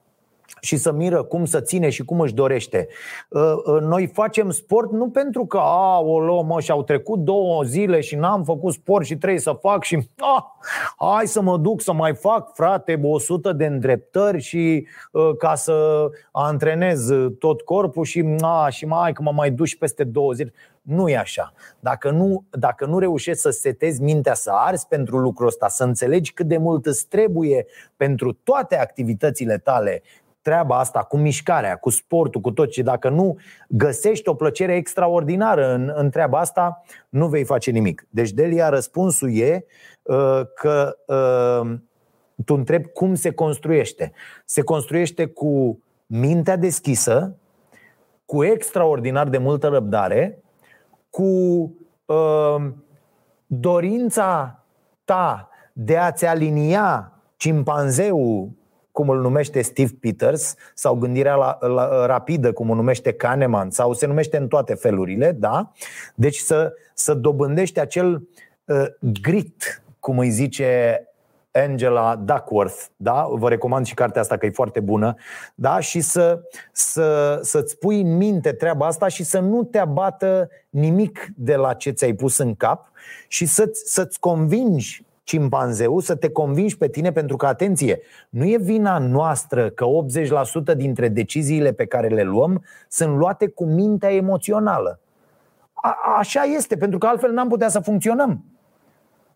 și 0.60 0.76
să 0.76 0.92
miră 0.92 1.22
cum 1.22 1.44
să 1.44 1.60
ține 1.60 1.88
și 1.88 2.04
cum 2.04 2.20
își 2.20 2.34
dorește. 2.34 2.88
Ă, 3.34 3.62
ă, 3.66 3.80
noi 3.80 4.06
facem 4.06 4.50
sport 4.50 4.92
nu 4.92 5.08
pentru 5.10 5.46
că, 5.46 5.58
a, 5.58 5.98
o 5.98 6.20
luăm, 6.20 6.46
mă, 6.46 6.60
și 6.60 6.70
au 6.70 6.82
trecut 6.82 7.18
două 7.18 7.62
zile 7.62 8.00
și 8.00 8.14
n-am 8.14 8.44
făcut 8.44 8.72
sport 8.72 9.04
și 9.04 9.16
trebuie 9.16 9.40
să 9.40 9.58
fac 9.60 9.82
și, 9.82 10.08
a, 10.16 10.58
hai 10.96 11.26
să 11.26 11.42
mă 11.42 11.58
duc 11.58 11.80
să 11.80 11.92
mai 11.92 12.14
fac, 12.14 12.54
frate, 12.54 13.00
100 13.02 13.52
de 13.52 13.66
îndreptări 13.66 14.40
și 14.40 14.86
a, 15.12 15.34
ca 15.38 15.54
să 15.54 16.08
antrenez 16.30 17.08
tot 17.38 17.60
corpul 17.60 18.04
și, 18.04 18.36
a, 18.40 18.68
și 18.68 18.86
mai, 18.86 19.12
că 19.12 19.22
mă 19.22 19.32
mai 19.32 19.50
duci 19.50 19.78
peste 19.78 20.04
două 20.04 20.32
zile. 20.32 20.52
Nu 20.82 21.08
e 21.08 21.16
așa. 21.16 21.52
Dacă 21.80 22.10
nu, 22.10 22.44
dacă 22.50 22.86
nu 22.86 22.98
reușești 22.98 23.40
să 23.40 23.50
setezi 23.50 24.02
mintea, 24.02 24.34
să 24.34 24.50
arzi 24.54 24.86
pentru 24.86 25.18
lucrul 25.18 25.46
ăsta, 25.46 25.68
să 25.68 25.84
înțelegi 25.84 26.32
cât 26.32 26.46
de 26.46 26.56
mult 26.56 26.86
îți 26.86 27.06
trebuie 27.08 27.66
pentru 27.96 28.32
toate 28.32 28.78
activitățile 28.78 29.58
tale 29.58 30.02
treaba 30.46 30.78
asta 30.78 31.02
cu 31.02 31.16
mișcarea, 31.16 31.76
cu 31.76 31.90
sportul, 31.90 32.40
cu 32.40 32.50
tot. 32.50 32.72
Și 32.72 32.82
dacă 32.82 33.08
nu 33.08 33.36
găsești 33.68 34.28
o 34.28 34.34
plăcere 34.34 34.74
extraordinară 34.74 35.74
în, 35.74 35.92
în 35.94 36.10
treaba 36.10 36.38
asta, 36.38 36.82
nu 37.08 37.28
vei 37.28 37.44
face 37.44 37.70
nimic. 37.70 38.06
Deci 38.10 38.30
Delia, 38.30 38.68
răspunsul 38.68 39.36
e 39.38 39.64
uh, 40.02 40.40
că 40.54 40.96
uh, 41.06 41.78
tu 42.44 42.54
întrebi 42.54 42.88
cum 42.88 43.14
se 43.14 43.32
construiește. 43.32 44.12
Se 44.44 44.62
construiește 44.62 45.26
cu 45.26 45.82
mintea 46.06 46.56
deschisă, 46.56 47.36
cu 48.24 48.44
extraordinar 48.44 49.28
de 49.28 49.38
multă 49.38 49.66
răbdare, 49.66 50.42
cu 51.10 51.24
uh, 52.04 52.72
dorința 53.46 54.64
ta 55.04 55.48
de 55.72 55.96
a-ți 55.96 56.26
alinia 56.26 57.12
cimpanzeul, 57.36 58.50
cum 58.96 59.08
îl 59.08 59.20
numește 59.20 59.62
Steve 59.62 59.92
Peters, 60.00 60.54
sau 60.74 60.94
gândirea 60.94 61.34
la, 61.34 61.58
la, 61.60 62.06
rapidă, 62.06 62.52
cum 62.52 62.70
o 62.70 62.74
numește 62.74 63.12
Kahneman, 63.12 63.70
sau 63.70 63.92
se 63.92 64.06
numește 64.06 64.36
în 64.36 64.48
toate 64.48 64.74
felurile, 64.74 65.32
da? 65.32 65.72
Deci 66.14 66.36
să, 66.36 66.72
să 66.94 67.14
dobândești 67.14 67.80
acel 67.80 68.28
uh, 68.64 68.84
grit, 69.22 69.82
cum 70.00 70.18
îi 70.18 70.30
zice 70.30 71.00
Angela 71.50 72.16
Duckworth, 72.16 72.84
da? 72.96 73.28
Vă 73.30 73.48
recomand 73.48 73.86
și 73.86 73.94
cartea 73.94 74.20
asta 74.20 74.36
că 74.36 74.46
e 74.46 74.50
foarte 74.50 74.80
bună, 74.80 75.14
da? 75.54 75.80
Și 75.80 76.00
să, 76.00 76.40
să, 76.72 77.38
să-ți 77.42 77.78
pui 77.78 78.00
în 78.00 78.16
minte 78.16 78.52
treaba 78.52 78.86
asta 78.86 79.08
și 79.08 79.24
să 79.24 79.38
nu 79.38 79.64
te 79.64 79.78
abată 79.78 80.48
nimic 80.68 81.32
de 81.34 81.54
la 81.54 81.72
ce 81.72 81.90
ți-ai 81.90 82.12
pus 82.12 82.38
în 82.38 82.54
cap 82.54 82.90
și 83.28 83.46
să-ți, 83.46 83.82
să-ți 83.92 84.20
convingi 84.20 85.05
cimpanzeu 85.26 86.00
să 86.00 86.14
te 86.14 86.30
convingi 86.30 86.76
pe 86.76 86.88
tine 86.88 87.12
pentru 87.12 87.36
că, 87.36 87.46
atenție, 87.46 88.00
nu 88.28 88.44
e 88.44 88.56
vina 88.60 88.98
noastră 88.98 89.70
că 89.70 89.86
80% 90.72 90.76
dintre 90.76 91.08
deciziile 91.08 91.72
pe 91.72 91.86
care 91.86 92.08
le 92.08 92.22
luăm 92.22 92.64
sunt 92.88 93.16
luate 93.16 93.48
cu 93.48 93.64
mintea 93.64 94.12
emoțională. 94.12 95.00
A- 95.74 95.96
așa 96.18 96.42
este, 96.42 96.76
pentru 96.76 96.98
că 96.98 97.06
altfel 97.06 97.32
n-am 97.32 97.48
putea 97.48 97.68
să 97.68 97.80
funcționăm. 97.80 98.44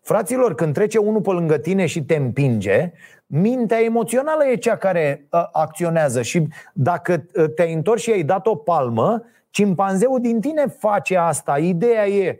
Fraților, 0.01 0.55
când 0.55 0.73
trece 0.73 0.97
unul 0.97 1.21
pe 1.21 1.31
lângă 1.31 1.57
tine 1.57 1.85
și 1.85 2.03
te 2.03 2.15
împinge, 2.15 2.91
mintea 3.27 3.83
emoțională 3.83 4.45
e 4.45 4.55
cea 4.55 4.77
care 4.77 5.27
uh, 5.31 5.43
acționează 5.51 6.21
și 6.21 6.47
dacă 6.73 7.25
uh, 7.35 7.53
te-ai 7.55 7.73
întors 7.73 8.01
și 8.01 8.11
ai 8.11 8.23
dat 8.23 8.47
o 8.47 8.55
palmă, 8.55 9.23
cimpanzeul 9.49 10.21
din 10.21 10.39
tine 10.39 10.67
face 10.67 11.17
asta. 11.17 11.57
Ideea 11.57 12.07
e, 12.07 12.39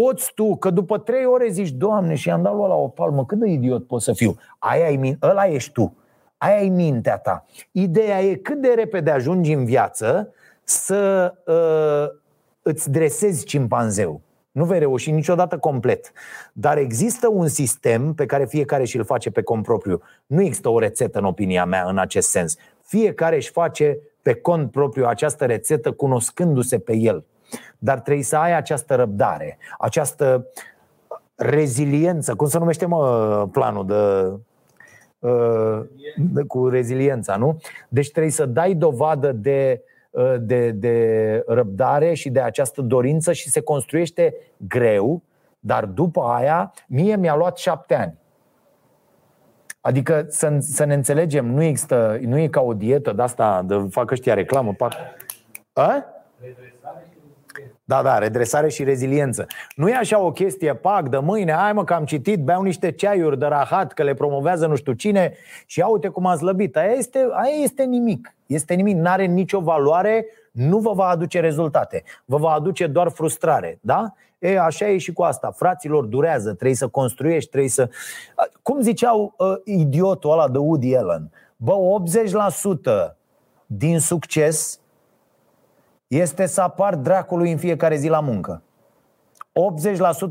poți 0.00 0.32
tu, 0.34 0.56
că 0.56 0.70
după 0.70 0.98
trei 0.98 1.24
ore 1.24 1.48
zici, 1.48 1.70
Doamne, 1.70 2.14
și 2.14 2.30
am 2.30 2.42
dat 2.42 2.56
la 2.56 2.74
o 2.74 2.88
palmă, 2.88 3.24
cât 3.24 3.38
de 3.38 3.48
idiot 3.48 3.86
pot 3.86 4.02
să 4.02 4.12
fiu? 4.12 4.36
Aia 4.58 4.88
e, 4.88 5.18
ăla 5.22 5.44
ești 5.44 5.72
tu. 5.72 5.96
Aia 6.36 6.60
e 6.60 6.68
mintea 6.68 7.18
ta. 7.18 7.46
Ideea 7.72 8.22
e 8.22 8.34
cât 8.34 8.60
de 8.60 8.72
repede 8.76 9.10
ajungi 9.10 9.52
în 9.52 9.64
viață 9.64 10.32
să 10.64 11.32
uh, 11.46 12.18
îți 12.62 12.90
dresezi 12.90 13.44
cimpanzeu. 13.44 14.20
Nu 14.50 14.64
vei 14.64 14.78
reuși 14.78 15.10
niciodată 15.10 15.58
complet. 15.58 16.12
Dar 16.52 16.76
există 16.76 17.28
un 17.28 17.48
sistem 17.48 18.14
pe 18.14 18.26
care 18.26 18.44
fiecare 18.44 18.84
și-l 18.84 19.04
face 19.04 19.30
pe 19.30 19.42
cont 19.42 19.62
propriu. 19.62 20.00
Nu 20.26 20.40
există 20.40 20.68
o 20.68 20.78
rețetă, 20.78 21.18
în 21.18 21.24
opinia 21.24 21.64
mea, 21.64 21.84
în 21.88 21.98
acest 21.98 22.28
sens. 22.28 22.56
Fiecare 22.82 23.36
își 23.36 23.50
face 23.50 23.98
pe 24.22 24.34
cont 24.34 24.70
propriu 24.70 25.06
această 25.06 25.44
rețetă 25.44 25.92
cunoscându-se 25.92 26.78
pe 26.78 26.96
el. 26.96 27.24
Dar 27.78 28.00
trebuie 28.00 28.24
să 28.24 28.36
ai 28.36 28.56
această 28.56 28.94
răbdare, 28.94 29.58
această 29.78 30.46
reziliență. 31.34 32.34
Cum 32.34 32.46
se 32.46 32.58
numește, 32.58 32.86
mă, 32.86 33.48
planul 33.52 33.86
de, 33.86 34.32
de, 36.16 36.42
cu 36.42 36.68
reziliența, 36.68 37.36
nu? 37.36 37.60
Deci 37.88 38.10
trebuie 38.10 38.32
să 38.32 38.46
dai 38.46 38.74
dovadă 38.74 39.32
de 39.32 39.82
Uh, 40.14 40.34
de, 40.40 40.70
de 40.70 41.44
răbdare 41.46 42.14
și 42.14 42.30
de 42.30 42.40
această 42.40 42.82
dorință 42.82 43.32
și 43.32 43.50
se 43.50 43.60
construiește 43.60 44.34
greu, 44.56 45.22
dar 45.58 45.84
după 45.84 46.20
aia, 46.20 46.72
mie 46.88 47.16
mi-a 47.16 47.36
luat 47.36 47.56
șapte 47.56 47.94
ani. 47.94 48.14
Adică 49.80 50.26
să, 50.28 50.56
să 50.60 50.84
ne 50.84 50.94
înțelegem, 50.94 51.46
nu 51.46 51.62
există, 51.62 52.18
nu 52.20 52.38
e 52.38 52.48
ca 52.48 52.60
o 52.60 52.74
dietă 52.74 53.12
de 53.12 53.22
asta, 53.22 53.62
de 53.62 53.86
fac 53.90 54.10
ăștia 54.10 54.34
reclamă. 54.34 54.72
Pac... 54.72 54.92
A? 55.72 56.04
Da, 57.86 58.02
da, 58.02 58.18
redresare 58.18 58.68
și 58.68 58.84
reziliență. 58.84 59.46
Nu 59.76 59.88
e 59.88 59.94
așa 59.94 60.18
o 60.18 60.32
chestie, 60.32 60.74
pac, 60.74 61.08
de 61.08 61.18
mâine, 61.18 61.52
hai 61.52 61.72
mă 61.72 61.84
că 61.84 61.94
am 61.94 62.04
citit, 62.04 62.44
beau 62.44 62.62
niște 62.62 62.90
ceaiuri 62.90 63.38
de 63.38 63.46
rahat, 63.46 63.92
că 63.92 64.02
le 64.02 64.14
promovează 64.14 64.66
nu 64.66 64.74
știu 64.74 64.92
cine 64.92 65.32
și 65.66 65.78
ia 65.78 65.86
uite 65.86 66.08
cum 66.08 66.26
a 66.26 66.36
slăbit. 66.36 66.76
Aia 66.76 66.92
este, 66.92 67.28
aia 67.32 67.62
este 67.62 67.82
nimic. 67.82 68.34
Este 68.46 68.74
nimic, 68.74 68.96
nu 68.96 69.08
are 69.08 69.24
nicio 69.24 69.60
valoare, 69.60 70.26
nu 70.52 70.78
vă 70.78 70.92
va 70.92 71.06
aduce 71.06 71.40
rezultate. 71.40 72.02
Vă 72.24 72.36
va 72.36 72.50
aduce 72.50 72.86
doar 72.86 73.08
frustrare, 73.08 73.78
da? 73.80 74.14
E, 74.38 74.58
așa 74.58 74.88
e 74.88 74.98
și 74.98 75.12
cu 75.12 75.22
asta. 75.22 75.50
Fraților, 75.50 76.04
durează, 76.04 76.48
trebuie 76.48 76.74
să 76.74 76.88
construiești, 76.88 77.50
trebuie 77.50 77.70
să... 77.70 77.88
Cum 78.62 78.80
ziceau 78.80 79.34
uh, 79.36 79.46
idiotul 79.64 80.30
ăla 80.30 80.48
de 80.48 80.58
Woody 80.58 80.96
Allen, 80.96 81.30
bă, 81.56 81.74
80% 83.10 83.14
din 83.66 83.98
succes 83.98 84.80
este 86.06 86.46
să 86.46 86.60
apar 86.60 86.94
dracului 86.94 87.50
în 87.52 87.58
fiecare 87.58 87.96
zi 87.96 88.08
la 88.08 88.20
muncă. 88.20 88.62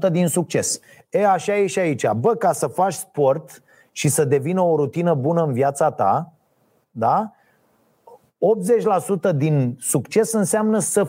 80% 0.08 0.12
din 0.12 0.28
succes. 0.28 0.80
E, 1.10 1.28
așa 1.28 1.58
e 1.58 1.68
și 1.68 1.80
aici. 1.80 2.12
Bă, 2.12 2.36
ca 2.36 2.52
să 2.52 2.68
faci 2.68 2.94
sport 2.94 3.64
și 3.92 4.08
să 4.08 4.26
devină 4.26 4.62
o 4.62 4.76
rutină 4.76 5.14
bună 5.14 5.44
în 5.44 5.54
viața 5.54 5.92
ta, 5.92 6.34
da? 6.92 7.34
80% 9.32 9.36
din 9.36 9.78
succes 9.80 10.32
înseamnă 10.32 10.80
să 10.80 11.08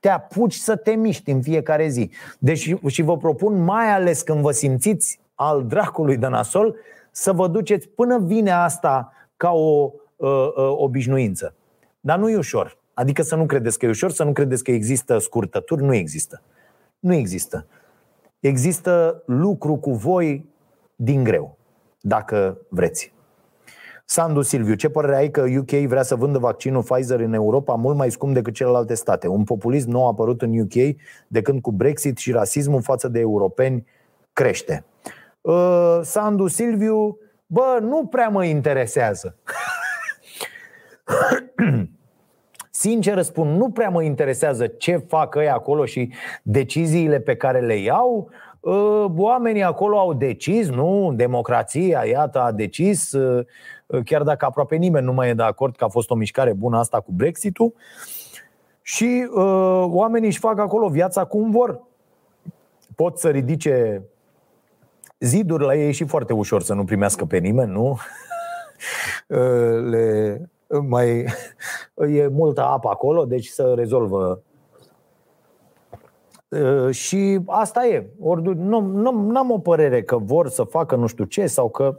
te 0.00 0.08
apuci 0.08 0.54
să 0.54 0.76
te 0.76 0.90
miști 0.90 1.30
în 1.30 1.42
fiecare 1.42 1.88
zi. 1.88 2.10
Deci 2.38 2.74
și 2.86 3.02
vă 3.02 3.16
propun, 3.16 3.64
mai 3.64 3.90
ales 3.90 4.22
când 4.22 4.40
vă 4.40 4.50
simțiți 4.50 5.20
al 5.34 5.66
dracului 5.66 6.16
de 6.16 6.26
nasol, 6.26 6.76
să 7.10 7.32
vă 7.32 7.48
duceți 7.48 7.88
până 7.88 8.18
vine 8.18 8.50
asta 8.50 9.12
ca 9.36 9.50
o 9.50 9.90
uh, 10.16 10.28
uh, 10.28 10.74
obișnuință. 10.76 11.54
Dar 12.00 12.18
nu 12.18 12.30
e 12.30 12.36
ușor. 12.36 12.78
Adică 12.98 13.22
să 13.22 13.34
nu 13.34 13.46
credeți 13.46 13.78
că 13.78 13.86
e 13.86 13.88
ușor, 13.88 14.10
să 14.10 14.24
nu 14.24 14.32
credeți 14.32 14.64
că 14.64 14.70
există 14.70 15.18
scurtături. 15.18 15.82
Nu 15.82 15.94
există. 15.94 16.42
Nu 16.98 17.14
există. 17.14 17.66
Există 18.40 19.22
lucru 19.26 19.76
cu 19.76 19.92
voi 19.92 20.48
din 20.94 21.24
greu, 21.24 21.58
dacă 22.00 22.58
vreți. 22.68 23.12
Sandu 24.04 24.42
Silviu, 24.42 24.74
ce 24.74 24.88
părere 24.88 25.16
ai 25.16 25.30
că 25.30 25.44
UK 25.58 25.70
vrea 25.70 26.02
să 26.02 26.14
vândă 26.14 26.38
vaccinul 26.38 26.82
Pfizer 26.82 27.20
în 27.20 27.32
Europa 27.32 27.74
mult 27.74 27.96
mai 27.96 28.10
scump 28.10 28.34
decât 28.34 28.54
celelalte 28.54 28.94
state? 28.94 29.26
Un 29.26 29.44
populism 29.44 29.90
nou 29.90 30.08
apărut 30.08 30.42
în 30.42 30.58
UK 30.58 30.96
de 31.26 31.42
când 31.42 31.60
cu 31.60 31.72
Brexit 31.72 32.16
și 32.16 32.32
rasismul 32.32 32.82
față 32.82 33.08
de 33.08 33.18
europeni 33.18 33.86
crește. 34.32 34.84
Uh, 35.40 35.98
Sandu 36.02 36.46
Silviu, 36.46 37.18
bă, 37.46 37.78
nu 37.80 38.06
prea 38.06 38.28
mă 38.28 38.44
interesează. 38.44 39.36
Sincer 42.86 43.22
spun, 43.22 43.48
nu 43.48 43.70
prea 43.70 43.88
mă 43.88 44.02
interesează 44.02 44.66
ce 44.66 44.96
fac 44.96 45.34
ei 45.34 45.48
acolo 45.48 45.84
și 45.84 46.12
deciziile 46.42 47.20
pe 47.20 47.36
care 47.36 47.60
le 47.60 47.74
iau. 47.74 48.30
Ă, 48.64 49.06
oamenii 49.16 49.62
acolo 49.62 49.98
au 49.98 50.14
decis, 50.14 50.68
nu? 50.68 51.12
Democrația, 51.14 52.04
iată, 52.04 52.40
a 52.40 52.52
decis, 52.52 53.12
ă, 53.12 53.44
chiar 54.04 54.22
dacă 54.22 54.44
aproape 54.44 54.76
nimeni 54.76 55.04
nu 55.04 55.12
mai 55.12 55.28
e 55.28 55.34
de 55.34 55.42
acord 55.42 55.76
că 55.76 55.84
a 55.84 55.88
fost 55.88 56.10
o 56.10 56.14
mișcare 56.14 56.52
bună 56.52 56.78
asta 56.78 57.00
cu 57.00 57.12
Brexit-ul. 57.12 57.74
Și 58.82 59.28
uh, 59.34 59.84
oamenii 59.88 60.28
își 60.28 60.38
fac 60.38 60.58
acolo 60.58 60.88
viața 60.88 61.24
cum 61.24 61.50
vor. 61.50 61.82
Pot 62.94 63.18
să 63.18 63.28
ridice 63.28 64.02
ziduri 65.18 65.64
la 65.64 65.74
ei 65.74 65.92
și 65.92 66.04
foarte 66.04 66.32
ușor 66.32 66.62
să 66.62 66.74
nu 66.74 66.84
primească 66.84 67.24
pe 67.24 67.38
nimeni, 67.38 67.72
nu? 67.72 67.98
Le 69.90 70.40
mai 70.88 71.24
e 72.16 72.26
multă 72.26 72.62
apă 72.62 72.88
acolo, 72.88 73.24
deci 73.24 73.46
să 73.46 73.72
rezolvă. 73.76 74.42
Și 76.90 77.40
asta 77.46 77.86
e. 77.86 78.06
Ori 78.20 78.42
nu, 78.56 78.80
nu 78.80 79.38
am 79.38 79.50
o 79.50 79.58
părere 79.58 80.02
că 80.02 80.16
vor 80.16 80.48
să 80.48 80.62
facă 80.62 80.96
nu 80.96 81.06
știu 81.06 81.24
ce 81.24 81.46
sau 81.46 81.68
că 81.68 81.98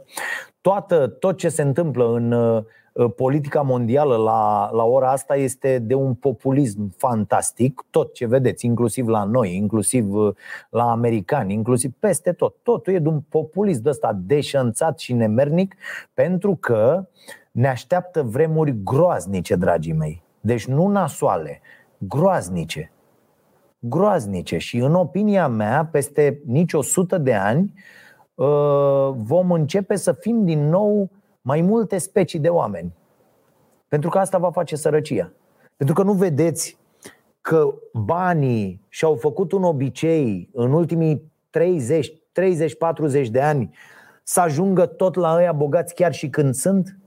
toată, 0.60 1.06
tot 1.06 1.36
ce 1.36 1.48
se 1.48 1.62
întâmplă 1.62 2.14
în 2.14 2.32
politica 3.06 3.60
mondială 3.60 4.16
la, 4.16 4.70
la 4.72 4.84
ora 4.84 5.10
asta 5.10 5.36
este 5.36 5.78
de 5.78 5.94
un 5.94 6.14
populism 6.14 6.94
fantastic. 6.96 7.84
Tot 7.90 8.14
ce 8.14 8.26
vedeți, 8.26 8.66
inclusiv 8.66 9.08
la 9.08 9.24
noi, 9.24 9.54
inclusiv 9.56 10.14
la 10.70 10.90
americani, 10.90 11.52
inclusiv 11.52 11.92
peste 11.98 12.32
tot. 12.32 12.54
Totul 12.62 12.92
e 12.92 12.98
de 12.98 13.08
un 13.08 13.20
populism 13.28 13.82
de 13.82 13.88
ăsta 13.88 14.18
deșanțat 14.26 14.98
și 14.98 15.12
nemernic 15.12 15.74
pentru 16.14 16.56
că 16.60 17.08
ne 17.58 17.68
așteaptă 17.68 18.22
vremuri 18.22 18.82
groaznice, 18.82 19.54
dragii 19.54 19.92
mei. 19.92 20.22
Deci 20.40 20.66
nu 20.66 20.86
nasoale, 20.86 21.60
groaznice. 21.98 22.92
Groaznice. 23.78 24.58
Și 24.58 24.76
în 24.76 24.94
opinia 24.94 25.48
mea, 25.48 25.88
peste 25.92 26.40
nici 26.46 26.72
o 26.72 26.82
sută 26.82 27.18
de 27.18 27.34
ani, 27.34 27.74
uh, 28.34 29.10
vom 29.16 29.50
începe 29.50 29.96
să 29.96 30.12
fim 30.12 30.44
din 30.44 30.68
nou 30.68 31.10
mai 31.40 31.60
multe 31.60 31.98
specii 31.98 32.38
de 32.38 32.48
oameni. 32.48 32.94
Pentru 33.88 34.10
că 34.10 34.18
asta 34.18 34.38
va 34.38 34.50
face 34.50 34.76
sărăcia. 34.76 35.32
Pentru 35.76 35.94
că 35.94 36.02
nu 36.02 36.12
vedeți 36.12 36.78
că 37.40 37.74
banii 37.92 38.86
și-au 38.88 39.14
făcut 39.14 39.52
un 39.52 39.62
obicei 39.62 40.48
în 40.52 40.72
ultimii 40.72 41.32
30, 41.50 42.12
30-40 42.12 43.28
de 43.30 43.40
ani 43.40 43.74
să 44.22 44.40
ajungă 44.40 44.86
tot 44.86 45.14
la 45.14 45.34
ăia 45.36 45.52
bogați 45.52 45.94
chiar 45.94 46.12
și 46.12 46.28
când 46.28 46.54
sunt? 46.54 46.98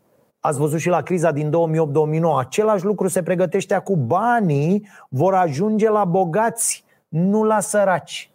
Ați 0.44 0.60
văzut 0.60 0.80
și 0.80 0.90
la 0.90 1.02
criza 1.02 1.32
din 1.32 1.50
2008-2009. 1.50 2.22
Același 2.38 2.86
lucru 2.86 3.08
se 3.08 3.24
pregătește 3.24 3.82
cu 3.84 3.96
banii 3.96 4.88
vor 5.10 5.34
ajunge 5.34 5.90
la 5.90 6.06
bogați, 6.06 6.84
nu 7.08 7.44
la 7.44 7.60
săraci. 7.60 8.32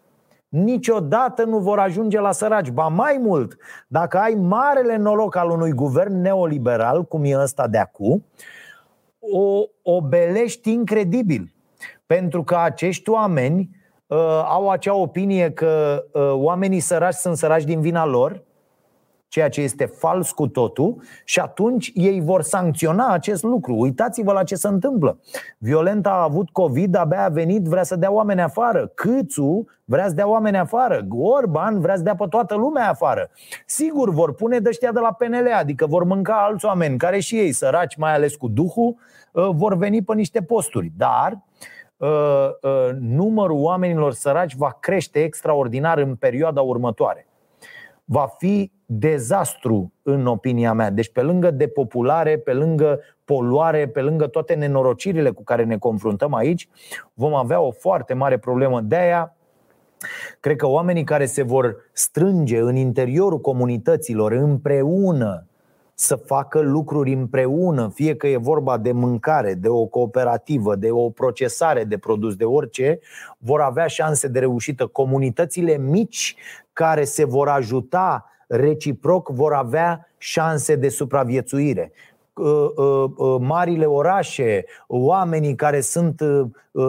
Niciodată 0.49 1.45
nu 1.45 1.59
vor 1.59 1.79
ajunge 1.79 2.21
la 2.21 2.33
săraci. 2.33 2.71
Ba 2.71 2.89
mai 2.89 3.19
mult, 3.23 3.57
dacă 3.89 4.19
ai 4.19 4.35
marele 4.35 4.97
noroc 4.97 5.37
al 5.37 5.51
unui 5.51 5.73
guvern 5.73 6.21
neoliberal, 6.21 7.05
cum 7.05 7.25
e 7.25 7.39
ăsta 7.39 7.67
de 7.67 7.79
acum, 7.79 8.25
o 9.19 9.63
obelești 9.83 10.73
incredibil. 10.73 11.53
Pentru 12.07 12.45
că 12.45 12.57
acești 12.57 13.11
oameni 13.11 13.71
uh, 14.07 14.19
au 14.45 14.71
acea 14.71 14.95
opinie 14.95 15.51
că 15.51 16.05
uh, 16.13 16.33
oamenii 16.33 16.81
săraci 16.81 17.15
sunt 17.15 17.37
săraci 17.37 17.65
din 17.65 17.81
vina 17.81 18.07
lor 18.07 18.45
ceea 19.29 19.49
ce 19.49 19.61
este 19.61 19.85
fals 19.85 20.31
cu 20.31 20.47
totul 20.47 21.03
și 21.25 21.41
atunci 21.41 21.91
ei 21.95 22.21
vor 22.21 22.43
sancționa 22.43 23.13
acest 23.13 23.43
lucru. 23.43 23.75
Uitați-vă 23.79 24.33
la 24.33 24.43
ce 24.43 24.55
se 24.55 24.69
întâmplă. 24.69 25.21
Violenta 25.59 26.11
a 26.11 26.23
avut 26.23 26.51
COVID, 26.51 26.95
abia 26.95 27.25
a 27.25 27.29
venit, 27.29 27.65
vrea 27.65 27.83
să 27.83 27.97
dea 27.97 28.13
oameni 28.13 28.41
afară. 28.41 28.87
Câțu 28.95 29.67
vrea 29.85 30.09
să 30.09 30.15
dea 30.15 30.29
oameni 30.29 30.59
afară. 30.59 31.07
Orban 31.19 31.81
vrea 31.81 31.97
să 31.97 32.03
dea 32.03 32.15
pe 32.15 32.27
toată 32.29 32.55
lumea 32.55 32.89
afară. 32.89 33.31
Sigur, 33.67 34.11
vor 34.11 34.35
pune 34.35 34.59
dăștia 34.59 34.93
de 34.93 35.01
la 35.01 35.13
PNL, 35.13 35.53
adică 35.59 35.87
vor 35.87 36.05
mânca 36.05 36.45
alți 36.49 36.65
oameni 36.65 36.99
care 36.99 37.19
și 37.19 37.39
ei, 37.39 37.53
săraci, 37.53 37.97
mai 37.97 38.15
ales 38.15 38.37
cu 38.37 38.49
Duhul, 38.49 38.97
uh, 39.33 39.49
vor 39.53 39.77
veni 39.77 40.03
pe 40.03 40.15
niște 40.15 40.43
posturi. 40.43 40.93
Dar 40.97 41.39
uh, 41.97 42.09
uh, 42.63 42.97
numărul 43.01 43.59
oamenilor 43.59 44.13
săraci 44.13 44.55
va 44.55 44.77
crește 44.81 45.19
extraordinar 45.23 45.99
în 45.99 46.15
perioada 46.15 46.61
următoare 46.61 47.26
va 48.07 48.27
fi 48.39 48.73
dezastru 48.87 49.93
în 50.03 50.27
opinia 50.27 50.73
mea. 50.73 50.91
Deci 50.91 51.13
pe 51.13 51.23
lângă 51.23 51.51
depopulare, 51.51 52.39
pe 52.39 52.53
lângă 52.53 53.01
poluare, 53.25 53.89
pe 53.89 54.01
lângă 54.01 54.27
toate 54.27 54.55
nenorocirile 54.55 55.31
cu 55.31 55.45
care 55.45 55.65
ne 55.65 55.79
confruntăm 55.79 56.35
aici, 56.35 56.69
vom 57.15 57.35
avea 57.35 57.61
o 57.61 57.71
foarte 57.71 58.15
mare 58.15 58.39
problemă. 58.39 58.81
De 58.81 58.97
aia 58.97 59.37
cred 60.41 60.57
că 60.57 60.67
oamenii 60.67 61.05
care 61.05 61.27
se 61.27 61.43
vor 61.43 61.77
strânge 61.93 62.59
în 62.59 62.77
interiorul 62.77 63.41
comunităților 63.41 64.33
împreună 64.33 65.47
să 65.99 66.17
facă 66.17 66.61
lucruri 66.61 67.13
împreună, 67.13 67.91
fie 67.95 68.17
că 68.17 68.27
e 68.27 68.37
vorba 68.37 68.79
de 68.79 68.93
mâncare, 68.93 69.55
de 69.55 69.69
o 69.69 69.87
cooperativă, 69.87 70.75
de 70.75 70.91
o 70.91 71.11
procesare 71.11 71.85
de 71.85 71.99
produs, 71.99 72.35
de 72.35 72.45
orice, 72.45 72.99
vor 73.39 73.61
avea 73.61 73.87
șanse 73.87 74.29
de 74.29 74.39
reușită. 74.39 74.87
Comunitățile 74.87 75.77
mici 75.77 76.37
care 76.73 77.05
se 77.05 77.25
vor 77.25 77.49
ajuta 77.49 78.31
reciproc 78.47 79.29
vor 79.29 79.53
avea 79.53 80.09
șanse 80.19 80.77
de 80.77 80.89
supraviețuire 80.89 81.93
uh, 81.93 81.99
uh, 81.99 82.11
uh, 82.11 82.16
marile 83.41 83.85
orașe, 83.85 84.65
oamenii 84.87 85.55
care 85.55 85.81
sunt 85.81 86.23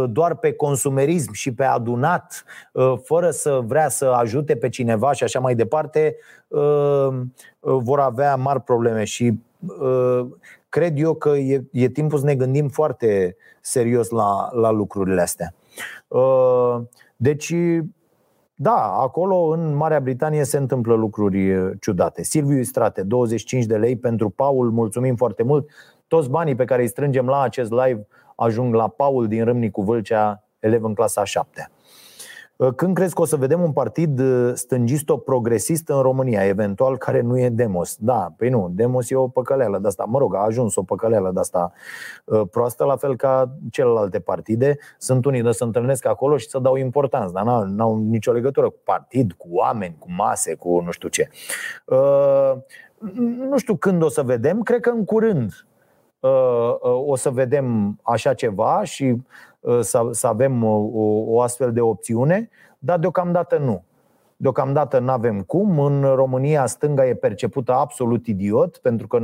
doar 0.05 0.35
pe 0.35 0.53
consumerism 0.53 1.31
și 1.31 1.53
pe 1.53 1.63
adunat, 1.63 2.43
fără 3.03 3.29
să 3.29 3.61
vrea 3.65 3.89
să 3.89 4.05
ajute 4.05 4.55
pe 4.55 4.69
cineva 4.69 5.11
și 5.11 5.23
așa 5.23 5.39
mai 5.39 5.55
departe, 5.55 6.15
vor 7.59 7.99
avea 7.99 8.35
mari 8.35 8.61
probleme 8.61 9.03
și 9.03 9.39
cred 10.69 10.99
eu 10.99 11.13
că 11.13 11.29
e, 11.29 11.63
e 11.71 11.89
timpul 11.89 12.19
să 12.19 12.25
ne 12.25 12.35
gândim 12.35 12.67
foarte 12.67 13.35
serios 13.61 14.09
la, 14.09 14.49
la 14.51 14.71
lucrurile 14.71 15.21
astea. 15.21 15.53
Deci 17.15 17.53
da, 18.59 18.93
acolo 18.99 19.35
în 19.35 19.75
Marea 19.75 19.99
Britanie 19.99 20.43
se 20.43 20.57
întâmplă 20.57 20.95
lucruri 20.95 21.53
ciudate. 21.79 22.23
Silviu 22.23 22.59
Istrate, 22.59 23.03
25 23.03 23.65
de 23.65 23.77
lei 23.77 23.97
pentru 23.97 24.29
Paul, 24.29 24.71
mulțumim 24.71 25.15
foarte 25.15 25.43
mult. 25.43 25.69
Toți 26.07 26.29
banii 26.29 26.55
pe 26.55 26.65
care 26.65 26.81
îi 26.81 26.87
strângem 26.87 27.27
la 27.27 27.41
acest 27.41 27.71
live 27.71 28.07
ajung 28.35 28.73
la 28.73 28.87
Paul 28.87 29.27
din 29.27 29.43
Râmnicu 29.43 29.81
Vâlcea, 29.81 30.43
elev 30.59 30.83
în 30.83 30.93
clasa 30.93 31.23
7. 31.23 31.69
Uh, 32.57 32.73
când 32.75 32.95
crezi 32.95 33.13
că 33.13 33.21
o 33.21 33.25
să 33.25 33.35
vedem 33.35 33.61
un 33.61 33.71
partid 33.71 34.19
uh, 34.19 34.51
stângisto-progresist 34.53 35.89
în 35.89 36.01
România, 36.01 36.45
eventual 36.45 36.97
care 36.97 37.21
nu 37.21 37.39
e 37.39 37.49
Demos? 37.49 37.95
Da, 37.99 38.33
păi 38.37 38.49
nu, 38.49 38.69
Demos 38.71 39.09
e 39.09 39.15
o 39.15 39.27
păcăleală 39.27 39.77
de 39.77 39.87
asta, 39.87 40.03
mă 40.07 40.17
rog, 40.17 40.35
a 40.35 40.39
ajuns 40.39 40.75
o 40.75 40.83
păcăleală 40.83 41.31
de 41.33 41.39
asta 41.39 41.71
uh, 42.25 42.41
proastă, 42.51 42.83
la 42.83 42.95
fel 42.95 43.15
ca 43.15 43.57
celelalte 43.71 44.19
partide. 44.19 44.77
Sunt 44.97 45.25
unii 45.25 45.41
de 45.41 45.51
să 45.51 45.63
întâlnesc 45.63 46.05
acolo 46.05 46.37
și 46.37 46.47
să 46.47 46.59
dau 46.59 46.75
importanță, 46.75 47.31
dar 47.33 47.43
n-au, 47.43 47.63
n-au 47.63 47.97
nicio 47.97 48.31
legătură 48.31 48.69
cu 48.69 48.79
partid, 48.83 49.33
cu 49.33 49.47
oameni, 49.51 49.95
cu 49.99 50.07
mase, 50.11 50.55
cu 50.55 50.81
nu 50.85 50.91
știu 50.91 51.09
ce. 51.09 51.29
Nu 53.49 53.57
știu 53.57 53.75
când 53.75 54.03
o 54.03 54.09
să 54.09 54.21
vedem, 54.21 54.61
cred 54.61 54.79
că 54.79 54.89
în 54.89 55.05
curând 55.05 55.51
o 57.05 57.15
să 57.15 57.29
vedem 57.29 57.97
așa 58.03 58.33
ceva 58.33 58.83
și 58.83 59.03
Uh, 59.03 59.17
să, 59.79 60.07
să 60.11 60.27
avem 60.27 60.63
o, 60.63 60.89
o 61.27 61.41
astfel 61.41 61.71
de 61.73 61.81
opțiune, 61.81 62.49
dar 62.79 62.99
deocamdată 62.99 63.57
nu. 63.57 63.83
Deocamdată 64.39 64.99
nu 64.99 65.11
avem 65.11 65.41
cum. 65.41 65.79
În 65.79 66.01
România 66.01 66.65
stânga 66.65 67.07
e 67.07 67.13
percepută 67.13 67.73
absolut 67.73 68.27
idiot, 68.27 68.77
pentru 68.77 69.07
că 69.07 69.19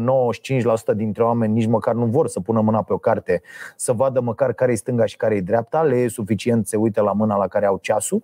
95% 0.94 0.96
dintre 0.96 1.24
oameni 1.24 1.54
nici 1.54 1.66
măcar 1.66 1.94
nu 1.94 2.06
vor 2.06 2.28
să 2.28 2.40
pună 2.40 2.62
mâna 2.62 2.84
pe 2.84 2.94
o 2.94 2.98
carte, 2.98 3.42
să 3.76 3.94
vadă 3.94 4.22
măcar 4.22 4.54
care 4.54 4.72
e 4.72 4.76
stânga 4.76 5.06
și 5.06 5.18
care 5.18 5.36
e 5.36 5.42
dreapta, 5.42 5.84
le 5.84 5.96
e 5.96 6.08
suficient 6.08 6.68
să 6.68 6.78
uite 6.78 7.02
la 7.02 7.14
mâna 7.14 7.36
la 7.36 7.48
care 7.48 7.66
au 7.66 7.78
ceasul 7.82 8.24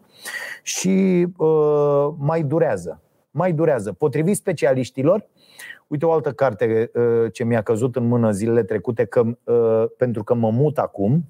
și 0.63 1.27
uh, 1.37 2.07
mai 2.17 2.43
durează. 2.43 3.01
Mai 3.31 3.51
durează. 3.51 3.91
Potrivit 3.91 4.35
specialiștilor, 4.35 5.27
Uite 5.87 6.05
o 6.05 6.11
altă 6.11 6.31
carte 6.31 6.91
uh, 6.93 7.31
ce 7.31 7.43
mi-a 7.43 7.61
căzut 7.61 7.95
în 7.95 8.07
mână 8.07 8.31
zilele 8.31 8.63
trecute, 8.63 9.05
că, 9.05 9.21
uh, 9.43 9.83
pentru 9.97 10.23
că 10.23 10.33
mă 10.33 10.49
mut 10.49 10.77
acum, 10.77 11.25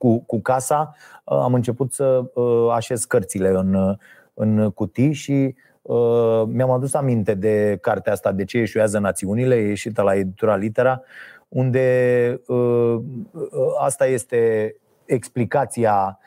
cu, 0.00 0.18
cu 0.18 0.40
casa, 0.40 0.94
uh, 1.24 1.38
am 1.38 1.54
început 1.54 1.92
să 1.92 2.22
uh, 2.34 2.72
așez 2.72 3.04
cărțile 3.04 3.48
în, 3.48 3.96
în 4.34 4.70
cutii 4.70 5.12
și 5.12 5.54
uh, 5.82 6.42
mi-am 6.46 6.70
adus 6.70 6.94
aminte 6.94 7.34
de 7.34 7.78
cartea 7.80 8.12
asta, 8.12 8.32
De 8.32 8.44
ce 8.44 8.58
eșuează 8.58 8.98
națiunile, 8.98 9.54
e 9.54 9.68
ieșită 9.68 10.02
la 10.02 10.14
editura 10.14 10.56
Litera, 10.56 11.02
unde 11.48 12.40
asta 13.78 14.06
este 14.06 14.74
explicația 15.04 16.18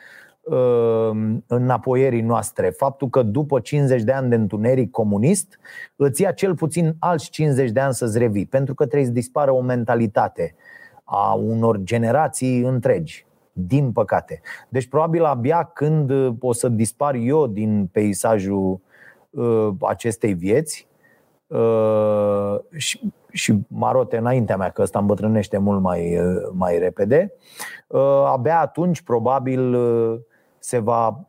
înapoierii 1.47 2.21
noastre. 2.21 2.69
Faptul 2.69 3.09
că 3.09 3.23
după 3.23 3.59
50 3.59 4.01
de 4.01 4.11
ani 4.11 4.29
de 4.29 4.35
întuneric 4.35 4.91
comunist, 4.91 5.59
îți 5.95 6.21
ia 6.21 6.31
cel 6.31 6.55
puțin 6.55 6.95
alți 6.99 7.29
50 7.29 7.69
de 7.69 7.79
ani 7.79 7.93
să-ți 7.93 8.17
revii, 8.17 8.45
pentru 8.45 8.73
că 8.73 8.85
trebuie 8.85 9.07
să 9.07 9.13
dispară 9.13 9.51
o 9.51 9.61
mentalitate 9.61 10.55
a 11.03 11.33
unor 11.33 11.77
generații 11.77 12.59
întregi 12.59 13.25
din 13.53 13.91
păcate. 13.91 14.41
Deci 14.69 14.87
probabil 14.87 15.23
abia 15.23 15.63
când 15.63 16.09
uh, 16.09 16.33
o 16.39 16.53
să 16.53 16.69
dispar 16.69 17.13
eu 17.15 17.47
din 17.47 17.89
peisajul 17.91 18.79
uh, 19.29 19.69
acestei 19.81 20.33
vieți 20.33 20.87
uh, 21.47 22.55
și, 22.75 23.13
și 23.31 23.59
marote 23.67 24.17
înaintea 24.17 24.57
mea, 24.57 24.69
că 24.69 24.81
ăsta 24.81 24.99
îmbătrânește 24.99 25.57
mult 25.57 25.81
mai, 25.81 26.17
uh, 26.17 26.49
mai 26.53 26.77
repede, 26.77 27.33
uh, 27.87 28.23
abia 28.25 28.59
atunci 28.59 29.01
probabil 29.01 29.73
uh, 29.73 30.19
se 30.59 30.79
va 30.79 31.27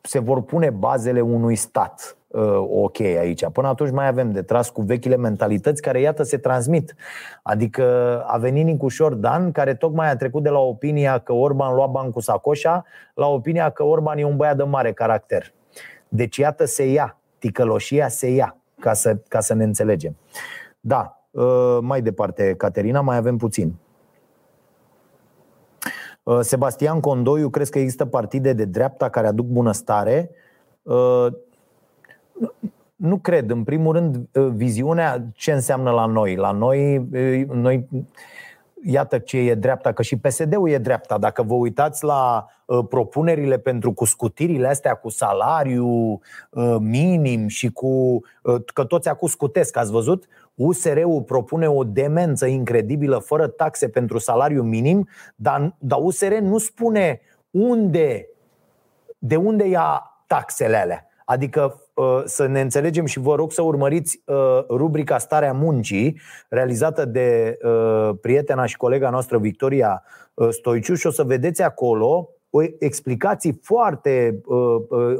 se 0.00 0.18
vor 0.18 0.42
pune 0.42 0.70
bazele 0.70 1.20
unui 1.20 1.56
stat 1.56 2.12
uh, 2.12 2.17
ok 2.68 3.00
aici. 3.00 3.46
Până 3.46 3.68
atunci 3.68 3.90
mai 3.90 4.06
avem 4.06 4.32
de 4.32 4.42
tras 4.42 4.70
cu 4.70 4.82
vechile 4.82 5.16
mentalități 5.16 5.82
care, 5.82 6.00
iată, 6.00 6.22
se 6.22 6.38
transmit. 6.38 6.94
Adică 7.42 7.84
a 8.26 8.38
venit 8.38 8.64
Nicușor 8.64 9.14
Dan, 9.14 9.52
care 9.52 9.74
tocmai 9.74 10.10
a 10.10 10.16
trecut 10.16 10.42
de 10.42 10.48
la 10.48 10.58
opinia 10.58 11.18
că 11.18 11.32
Orban 11.32 11.74
lua 11.74 11.86
bani 11.86 12.12
cu 12.12 12.20
sacoșa 12.20 12.84
la 13.14 13.26
opinia 13.26 13.70
că 13.70 13.82
Orban 13.82 14.18
e 14.18 14.24
un 14.24 14.36
băiat 14.36 14.56
de 14.56 14.62
mare 14.62 14.92
caracter. 14.92 15.52
Deci, 16.08 16.36
iată, 16.36 16.64
se 16.64 16.90
ia. 16.90 17.18
Ticăloșia 17.38 18.08
se 18.08 18.30
ia, 18.30 18.56
ca 18.80 18.92
să, 18.92 19.16
ca 19.28 19.40
să 19.40 19.54
ne 19.54 19.64
înțelegem. 19.64 20.16
Da, 20.80 21.22
uh, 21.30 21.78
mai 21.80 22.02
departe, 22.02 22.54
Caterina, 22.54 23.00
mai 23.00 23.16
avem 23.16 23.36
puțin. 23.36 23.74
Uh, 26.22 26.38
Sebastian 26.40 27.00
Condoiu, 27.00 27.48
crezi 27.48 27.70
că 27.70 27.78
există 27.78 28.06
partide 28.06 28.52
de 28.52 28.64
dreapta 28.64 29.08
care 29.08 29.26
aduc 29.26 29.46
bunăstare? 29.46 30.30
Uh, 32.40 32.48
nu 32.96 33.18
cred. 33.18 33.50
În 33.50 33.64
primul 33.64 33.92
rând, 33.92 34.16
uh, 34.16 34.48
viziunea 34.54 35.24
ce 35.34 35.52
înseamnă 35.52 35.90
la 35.90 36.06
noi. 36.06 36.36
La 36.36 36.50
noi, 36.50 37.06
noi 37.52 37.88
iată 38.82 39.18
ce 39.18 39.38
e 39.38 39.54
dreapta, 39.54 39.92
că 39.92 40.02
și 40.02 40.18
PSD-ul 40.18 40.70
e 40.70 40.78
dreapta. 40.78 41.18
Dacă 41.18 41.42
vă 41.42 41.54
uitați 41.54 42.04
la 42.04 42.46
uh, 42.66 42.84
propunerile 42.88 43.58
pentru 43.58 43.92
cuscutirile 43.92 44.68
astea 44.68 44.94
cu 44.94 45.08
salariu 45.08 45.86
uh, 46.50 46.76
minim 46.80 47.46
și 47.46 47.70
cu. 47.72 48.20
Uh, 48.42 48.62
că 48.74 48.84
toți 48.84 49.08
acum 49.08 49.28
scutesc, 49.28 49.76
ați 49.76 49.90
văzut? 49.90 50.26
USR-ul 50.54 51.22
propune 51.22 51.68
o 51.68 51.84
demență 51.84 52.46
incredibilă, 52.46 53.18
fără 53.18 53.46
taxe 53.46 53.88
pentru 53.88 54.18
salariu 54.18 54.62
minim, 54.62 55.08
dar, 55.34 55.74
dar 55.78 55.98
USR 56.02 56.32
nu 56.32 56.58
spune 56.58 57.20
unde, 57.50 58.28
de 59.18 59.36
unde 59.36 59.68
ia 59.68 60.02
taxele 60.26 60.76
alea. 60.76 61.06
Adică 61.24 61.62
uh, 61.62 61.87
să 62.24 62.46
ne 62.46 62.60
înțelegem 62.60 63.04
și 63.04 63.18
vă 63.18 63.34
rog 63.34 63.52
să 63.52 63.62
urmăriți 63.62 64.22
uh, 64.24 64.36
rubrica 64.68 65.18
Starea 65.18 65.52
Muncii, 65.52 66.20
realizată 66.48 67.04
de 67.04 67.58
uh, 67.62 68.10
prietena 68.20 68.66
și 68.66 68.76
colega 68.76 69.10
noastră 69.10 69.38
Victoria 69.38 70.02
Stoiciuș 70.50 70.98
și 70.98 71.06
o 71.06 71.10
să 71.10 71.22
vedeți 71.22 71.62
acolo 71.62 72.30
o 72.50 72.62
explicații 72.78 73.58
foarte, 73.62 74.40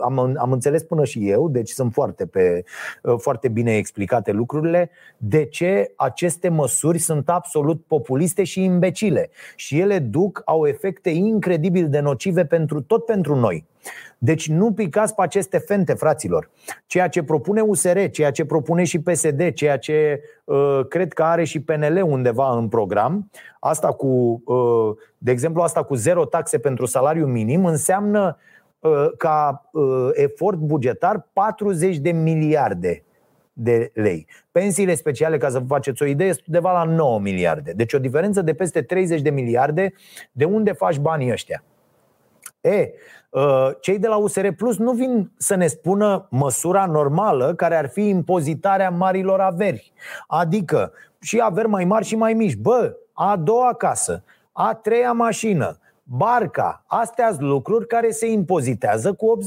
am, 0.03 0.19
am 0.19 0.53
înțeles 0.53 0.83
până 0.83 1.05
și 1.05 1.29
eu, 1.29 1.49
deci 1.49 1.69
sunt 1.69 1.93
foarte, 1.93 2.27
pe, 2.27 2.65
foarte 3.17 3.49
bine 3.49 3.77
explicate 3.77 4.33
lucrurile, 4.33 4.91
de 5.17 5.45
ce 5.45 5.93
aceste 5.97 6.49
măsuri 6.49 6.99
sunt 6.99 7.29
absolut 7.29 7.85
populiste 7.87 8.45
și 8.45 8.65
imbecile. 8.65 9.31
Și 9.57 9.79
ele 9.79 9.99
duc, 9.99 10.43
au 10.45 10.67
efecte 10.67 11.11
incredibil 11.11 11.89
de 11.89 12.01
nocive 12.01 12.45
pentru 12.45 12.83
tot 12.83 13.05
pentru 13.05 13.35
noi. 13.35 13.67
Deci 14.19 14.49
nu 14.49 14.73
picați 14.73 15.15
pe 15.15 15.23
aceste 15.23 15.59
fente, 15.59 15.95
fraților. 15.95 16.51
Ceea 16.87 17.09
ce 17.09 17.23
propune 17.23 17.61
USR, 17.61 17.99
ceea 18.11 18.31
ce 18.31 18.45
propune 18.45 18.85
și 18.85 19.01
PSD, 19.01 19.53
ceea 19.53 19.79
ce 19.79 20.21
uh, 20.45 20.81
cred 20.89 21.13
că 21.13 21.23
are 21.23 21.45
și 21.45 21.61
PNL 21.61 22.03
undeva 22.07 22.57
în 22.57 22.69
program, 22.69 23.31
asta 23.61 23.93
cu, 23.93 24.43
uh, 24.45 24.97
de 25.19 25.31
exemplu, 25.31 25.63
asta 25.63 25.83
cu 25.83 25.95
zero 25.95 26.25
taxe 26.25 26.59
pentru 26.59 26.87
salariu 26.87 27.27
minim, 27.27 27.65
înseamnă 27.65 28.37
uh, 28.79 29.07
ca 29.17 29.69
uh, 29.73 30.09
efort 30.13 30.59
bugetar 30.59 31.29
40 31.33 31.97
de 31.97 32.11
miliarde 32.11 33.03
de 33.53 33.91
lei. 33.95 34.27
Pensiile 34.53 34.95
speciale, 34.95 35.39
ca 35.39 35.49
să 35.49 35.59
vă 35.59 35.65
faceți 35.69 36.03
o 36.03 36.07
idee, 36.07 36.33
sunt 36.33 36.47
undeva 36.47 36.85
la 36.85 36.93
9 36.93 37.19
miliarde. 37.21 37.73
Deci 37.73 37.93
o 37.93 37.99
diferență 37.99 38.43
de 38.43 38.55
peste 38.55 38.83
30 38.83 39.21
de 39.21 39.31
miliarde. 39.31 39.93
De 40.33 40.45
unde 40.45 40.73
faci 40.73 40.99
banii 40.99 41.33
ăștia? 41.33 41.65
E, 42.61 42.93
Uh, 43.31 43.71
cei 43.81 43.99
de 43.99 44.07
la 44.07 44.17
USR 44.17 44.49
Plus 44.57 44.79
nu 44.79 44.93
vin 44.93 45.31
să 45.37 45.55
ne 45.55 45.67
spună 45.67 46.27
măsura 46.31 46.87
normală 46.87 47.55
care 47.55 47.77
ar 47.77 47.89
fi 47.89 48.09
impozitarea 48.09 48.91
marilor 48.91 49.41
averi. 49.41 49.93
Adică 50.27 50.93
și 51.21 51.41
averi 51.43 51.69
mai 51.69 51.85
mari 51.85 52.05
și 52.05 52.17
mai 52.17 52.35
mici. 52.35 52.57
Bă, 52.57 52.97
a 53.13 53.37
doua 53.37 53.75
casă, 53.75 54.25
a 54.53 54.75
treia 54.75 55.13
mașină, 55.13 55.79
barca, 56.03 56.85
astea 56.87 57.29
sunt 57.29 57.41
lucruri 57.41 57.87
care 57.87 58.11
se 58.11 58.31
impozitează 58.31 59.13
cu 59.13 59.39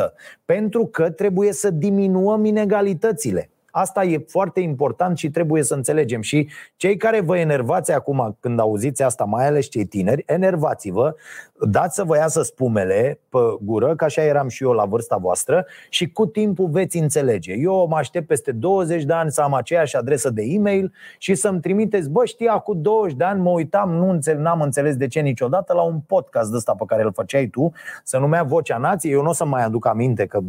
80%, 0.00 0.12
pentru 0.44 0.86
că 0.86 1.10
trebuie 1.10 1.52
să 1.52 1.70
diminuăm 1.70 2.44
inegalitățile. 2.44 3.50
Asta 3.70 4.04
e 4.04 4.24
foarte 4.28 4.60
important 4.60 5.18
și 5.18 5.30
trebuie 5.30 5.62
să 5.62 5.74
înțelegem. 5.74 6.20
Și 6.20 6.48
cei 6.76 6.96
care 6.96 7.20
vă 7.20 7.36
enervați 7.38 7.92
acum 7.92 8.36
când 8.40 8.60
auziți 8.60 9.02
asta, 9.02 9.24
mai 9.24 9.46
ales 9.46 9.66
cei 9.66 9.84
tineri, 9.84 10.22
enervați-vă, 10.26 11.14
dați 11.60 11.94
să 11.94 12.04
vă 12.04 12.16
iasă 12.16 12.42
spumele 12.42 13.20
pe 13.28 13.38
gură, 13.60 13.96
că 13.96 14.04
așa 14.04 14.22
eram 14.22 14.48
și 14.48 14.62
eu 14.62 14.72
la 14.72 14.84
vârsta 14.84 15.16
voastră 15.16 15.66
și 15.88 16.10
cu 16.10 16.26
timpul 16.26 16.68
veți 16.68 16.98
înțelege. 16.98 17.52
Eu 17.52 17.86
mă 17.90 17.96
aștept 17.96 18.26
peste 18.26 18.52
20 18.52 19.04
de 19.04 19.12
ani 19.12 19.30
să 19.30 19.40
am 19.40 19.54
aceeași 19.54 19.96
adresă 19.96 20.30
de 20.30 20.42
e-mail 20.42 20.92
și 21.18 21.34
să-mi 21.34 21.60
trimiteți, 21.60 22.10
bă, 22.10 22.24
știi, 22.24 22.46
acum 22.48 22.82
20 22.82 23.16
de 23.16 23.24
ani 23.24 23.42
mă 23.42 23.50
uitam, 23.50 23.90
nu 23.90 24.10
înțeleg, 24.10 24.40
n-am 24.40 24.60
înțeles 24.60 24.96
de 24.96 25.06
ce 25.06 25.20
niciodată, 25.20 25.72
la 25.72 25.82
un 25.82 26.00
podcast 26.06 26.50
de 26.50 26.56
ăsta 26.56 26.74
pe 26.78 26.84
care 26.86 27.02
îl 27.02 27.12
făceai 27.12 27.46
tu, 27.46 27.72
să 28.04 28.18
numea 28.18 28.42
Vocea 28.42 28.76
Nației. 28.76 29.12
Eu 29.12 29.22
nu 29.22 29.28
o 29.28 29.32
să 29.32 29.44
mai 29.44 29.64
aduc 29.64 29.86
aminte 29.86 30.26
că 30.26 30.40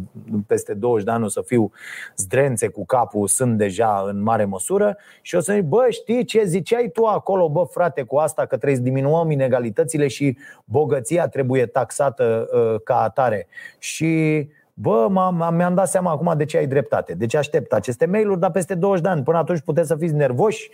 peste 0.46 0.74
20 0.74 1.04
de 1.04 1.10
ani 1.10 1.24
o 1.24 1.28
să 1.28 1.42
fiu 1.46 1.70
zdrențe 2.16 2.68
cu 2.68 2.86
capul, 2.86 3.26
sunt 3.26 3.58
deja 3.58 4.04
în 4.06 4.22
mare 4.22 4.44
măsură 4.44 4.96
și 5.22 5.34
o 5.34 5.40
să 5.40 5.52
zic, 5.52 5.62
bă, 5.62 5.86
știi 5.90 6.24
ce 6.24 6.44
ziceai 6.44 6.90
tu 6.92 7.04
acolo, 7.04 7.48
bă, 7.48 7.62
frate, 7.70 8.02
cu 8.02 8.16
asta, 8.16 8.42
că 8.42 8.56
trebuie 8.56 8.76
să 8.76 8.82
diminuăm 8.82 9.30
inegalitățile 9.30 10.06
și 10.06 10.36
bogă 10.64 10.97
bogăția 10.98 11.28
trebuie 11.28 11.66
taxată 11.66 12.48
uh, 12.52 12.80
ca 12.84 13.00
atare. 13.00 13.46
Și 13.78 14.48
Bă, 14.80 15.06
m-am, 15.10 15.54
mi-am 15.54 15.74
dat 15.74 15.88
seama 15.88 16.10
acum 16.10 16.34
de 16.36 16.44
ce 16.44 16.56
ai 16.56 16.66
dreptate. 16.66 17.14
Deci 17.14 17.34
aștept 17.34 17.72
aceste 17.72 18.06
mail-uri, 18.06 18.40
dar 18.40 18.50
peste 18.50 18.74
20 18.74 19.02
de 19.02 19.08
ani. 19.08 19.22
Până 19.22 19.38
atunci 19.38 19.60
puteți 19.60 19.88
să 19.88 19.96
fiți 19.96 20.14
nervoși 20.14 20.70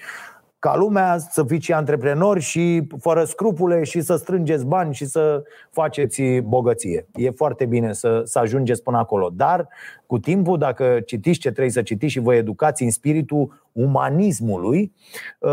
ca 0.64 0.76
lumea, 0.76 1.18
să 1.18 1.44
fiți 1.44 1.64
și 1.64 1.72
antreprenori 1.72 2.40
și 2.40 2.86
fără 3.00 3.24
scrupule 3.24 3.82
și 3.82 4.00
să 4.00 4.16
strângeți 4.16 4.66
bani 4.66 4.94
și 4.94 5.04
să 5.04 5.42
faceți 5.70 6.22
bogăție. 6.38 7.06
E 7.14 7.30
foarte 7.30 7.66
bine 7.66 7.92
să, 7.92 8.22
să 8.24 8.38
ajungeți 8.38 8.82
până 8.82 8.98
acolo. 8.98 9.30
Dar 9.32 9.68
cu 10.06 10.18
timpul, 10.18 10.58
dacă 10.58 11.00
citiți 11.06 11.38
ce 11.38 11.50
trebuie 11.50 11.72
să 11.72 11.82
citiți 11.82 12.12
și 12.12 12.18
vă 12.20 12.34
educați 12.34 12.82
în 12.82 12.90
spiritul 12.90 13.68
umanismului, 13.72 14.92
uh, 15.38 15.50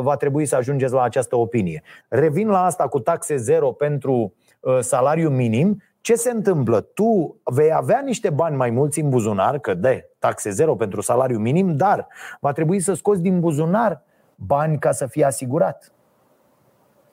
va 0.00 0.16
trebui 0.18 0.46
să 0.46 0.56
ajungeți 0.56 0.92
la 0.92 1.02
această 1.02 1.36
opinie. 1.36 1.82
Revin 2.08 2.48
la 2.48 2.64
asta 2.64 2.88
cu 2.88 3.00
taxe 3.00 3.36
zero 3.36 3.72
pentru 3.72 4.34
uh, 4.60 4.78
salariu 4.80 5.28
minim. 5.28 5.82
Ce 6.00 6.14
se 6.14 6.30
întâmplă? 6.30 6.80
Tu 6.80 7.40
vei 7.44 7.72
avea 7.72 8.02
niște 8.04 8.30
bani 8.30 8.56
mai 8.56 8.70
mulți 8.70 9.00
în 9.00 9.08
buzunar, 9.08 9.58
că 9.58 9.74
de 9.74 10.10
taxe 10.18 10.50
zero 10.50 10.74
pentru 10.74 11.00
salariu 11.00 11.38
minim, 11.38 11.76
dar 11.76 12.06
va 12.40 12.52
trebui 12.52 12.80
să 12.80 12.94
scoți 12.94 13.22
din 13.22 13.40
buzunar 13.40 14.06
bani 14.46 14.78
ca 14.78 14.92
să 14.92 15.06
fii 15.06 15.24
asigurat. 15.24 15.92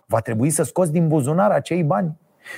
Va 0.05 0.19
trebui 0.19 0.49
să 0.49 0.63
scoți 0.63 0.91
din 0.91 1.07
buzunar 1.07 1.51
acei 1.51 1.83
bani. 1.83 2.17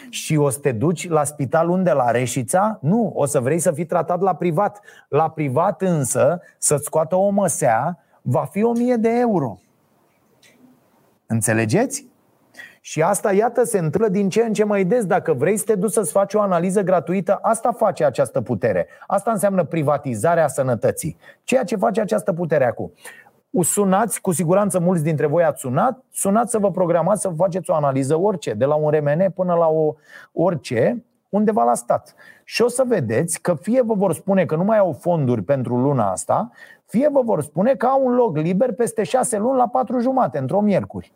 Și 0.10 0.36
o 0.36 0.50
să 0.50 0.60
te 0.60 0.72
duci 0.72 1.10
la 1.10 1.24
spital 1.24 1.70
unde? 1.70 1.92
La 1.92 2.12
Reșița? 2.12 2.80
Nu, 2.82 3.12
o 3.16 3.26
să 3.26 3.40
vrei 3.40 3.60
să 3.60 3.72
fii 3.72 3.86
tratat 3.86 4.22
la 4.22 4.36
privat. 4.36 4.80
La 5.10 5.30
privat 5.30 5.82
însă, 5.82 6.42
să-ți 6.58 6.84
scoată 6.84 7.16
o 7.16 7.30
măsea, 7.30 8.00
va 8.22 8.46
fi 8.46 8.64
1000 8.64 8.96
de 8.96 9.10
euro. 9.10 9.60
Înțelegeți? 11.26 12.06
Și 12.82 13.02
asta, 13.02 13.34
iată, 13.34 13.64
se 13.64 13.78
întâmplă 13.78 14.10
din 14.10 14.30
ce 14.30 14.42
în 14.42 14.54
ce 14.54 14.64
mai 14.64 14.84
des. 14.84 15.06
Dacă 15.06 15.34
vrei 15.34 15.58
să 15.58 15.64
te 15.64 15.76
duci 15.76 15.92
să-ți 15.92 16.12
faci 16.12 16.34
o 16.34 16.42
analiză 16.42 16.82
gratuită, 16.82 17.40
asta 17.42 17.72
face 17.72 18.06
această 18.06 18.42
putere. 18.42 18.88
Asta 19.08 19.32
înseamnă 19.32 19.64
privatizarea 19.64 20.48
sănătății. 20.48 21.18
Ceea 21.44 21.64
ce 21.64 21.76
face 21.76 22.02
această 22.02 22.34
putere 22.34 22.66
acum 22.66 22.92
sunați, 23.62 24.22
cu 24.22 24.32
siguranță 24.32 24.80
mulți 24.80 25.04
dintre 25.04 25.26
voi 25.26 25.44
ați 25.44 25.60
sunat, 25.60 26.04
sunați 26.12 26.52
să 26.52 26.58
vă 26.58 26.72
programați 26.72 27.22
să 27.22 27.30
faceți 27.30 27.70
o 27.70 27.76
analiză 27.76 28.20
orice, 28.20 28.54
de 28.54 28.66
la 28.66 28.76
un 28.76 28.90
RMN 28.90 29.32
până 29.36 29.54
la 29.54 29.68
o 29.68 29.94
orice, 30.32 31.06
undeva 31.30 31.64
la 31.64 31.74
stat. 31.74 32.16
Și 32.44 32.62
o 32.62 32.68
să 32.68 32.84
vedeți 32.88 33.42
că 33.42 33.54
fie 33.54 33.82
vă 33.82 33.94
vor 33.94 34.14
spune 34.14 34.46
că 34.46 34.56
nu 34.56 34.64
mai 34.64 34.78
au 34.78 34.92
fonduri 34.92 35.42
pentru 35.42 35.78
luna 35.78 36.12
asta, 36.12 36.50
fie 36.86 37.10
vă 37.12 37.22
vor 37.22 37.42
spune 37.42 37.76
că 37.76 37.86
au 37.86 38.06
un 38.06 38.14
loc 38.14 38.38
liber 38.38 38.74
peste 38.74 39.04
șase 39.04 39.38
luni 39.38 39.58
la 39.58 39.68
patru 39.68 40.00
jumate, 40.00 40.38
într-o 40.38 40.62
miercuri. 40.62 41.14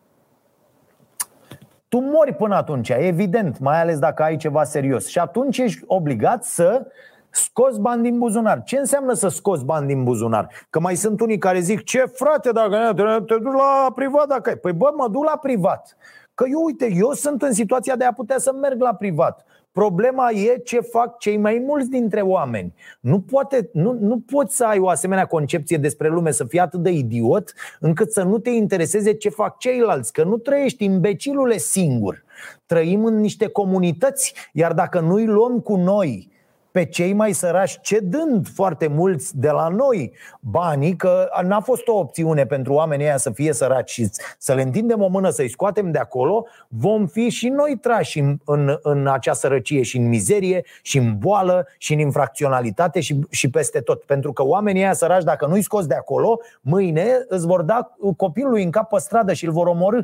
Tu 1.87 1.99
mori 1.99 2.33
până 2.33 2.55
atunci, 2.55 2.89
evident, 2.89 3.59
mai 3.59 3.81
ales 3.81 3.99
dacă 3.99 4.23
ai 4.23 4.35
ceva 4.35 4.63
serios. 4.63 5.07
Și 5.07 5.19
atunci 5.19 5.57
ești 5.57 5.83
obligat 5.85 6.43
să 6.43 6.87
Scoți 7.31 7.79
bani 7.79 8.03
din 8.03 8.17
buzunar. 8.17 8.63
Ce 8.63 8.77
înseamnă 8.77 9.13
să 9.13 9.27
scoți 9.27 9.65
bani 9.65 9.87
din 9.87 10.03
buzunar? 10.03 10.47
Că 10.69 10.79
mai 10.79 10.95
sunt 10.95 11.21
unii 11.21 11.37
care 11.37 11.59
zic, 11.59 11.83
ce 11.83 12.05
frate, 12.13 12.51
dacă 12.51 12.93
te 13.25 13.35
duci 13.35 13.53
la 13.53 13.91
privat, 13.95 14.27
dacă 14.27 14.49
ai. 14.49 14.55
Păi 14.55 14.73
bă, 14.73 14.93
mă 14.95 15.07
duc 15.11 15.23
la 15.23 15.37
privat. 15.41 15.97
Că 16.33 16.45
eu, 16.51 16.63
uite, 16.63 16.91
eu 16.93 17.11
sunt 17.11 17.41
în 17.41 17.53
situația 17.53 17.95
de 17.95 18.03
a 18.03 18.13
putea 18.13 18.37
să 18.37 18.53
merg 18.53 18.81
la 18.81 18.93
privat. 18.93 19.45
Problema 19.71 20.29
e 20.29 20.57
ce 20.57 20.79
fac 20.79 21.17
cei 21.17 21.37
mai 21.37 21.63
mulți 21.65 21.89
dintre 21.89 22.21
oameni. 22.21 22.73
Nu, 22.99 23.19
poate, 23.19 23.69
nu, 23.73 23.97
nu 23.99 24.19
poți 24.19 24.55
să 24.55 24.65
ai 24.65 24.79
o 24.79 24.89
asemenea 24.89 25.25
concepție 25.25 25.77
despre 25.77 26.07
lume, 26.07 26.31
să 26.31 26.43
fii 26.43 26.59
atât 26.59 26.79
de 26.79 26.89
idiot, 26.89 27.53
încât 27.79 28.11
să 28.11 28.23
nu 28.23 28.37
te 28.37 28.49
intereseze 28.49 29.13
ce 29.13 29.29
fac 29.29 29.57
ceilalți, 29.57 30.13
că 30.13 30.23
nu 30.23 30.37
trăiești 30.37 30.83
imbecilule 30.83 31.57
singur. 31.57 32.23
Trăim 32.65 33.05
în 33.05 33.15
niște 33.15 33.47
comunități, 33.47 34.33
iar 34.53 34.73
dacă 34.73 34.99
nu-i 34.99 35.25
luăm 35.25 35.59
cu 35.59 35.75
noi 35.75 36.30
pe 36.71 36.85
cei 36.85 37.13
mai 37.13 37.31
sărași, 37.31 37.79
cedând 37.81 38.47
foarte 38.47 38.87
mulți 38.87 39.37
de 39.37 39.49
la 39.49 39.67
noi 39.67 40.13
banii, 40.39 40.95
că 40.95 41.29
n-a 41.43 41.59
fost 41.59 41.87
o 41.87 41.97
opțiune 41.97 42.45
pentru 42.45 42.73
oamenii 42.73 43.05
ăia 43.05 43.17
să 43.17 43.29
fie 43.29 43.53
săraci 43.53 43.89
și 43.89 44.09
să 44.37 44.53
le 44.53 44.61
întindem 44.61 45.01
o 45.01 45.07
mână, 45.07 45.29
să-i 45.29 45.49
scoatem 45.49 45.91
de 45.91 45.97
acolo, 45.97 46.45
vom 46.67 47.07
fi 47.07 47.29
și 47.29 47.47
noi 47.47 47.77
trași 47.81 48.19
în, 48.19 48.37
în, 48.45 48.77
în 48.81 49.07
acea 49.07 49.33
sărăcie 49.33 49.81
și 49.81 49.97
în 49.97 50.07
mizerie 50.07 50.63
și 50.81 50.97
în 50.97 51.17
boală 51.17 51.67
și 51.77 51.93
în 51.93 51.99
infracționalitate 51.99 52.99
și, 52.99 53.19
și 53.29 53.49
peste 53.49 53.79
tot. 53.79 54.03
Pentru 54.03 54.33
că 54.33 54.43
oamenii 54.43 54.81
ăia 54.81 54.93
săraci, 54.93 55.23
dacă 55.23 55.45
nu-i 55.45 55.61
scoți 55.61 55.87
de 55.87 55.95
acolo, 55.95 56.39
mâine 56.61 57.25
îți 57.27 57.45
vor 57.45 57.61
da 57.61 57.95
copilului 58.17 58.63
în 58.63 58.71
cap 58.71 58.89
pe 58.89 58.99
stradă 58.99 59.33
și 59.33 59.45
îl 59.45 59.51
vor 59.51 59.67
omorâ. 59.67 60.01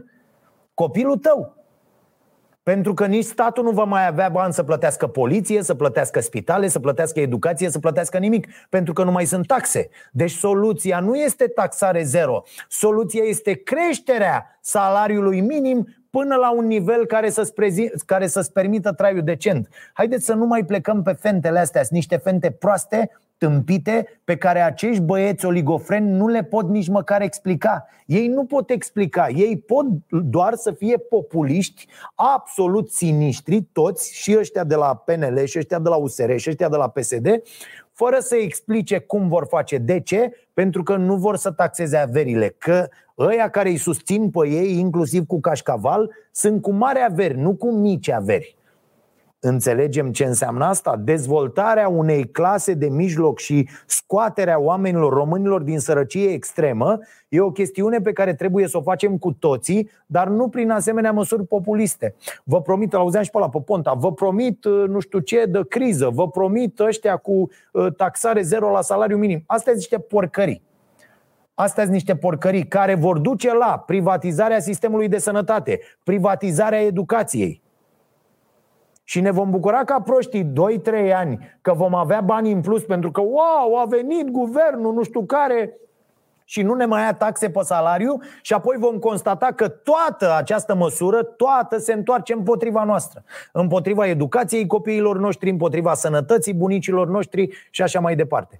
Copilul 0.73 1.17
tău. 1.17 1.56
Pentru 2.67 2.93
că 2.93 3.05
nici 3.05 3.25
statul 3.25 3.63
nu 3.63 3.71
va 3.71 3.83
mai 3.83 4.07
avea 4.07 4.29
bani 4.29 4.53
să 4.53 4.63
plătească 4.63 5.07
poliție, 5.07 5.63
să 5.63 5.73
plătească 5.73 6.19
spitale, 6.19 6.67
să 6.67 6.79
plătească 6.79 7.19
educație, 7.19 7.69
să 7.69 7.79
plătească 7.79 8.17
nimic, 8.17 8.47
pentru 8.69 8.93
că 8.93 9.03
nu 9.03 9.11
mai 9.11 9.25
sunt 9.25 9.47
taxe. 9.47 9.89
Deci 10.11 10.31
soluția 10.31 10.99
nu 10.99 11.15
este 11.15 11.47
taxare 11.47 12.03
zero. 12.03 12.43
Soluția 12.67 13.23
este 13.23 13.53
creșterea 13.53 14.57
salariului 14.61 15.41
minim 15.41 15.87
până 16.09 16.35
la 16.35 16.51
un 16.51 16.67
nivel 16.67 17.05
care 17.05 17.29
să-ți, 17.29 17.53
prezi, 17.53 17.89
care 18.05 18.27
să-ți 18.27 18.51
permită 18.51 18.91
traiul 18.91 19.23
decent. 19.23 19.69
Haideți 19.93 20.25
să 20.25 20.33
nu 20.33 20.45
mai 20.45 20.65
plecăm 20.65 21.01
pe 21.03 21.11
fentele 21.11 21.59
astea, 21.59 21.81
sunt 21.81 21.93
niște 21.93 22.17
fente 22.17 22.51
proaste 22.51 23.11
tâmpite 23.37 24.21
pe 24.23 24.37
care 24.37 24.61
acești 24.61 25.01
băieți 25.01 25.45
oligofreni 25.45 26.09
nu 26.09 26.27
le 26.27 26.43
pot 26.43 26.69
nici 26.69 26.87
măcar 26.87 27.21
explica. 27.21 27.87
Ei 28.05 28.27
nu 28.27 28.45
pot 28.45 28.69
explica, 28.69 29.29
ei 29.29 29.57
pot 29.57 29.85
doar 30.09 30.53
să 30.53 30.71
fie 30.71 30.97
populiști 30.97 31.87
absolut 32.15 32.91
siniștri, 32.91 33.61
toți, 33.61 34.15
și 34.15 34.35
ăștia 34.37 34.63
de 34.63 34.75
la 34.75 34.95
PNL, 34.95 35.43
și 35.45 35.57
ăștia 35.57 35.79
de 35.79 35.89
la 35.89 35.95
USR, 35.95 36.35
și 36.35 36.49
ăștia 36.49 36.69
de 36.69 36.75
la 36.75 36.89
PSD, 36.89 37.41
fără 37.91 38.19
să 38.19 38.35
explice 38.35 38.97
cum 38.97 39.27
vor 39.27 39.45
face. 39.49 39.77
De 39.77 39.99
ce? 39.99 40.31
Pentru 40.57 40.83
că 40.83 40.95
nu 40.95 41.15
vor 41.15 41.35
să 41.35 41.51
taxeze 41.51 41.97
averile. 41.97 42.55
Că 42.57 42.87
ăia 43.17 43.49
care 43.49 43.69
îi 43.69 43.77
susțin 43.77 44.29
pe 44.29 44.47
ei, 44.47 44.79
inclusiv 44.79 45.25
cu 45.25 45.39
cașcaval, 45.39 46.11
sunt 46.31 46.61
cu 46.61 46.71
mari 46.71 46.99
averi, 47.09 47.37
nu 47.37 47.55
cu 47.55 47.71
mici 47.71 48.09
averi. 48.09 48.55
Înțelegem 49.47 50.11
ce 50.11 50.25
înseamnă 50.25 50.65
asta? 50.65 50.95
Dezvoltarea 51.03 51.87
unei 51.87 52.29
clase 52.29 52.73
de 52.73 52.89
mijloc 52.89 53.39
și 53.39 53.69
scoaterea 53.85 54.59
oamenilor 54.59 55.13
românilor 55.13 55.61
din 55.61 55.79
sărăcie 55.79 56.29
extremă 56.29 56.99
e 57.29 57.39
o 57.39 57.51
chestiune 57.51 57.99
pe 57.99 58.11
care 58.11 58.33
trebuie 58.33 58.67
să 58.67 58.77
o 58.77 58.81
facem 58.81 59.17
cu 59.17 59.31
toții, 59.31 59.89
dar 60.05 60.27
nu 60.27 60.47
prin 60.47 60.69
asemenea 60.69 61.11
măsuri 61.11 61.45
populiste. 61.45 62.15
Vă 62.43 62.61
promit, 62.61 62.93
îl 62.93 62.99
auzeam 62.99 63.23
și 63.23 63.29
pe 63.29 63.39
la 63.39 63.49
pe 63.49 63.59
Ponta, 63.65 63.93
vă 63.93 64.13
promit 64.13 64.65
uh, 64.65 64.87
nu 64.87 64.99
știu 64.99 65.19
ce 65.19 65.45
de 65.45 65.61
criză, 65.69 66.09
vă 66.13 66.29
promit 66.29 66.79
ăștia 66.79 67.15
cu 67.15 67.49
uh, 67.71 67.93
taxare 67.93 68.41
zero 68.41 68.71
la 68.71 68.81
salariu 68.81 69.17
minim. 69.17 69.43
Astea 69.45 69.73
sunt 69.73 69.75
niște 69.75 69.99
porcării. 69.99 70.61
Astea 71.53 71.83
sunt 71.83 71.93
niște 71.93 72.15
porcării 72.15 72.67
care 72.67 72.95
vor 72.95 73.17
duce 73.17 73.53
la 73.53 73.83
privatizarea 73.85 74.59
sistemului 74.59 75.07
de 75.07 75.17
sănătate, 75.17 75.79
privatizarea 76.03 76.81
educației, 76.81 77.61
și 79.09 79.21
ne 79.21 79.31
vom 79.31 79.49
bucura 79.49 79.83
ca 79.83 80.01
proștii 80.01 80.51
2-3 81.09 81.13
ani 81.13 81.57
că 81.61 81.73
vom 81.73 81.95
avea 81.95 82.21
bani 82.21 82.51
în 82.51 82.61
plus 82.61 82.83
pentru 82.83 83.11
că, 83.11 83.21
wow, 83.21 83.75
a 83.75 83.85
venit 83.85 84.29
guvernul, 84.29 84.93
nu 84.93 85.03
știu 85.03 85.25
care, 85.25 85.77
și 86.49 86.61
nu 86.61 86.73
ne 86.73 86.85
mai 86.85 87.01
ia 87.01 87.13
taxe 87.13 87.49
pe 87.49 87.59
salariu 87.63 88.21
și 88.41 88.53
apoi 88.53 88.75
vom 88.79 88.97
constata 88.99 89.45
că 89.55 89.67
toată 89.67 90.35
această 90.37 90.75
măsură, 90.75 91.23
toată 91.23 91.77
se 91.77 91.93
întoarce 91.93 92.33
împotriva 92.33 92.83
noastră. 92.83 93.23
Împotriva 93.51 94.07
educației 94.07 94.67
copiilor 94.67 95.17
noștri, 95.17 95.49
împotriva 95.49 95.93
sănătății 95.93 96.53
bunicilor 96.53 97.07
noștri 97.07 97.49
și 97.69 97.81
așa 97.81 97.99
mai 97.99 98.15
departe. 98.15 98.57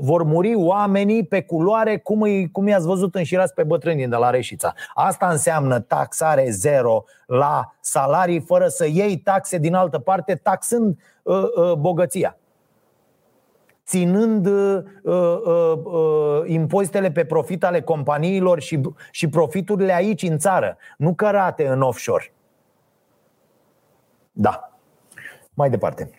Vor 0.00 0.22
muri 0.22 0.54
oamenii 0.54 1.24
pe 1.24 1.42
culoare 1.42 1.98
cum, 1.98 2.22
îi, 2.22 2.50
cum 2.50 2.66
i-ați 2.66 2.86
văzut 2.86 3.14
înșirați 3.14 3.54
pe 3.54 3.62
bătrânii 3.62 4.08
de 4.08 4.16
la 4.16 4.30
Reșița. 4.30 4.74
Asta 4.94 5.28
înseamnă 5.28 5.80
taxare 5.80 6.50
zero 6.50 7.04
la 7.26 7.74
salarii 7.80 8.40
fără 8.40 8.66
să 8.68 8.86
iei 8.86 9.16
taxe 9.16 9.58
din 9.58 9.74
altă 9.74 9.98
parte, 9.98 10.34
taxând 10.34 10.98
uh, 11.22 11.36
uh, 11.36 11.72
bogăția 11.72 12.36
ținând 13.88 14.46
uh, 14.46 14.82
uh, 15.02 15.40
uh, 15.84 16.42
impozitele 16.46 17.10
pe 17.10 17.24
profit 17.24 17.64
ale 17.64 17.82
companiilor 17.82 18.60
și, 18.60 18.80
și 19.10 19.28
profiturile 19.28 19.94
aici 19.94 20.22
în 20.22 20.38
țară, 20.38 20.76
nu 20.96 21.14
cărate 21.14 21.66
în 21.66 21.82
offshore. 21.82 22.32
Da. 24.32 24.72
Mai 25.54 25.70
departe. 25.70 26.10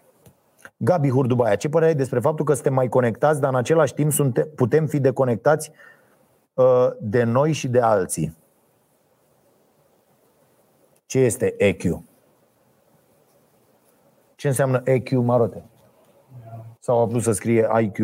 Gabi 0.77 1.09
Hurdubaia, 1.09 1.55
ce 1.55 1.69
părere 1.69 1.91
ai 1.91 1.97
despre 1.97 2.19
faptul 2.19 2.45
că 2.45 2.53
suntem 2.53 2.73
mai 2.73 2.89
conectați, 2.89 3.41
dar 3.41 3.49
în 3.49 3.55
același 3.55 3.93
timp 3.93 4.11
suntem, 4.11 4.47
putem 4.55 4.85
fi 4.85 4.99
deconectați 4.99 5.71
uh, 6.53 6.87
de 6.99 7.23
noi 7.23 7.51
și 7.51 7.67
de 7.67 7.79
alții? 7.79 8.37
Ce 11.05 11.19
este 11.19 11.55
EQ? 11.57 11.81
Ce 14.35 14.47
înseamnă 14.47 14.81
EQ, 14.83 15.11
Marote? 15.11 15.63
Sau 16.89 16.99
a 16.99 17.05
vrut 17.05 17.21
să 17.21 17.31
scrie 17.31 17.67
IQ? 17.81 17.97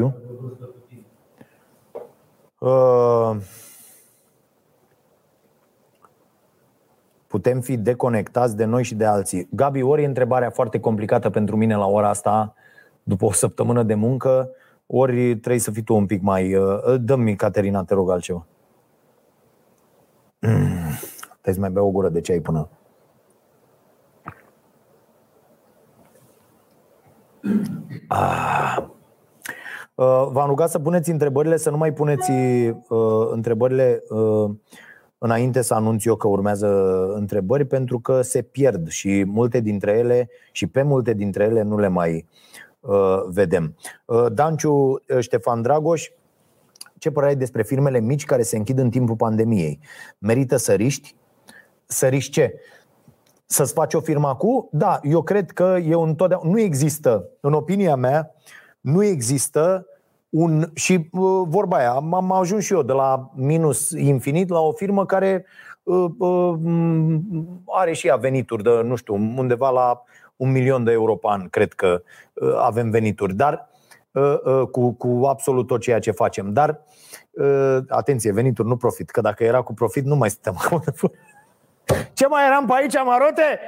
Uh, 2.59 3.35
putem 7.27 7.61
fi 7.61 7.77
deconectați 7.77 8.55
de 8.55 8.65
noi 8.65 8.83
și 8.83 8.95
de 8.95 9.05
alții. 9.05 9.47
Gabi, 9.51 9.81
ori 9.81 10.01
e 10.01 10.05
întrebarea 10.05 10.49
foarte 10.49 10.79
complicată 10.79 11.29
pentru 11.29 11.57
mine 11.57 11.75
la 11.75 11.85
ora 11.85 12.09
asta, 12.09 12.53
după 13.03 13.25
o 13.25 13.31
săptămână 13.31 13.83
de 13.83 13.93
muncă, 13.93 14.49
ori 14.85 15.35
trebuie 15.35 15.59
să 15.59 15.71
fii 15.71 15.83
tu 15.83 15.95
un 15.95 16.05
pic 16.05 16.21
mai... 16.21 16.55
Uh, 16.55 16.95
dă-mi, 17.01 17.35
Caterina, 17.35 17.83
te 17.83 17.93
rog 17.93 18.09
altceva. 18.09 18.45
Mm, 20.39 20.59
trebuie 21.31 21.53
să 21.53 21.59
mai 21.59 21.71
bea 21.71 21.83
o 21.83 21.91
gură 21.91 22.09
de 22.09 22.21
ceai 22.21 22.39
până... 22.39 22.69
Ah. 28.07 28.77
Uh, 29.95 30.27
v-am 30.31 30.47
rugat 30.47 30.69
să 30.69 30.79
puneți 30.79 31.11
întrebările, 31.11 31.57
să 31.57 31.69
nu 31.69 31.77
mai 31.77 31.93
puneți 31.93 32.31
uh, 32.31 33.27
întrebările 33.31 34.03
uh, 34.09 34.49
înainte 35.17 35.61
să 35.61 35.73
anunț 35.73 36.05
eu 36.05 36.15
că 36.15 36.27
urmează 36.27 36.67
întrebări, 37.13 37.65
pentru 37.65 37.99
că 37.99 38.21
se 38.21 38.41
pierd 38.41 38.89
și 38.89 39.23
multe 39.27 39.59
dintre 39.59 39.91
ele 39.91 40.29
și 40.51 40.67
pe 40.67 40.81
multe 40.81 41.13
dintre 41.13 41.43
ele 41.43 41.61
nu 41.61 41.77
le 41.77 41.87
mai 41.87 42.25
uh, 42.79 43.23
vedem. 43.27 43.75
Uh, 44.05 44.25
Danciu 44.31 44.73
uh, 44.73 45.19
Ștefan 45.19 45.61
Dragoș, 45.61 46.09
ce 46.97 47.11
părere 47.11 47.31
ai 47.31 47.37
despre 47.37 47.63
firmele 47.63 47.99
mici 47.99 48.25
care 48.25 48.41
se 48.41 48.57
închid 48.57 48.77
în 48.77 48.89
timpul 48.89 49.15
pandemiei? 49.15 49.79
Merită 50.17 50.55
să 50.57 50.73
riști? 50.73 51.15
Să 51.85 52.07
riști 52.07 52.31
ce? 52.31 52.59
Să-ți 53.45 53.73
faci 53.73 53.93
o 53.93 53.99
firmă 53.99 54.35
cu? 54.35 54.69
Da, 54.71 54.99
eu 55.03 55.21
cred 55.21 55.51
că 55.51 55.77
eu 55.83 56.01
întotdeauna. 56.01 56.49
Nu 56.49 56.59
există, 56.59 57.29
în 57.39 57.53
opinia 57.53 57.95
mea, 57.95 58.31
nu 58.79 59.03
există 59.03 59.85
un. 60.29 60.69
Și 60.73 61.09
uh, 61.11 61.43
vorba 61.47 61.77
aia, 61.77 61.91
am, 61.91 62.13
am 62.13 62.31
ajuns 62.31 62.63
și 62.63 62.73
eu 62.73 62.81
de 62.81 62.93
la 62.93 63.31
minus 63.35 63.89
infinit 63.91 64.49
la 64.49 64.59
o 64.59 64.71
firmă 64.71 65.05
care 65.05 65.45
uh, 65.83 66.09
uh, 66.17 66.55
are 67.65 67.93
și 67.93 68.07
ea 68.07 68.15
venituri 68.15 68.63
de, 68.63 68.81
nu 68.83 68.95
știu, 68.95 69.13
undeva 69.13 69.69
la 69.69 70.03
un 70.35 70.51
milion 70.51 70.83
de 70.83 70.91
euro 70.91 71.15
pe 71.15 71.27
an, 71.29 71.49
cred 71.49 71.73
că 71.73 72.03
uh, 72.33 72.55
avem 72.57 72.89
venituri. 72.89 73.33
Dar 73.33 73.69
uh, 74.11 74.37
uh, 74.43 74.67
cu, 74.67 74.91
cu 74.91 75.25
absolut 75.25 75.67
tot 75.67 75.81
ceea 75.81 75.99
ce 75.99 76.11
facem. 76.11 76.53
Dar, 76.53 76.81
uh, 77.31 77.77
atenție, 77.87 78.31
venituri, 78.31 78.67
nu 78.67 78.77
profit, 78.77 79.09
că 79.09 79.21
dacă 79.21 79.43
era 79.43 79.61
cu 79.61 79.73
profit, 79.73 80.05
nu 80.05 80.15
mai 80.15 80.29
stăm 80.29 80.55
acum. 80.63 80.83
Ce 82.25 82.31
mai 82.31 82.45
eram 82.45 82.65
pe 82.65 82.73
aici, 82.75 82.93
Marote? 83.05 83.59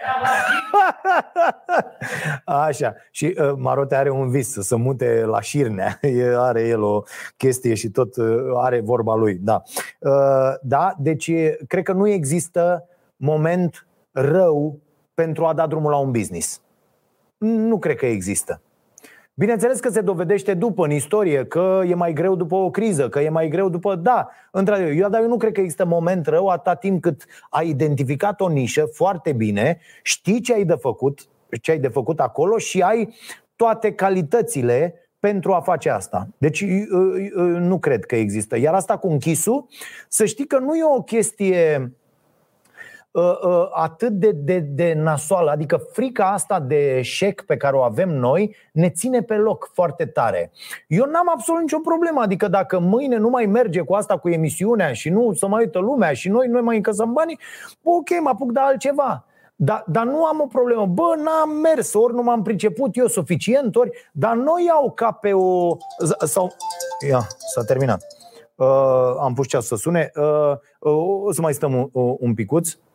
Așa. 2.66 2.96
Și 3.12 3.36
uh, 3.40 3.54
Marote 3.58 3.96
are 3.96 4.10
un 4.10 4.30
vis 4.30 4.52
să 4.52 4.62
se 4.62 4.76
mute 4.76 5.24
la 5.26 5.42
șirnea. 5.42 6.00
are 6.50 6.68
el 6.68 6.82
o 6.82 7.02
chestie 7.38 7.74
și 7.74 7.90
tot 7.90 8.16
uh, 8.16 8.26
are 8.56 8.80
vorba 8.80 9.16
lui. 9.16 9.36
Da. 9.36 9.62
Uh, 10.00 10.12
da, 10.62 10.94
deci 10.98 11.32
cred 11.68 11.84
că 11.84 11.94
nu 11.94 12.08
există 12.08 12.88
moment 13.16 13.88
rău 14.12 14.80
pentru 15.14 15.46
a 15.46 15.54
da 15.54 15.68
drumul 15.68 15.92
la 15.92 15.98
un 15.98 16.12
business. 16.12 16.62
Nu 17.38 17.80
cred 17.80 17.96
că 17.96 18.06
există. 18.06 18.62
Bineînțeles 19.40 19.80
că 19.80 19.90
se 19.90 20.02
dovedește 20.02 20.54
după 20.54 20.86
în 20.86 20.92
istorie 20.92 21.46
că 21.46 21.82
e 21.88 21.94
mai 21.94 22.14
greu 22.14 22.36
după 22.36 22.56
o 22.56 22.70
criză, 22.70 23.10
că 23.10 23.20
e 23.20 23.30
mai 23.30 23.48
greu 23.48 23.70
după. 23.70 23.96
Da, 23.96 24.30
într-adevăr, 24.52 24.92
eu, 24.92 25.10
dar 25.10 25.22
eu 25.22 25.28
nu 25.28 25.38
cred 25.38 25.52
că 25.52 25.60
există 25.60 25.86
moment 25.86 26.28
rău 26.28 26.48
atâta 26.48 26.76
timp 26.76 27.02
cât 27.02 27.26
ai 27.50 27.70
identificat 27.70 28.42
o 28.42 28.48
nișă 28.48 28.90
foarte 28.94 29.32
bine, 29.32 29.80
știi 30.04 30.42
ce 30.42 30.54
ai 30.54 30.66
de 30.66 30.74
făcut, 30.74 31.28
ce 31.62 31.72
ai 31.72 31.80
de 31.80 31.88
făcut 31.88 32.20
acolo 32.20 32.58
și 32.58 32.82
ai 32.82 33.14
toate 33.56 33.94
calitățile 33.94 34.94
pentru 35.20 35.54
a 35.54 35.62
face 35.62 35.90
asta. 35.90 36.28
Deci 36.38 36.66
nu 37.60 37.80
cred 37.80 38.06
că 38.06 38.16
există. 38.16 38.58
Iar 38.58 38.74
asta 38.74 38.98
cu 38.98 39.08
închisul, 39.08 39.68
să 40.08 40.26
știi 40.26 40.48
că 40.48 40.58
nu 40.58 40.76
e 40.76 40.84
o 40.84 41.02
chestie 41.02 41.82
Uh, 41.82 41.84
uh, 41.84 42.07
atât 43.72 44.12
de, 44.12 44.32
de, 44.32 44.60
de 44.60 44.94
nasoală. 44.94 45.52
Adică 45.52 45.78
frica 45.92 46.32
asta 46.32 46.60
de 46.60 46.98
eșec 46.98 47.42
pe 47.42 47.58
care 47.58 47.76
o 47.76 47.82
avem 47.82 48.10
noi 48.10 48.56
ne 48.72 48.90
ține 48.90 49.22
pe 49.22 49.36
loc 49.36 49.70
foarte 49.74 50.06
tare. 50.06 50.52
Eu 50.88 51.06
n-am 51.06 51.30
absolut 51.30 51.62
nicio 51.62 51.80
problemă. 51.80 52.22
Adică 52.22 52.48
dacă 52.48 52.80
mâine 52.80 53.18
nu 53.18 53.30
mai 53.30 53.46
merge 53.46 53.82
cu 53.82 53.94
asta 53.94 54.18
cu 54.18 54.30
emisiunea 54.30 54.94
și 54.94 55.10
nu 55.10 55.34
să 55.34 55.48
mai 55.48 55.64
uită 55.64 55.80
lumea 55.80 56.14
și 56.14 56.30
noi 56.30 56.48
nu 56.48 56.62
mai 56.62 56.76
încăsăm 56.76 57.14
banii, 57.14 57.40
ok, 57.84 58.10
mă 58.22 58.30
apuc 58.30 58.52
de 58.52 58.60
altceva. 58.60 59.26
Dar, 59.60 59.84
dar 59.88 60.06
nu 60.06 60.26
am 60.26 60.42
o 60.42 60.46
problemă. 60.46 60.86
Bă, 60.86 61.16
n-am 61.24 61.50
mers, 61.50 61.94
ori 61.94 62.14
nu 62.14 62.24
m-am 62.24 62.42
priceput 62.42 62.98
eu 62.98 63.08
suficient, 63.08 63.76
ori. 63.76 64.10
Dar 64.12 64.36
nu 64.36 64.66
iau 64.66 64.92
ca 64.96 65.12
pe 65.12 65.34
o. 65.34 65.78
Sau. 66.20 66.52
Ia, 67.10 67.28
s-a 67.54 67.64
terminat. 67.64 68.04
Uh, 68.56 69.16
am 69.20 69.34
pus 69.34 69.48
ceas 69.48 69.66
să 69.66 69.76
sune. 69.76 70.12
Uh, 70.16 70.52
uh, 70.80 71.24
o 71.26 71.32
să 71.32 71.42
mai 71.42 71.54
stăm 71.54 71.90
un, 71.92 72.16
un 72.20 72.34
picuț. 72.34 72.72
Ehm, 72.74 72.87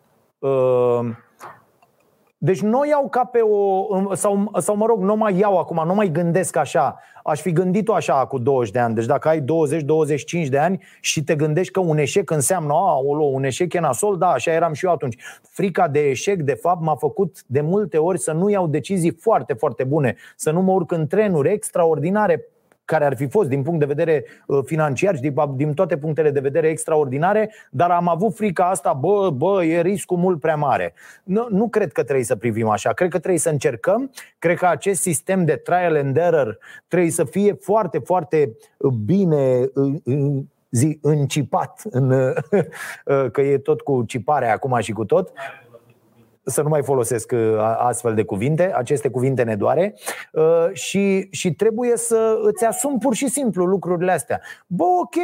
Deci 2.45 2.61
nu 2.61 2.86
iau 2.86 3.09
ca 3.09 3.24
pe 3.24 3.40
o. 3.40 4.14
Sau, 4.14 4.51
sau 4.59 4.76
mă 4.76 4.86
rog, 4.86 5.03
nu 5.03 5.16
mai 5.16 5.38
iau 5.38 5.59
acum, 5.59 5.82
nu 5.86 5.95
mai 5.95 6.09
gândesc 6.09 6.57
așa. 6.57 6.99
Aș 7.24 7.40
fi 7.40 7.53
gândit-o 7.53 7.95
așa 7.95 8.26
cu 8.26 8.38
20 8.38 8.72
de 8.72 8.78
ani. 8.78 8.95
Deci 8.95 9.05
dacă 9.05 9.28
ai 9.28 9.40
20-25 9.40 9.45
de 10.49 10.59
ani 10.59 10.82
și 11.01 11.24
te 11.24 11.34
gândești 11.34 11.72
că 11.72 11.80
un 11.80 11.99
eșec 11.99 12.30
înseamnă, 12.30 12.72
a, 12.72 12.97
olo, 12.97 13.24
un 13.24 13.45
eșec 13.45 13.72
e 13.72 13.80
nasol, 13.80 14.18
da, 14.18 14.28
așa 14.28 14.53
eram 14.53 14.72
și 14.72 14.84
eu 14.84 14.93
atunci. 14.93 15.16
Frica 15.43 15.88
de 15.88 16.01
eșec, 16.09 16.40
de 16.40 16.55
fapt, 16.55 16.80
m-a 16.80 16.95
făcut 16.95 17.43
de 17.47 17.61
multe 17.61 17.99
ori 17.99 18.18
să 18.18 18.32
nu 18.32 18.51
iau 18.51 18.66
decizii 18.66 19.16
foarte, 19.20 19.53
foarte 19.53 19.84
bune, 19.84 20.16
să 20.36 20.51
nu 20.51 20.61
mă 20.61 20.72
urc 20.72 20.93
în 20.93 21.07
trenuri 21.07 21.53
extraordinare 21.53 22.47
care 22.93 23.05
ar 23.05 23.16
fi 23.16 23.28
fost 23.28 23.49
din 23.49 23.62
punct 23.62 23.78
de 23.78 23.84
vedere 23.84 24.24
uh, 24.47 24.59
financiar 24.64 25.14
și 25.14 25.32
din 25.57 25.74
toate 25.74 25.97
punctele 25.97 26.30
de 26.30 26.40
vedere 26.40 26.68
extraordinare, 26.68 27.53
dar 27.70 27.90
am 27.90 28.09
avut 28.09 28.34
frica 28.36 28.70
asta, 28.70 28.93
bă, 28.93 29.30
bă, 29.30 29.64
e 29.64 29.80
riscul 29.80 30.16
mult 30.16 30.40
prea 30.40 30.57
mare. 30.57 30.95
Nu, 31.24 31.47
nu 31.51 31.68
cred 31.68 31.93
că 31.93 32.03
trebuie 32.03 32.24
să 32.24 32.36
privim 32.36 32.68
așa, 32.68 32.93
cred 32.93 33.11
că 33.11 33.18
trebuie 33.18 33.40
să 33.40 33.49
încercăm, 33.49 34.11
cred 34.38 34.57
că 34.57 34.66
acest 34.66 35.01
sistem 35.01 35.45
de 35.45 35.53
trial 35.53 35.97
and 35.97 36.16
error 36.16 36.59
trebuie 36.88 37.11
să 37.11 37.24
fie 37.24 37.53
foarte, 37.53 37.99
foarte 37.99 38.57
uh, 38.76 38.93
bine 39.05 39.68
uh, 39.74 40.43
zi, 40.70 40.99
încipat, 41.03 41.82
în, 41.90 42.34
că 43.32 43.40
e 43.40 43.59
tot 43.59 43.80
cu 43.80 44.05
cipare 44.07 44.51
acum 44.51 44.78
și 44.80 44.93
cu 44.93 45.05
tot 45.05 45.32
să 46.45 46.62
nu 46.62 46.68
mai 46.68 46.82
folosesc 46.82 47.32
uh, 47.32 47.40
astfel 47.78 48.14
de 48.14 48.24
cuvinte, 48.24 48.72
aceste 48.74 49.09
cuvinte 49.09 49.43
ne 49.43 49.57
doare 49.57 49.95
uh, 50.32 50.68
și, 50.72 51.28
și 51.30 51.53
trebuie 51.55 51.97
să 51.97 52.38
îți 52.43 52.64
asumi 52.64 52.99
pur 52.99 53.14
și 53.14 53.28
simplu 53.28 53.64
lucrurile 53.64 54.12
astea. 54.12 54.40
Bă, 54.66 54.84
ok, 54.84 55.14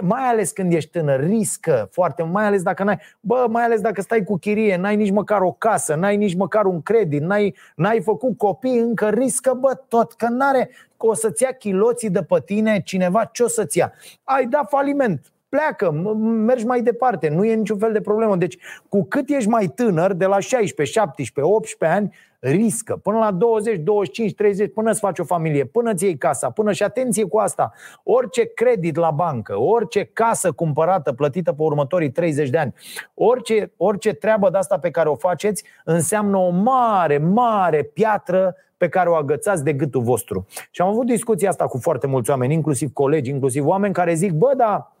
mai 0.00 0.22
ales 0.22 0.50
când 0.50 0.72
ești 0.72 0.90
tânăr, 0.90 1.20
riscă 1.20 1.88
foarte, 1.92 2.22
mai 2.22 2.44
ales 2.44 2.62
dacă 2.62 2.84
n-ai, 2.84 2.98
bă, 3.20 3.46
mai 3.50 3.62
ales 3.62 3.80
dacă 3.80 4.00
stai 4.00 4.24
cu 4.24 4.36
chirie, 4.36 4.76
n-ai 4.76 4.96
nici 4.96 5.10
măcar 5.10 5.40
o 5.40 5.52
casă, 5.52 5.94
n-ai 5.94 6.16
nici 6.16 6.34
măcar 6.34 6.64
un 6.64 6.82
credit, 6.82 7.20
n-ai, 7.22 7.54
n-ai 7.76 8.00
făcut 8.00 8.36
copii, 8.36 8.78
încă 8.78 9.08
riscă, 9.08 9.56
bă, 9.60 9.74
tot, 9.88 10.12
că 10.12 10.26
n-are, 10.28 10.70
că 10.96 11.06
o 11.06 11.14
să-ți 11.14 11.42
ia 11.42 11.52
chiloții 11.52 12.10
de 12.10 12.22
pe 12.22 12.42
tine 12.44 12.82
cineva, 12.84 13.24
ce 13.24 13.42
o 13.42 13.48
să-ți 13.48 13.78
ia? 13.78 13.92
Ai 14.24 14.46
dat 14.46 14.68
faliment, 14.68 15.32
pleacă, 15.48 15.90
mergi 16.20 16.66
mai 16.66 16.82
departe, 16.82 17.28
nu 17.28 17.44
e 17.44 17.54
niciun 17.54 17.78
fel 17.78 17.92
de 17.92 18.00
problemă. 18.00 18.36
Deci, 18.36 18.58
cu 18.88 19.04
cât 19.04 19.28
ești 19.28 19.48
mai 19.48 19.66
tânăr, 19.66 20.12
de 20.12 20.26
la 20.26 20.38
16, 20.38 20.98
17, 20.98 21.54
18 21.54 21.98
ani, 21.98 22.14
riscă. 22.40 22.96
Până 22.96 23.18
la 23.18 23.30
20, 23.30 23.78
25, 23.78 24.34
30, 24.34 24.72
până 24.72 24.90
îți 24.90 25.00
faci 25.00 25.18
o 25.18 25.24
familie, 25.24 25.64
până 25.64 25.90
îți 25.90 26.04
iei 26.04 26.16
casa, 26.16 26.50
până 26.50 26.72
și 26.72 26.82
atenție 26.82 27.24
cu 27.24 27.38
asta, 27.38 27.72
orice 28.02 28.44
credit 28.44 28.96
la 28.96 29.10
bancă, 29.10 29.60
orice 29.60 30.04
casă 30.04 30.52
cumpărată, 30.52 31.12
plătită 31.12 31.52
pe 31.52 31.62
următorii 31.62 32.10
30 32.10 32.50
de 32.50 32.58
ani, 32.58 32.74
orice, 33.14 33.72
orice 33.76 34.12
treabă 34.12 34.50
de 34.50 34.58
asta 34.58 34.78
pe 34.78 34.90
care 34.90 35.08
o 35.08 35.14
faceți, 35.14 35.64
înseamnă 35.84 36.36
o 36.36 36.50
mare, 36.50 37.18
mare 37.18 37.82
piatră 37.82 38.54
pe 38.76 38.88
care 38.88 39.08
o 39.08 39.14
agățați 39.14 39.64
de 39.64 39.72
gâtul 39.72 40.02
vostru. 40.02 40.46
Și 40.70 40.80
am 40.80 40.88
avut 40.88 41.06
discuția 41.06 41.48
asta 41.48 41.66
cu 41.66 41.78
foarte 41.78 42.06
mulți 42.06 42.30
oameni, 42.30 42.54
inclusiv 42.54 42.92
colegi, 42.92 43.30
inclusiv 43.30 43.66
oameni 43.66 43.94
care 43.94 44.14
zic, 44.14 44.32
bă, 44.32 44.52
da, 44.56 44.92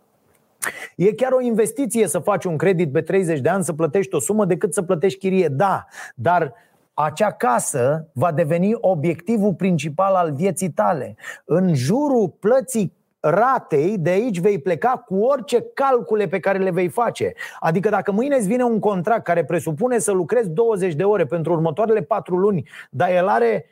E 0.96 1.12
chiar 1.12 1.32
o 1.32 1.40
investiție 1.40 2.06
să 2.06 2.18
faci 2.18 2.44
un 2.44 2.56
credit 2.56 2.92
pe 2.92 3.00
30 3.00 3.40
de 3.40 3.48
ani, 3.48 3.64
să 3.64 3.72
plătești 3.72 4.14
o 4.14 4.20
sumă 4.20 4.44
decât 4.44 4.74
să 4.74 4.82
plătești 4.82 5.18
chirie. 5.18 5.48
Da, 5.48 5.86
dar 6.14 6.54
acea 6.94 7.30
casă 7.30 8.08
va 8.12 8.32
deveni 8.32 8.76
obiectivul 8.80 9.54
principal 9.54 10.14
al 10.14 10.32
vieții 10.32 10.70
tale. 10.70 11.16
În 11.44 11.74
jurul 11.74 12.28
plății 12.40 12.96
ratei, 13.20 13.98
de 13.98 14.10
aici 14.10 14.38
vei 14.38 14.58
pleca 14.60 15.04
cu 15.06 15.16
orice 15.16 15.64
calcule 15.74 16.26
pe 16.28 16.40
care 16.40 16.58
le 16.58 16.70
vei 16.70 16.88
face. 16.88 17.32
Adică 17.60 17.88
dacă 17.88 18.12
mâine 18.12 18.36
îți 18.36 18.46
vine 18.46 18.62
un 18.62 18.78
contract 18.78 19.24
care 19.24 19.44
presupune 19.44 19.98
să 19.98 20.12
lucrezi 20.12 20.50
20 20.50 20.94
de 20.94 21.04
ore 21.04 21.24
pentru 21.26 21.52
următoarele 21.52 22.02
4 22.02 22.36
luni, 22.36 22.68
dar 22.90 23.10
el 23.10 23.28
are 23.28 23.66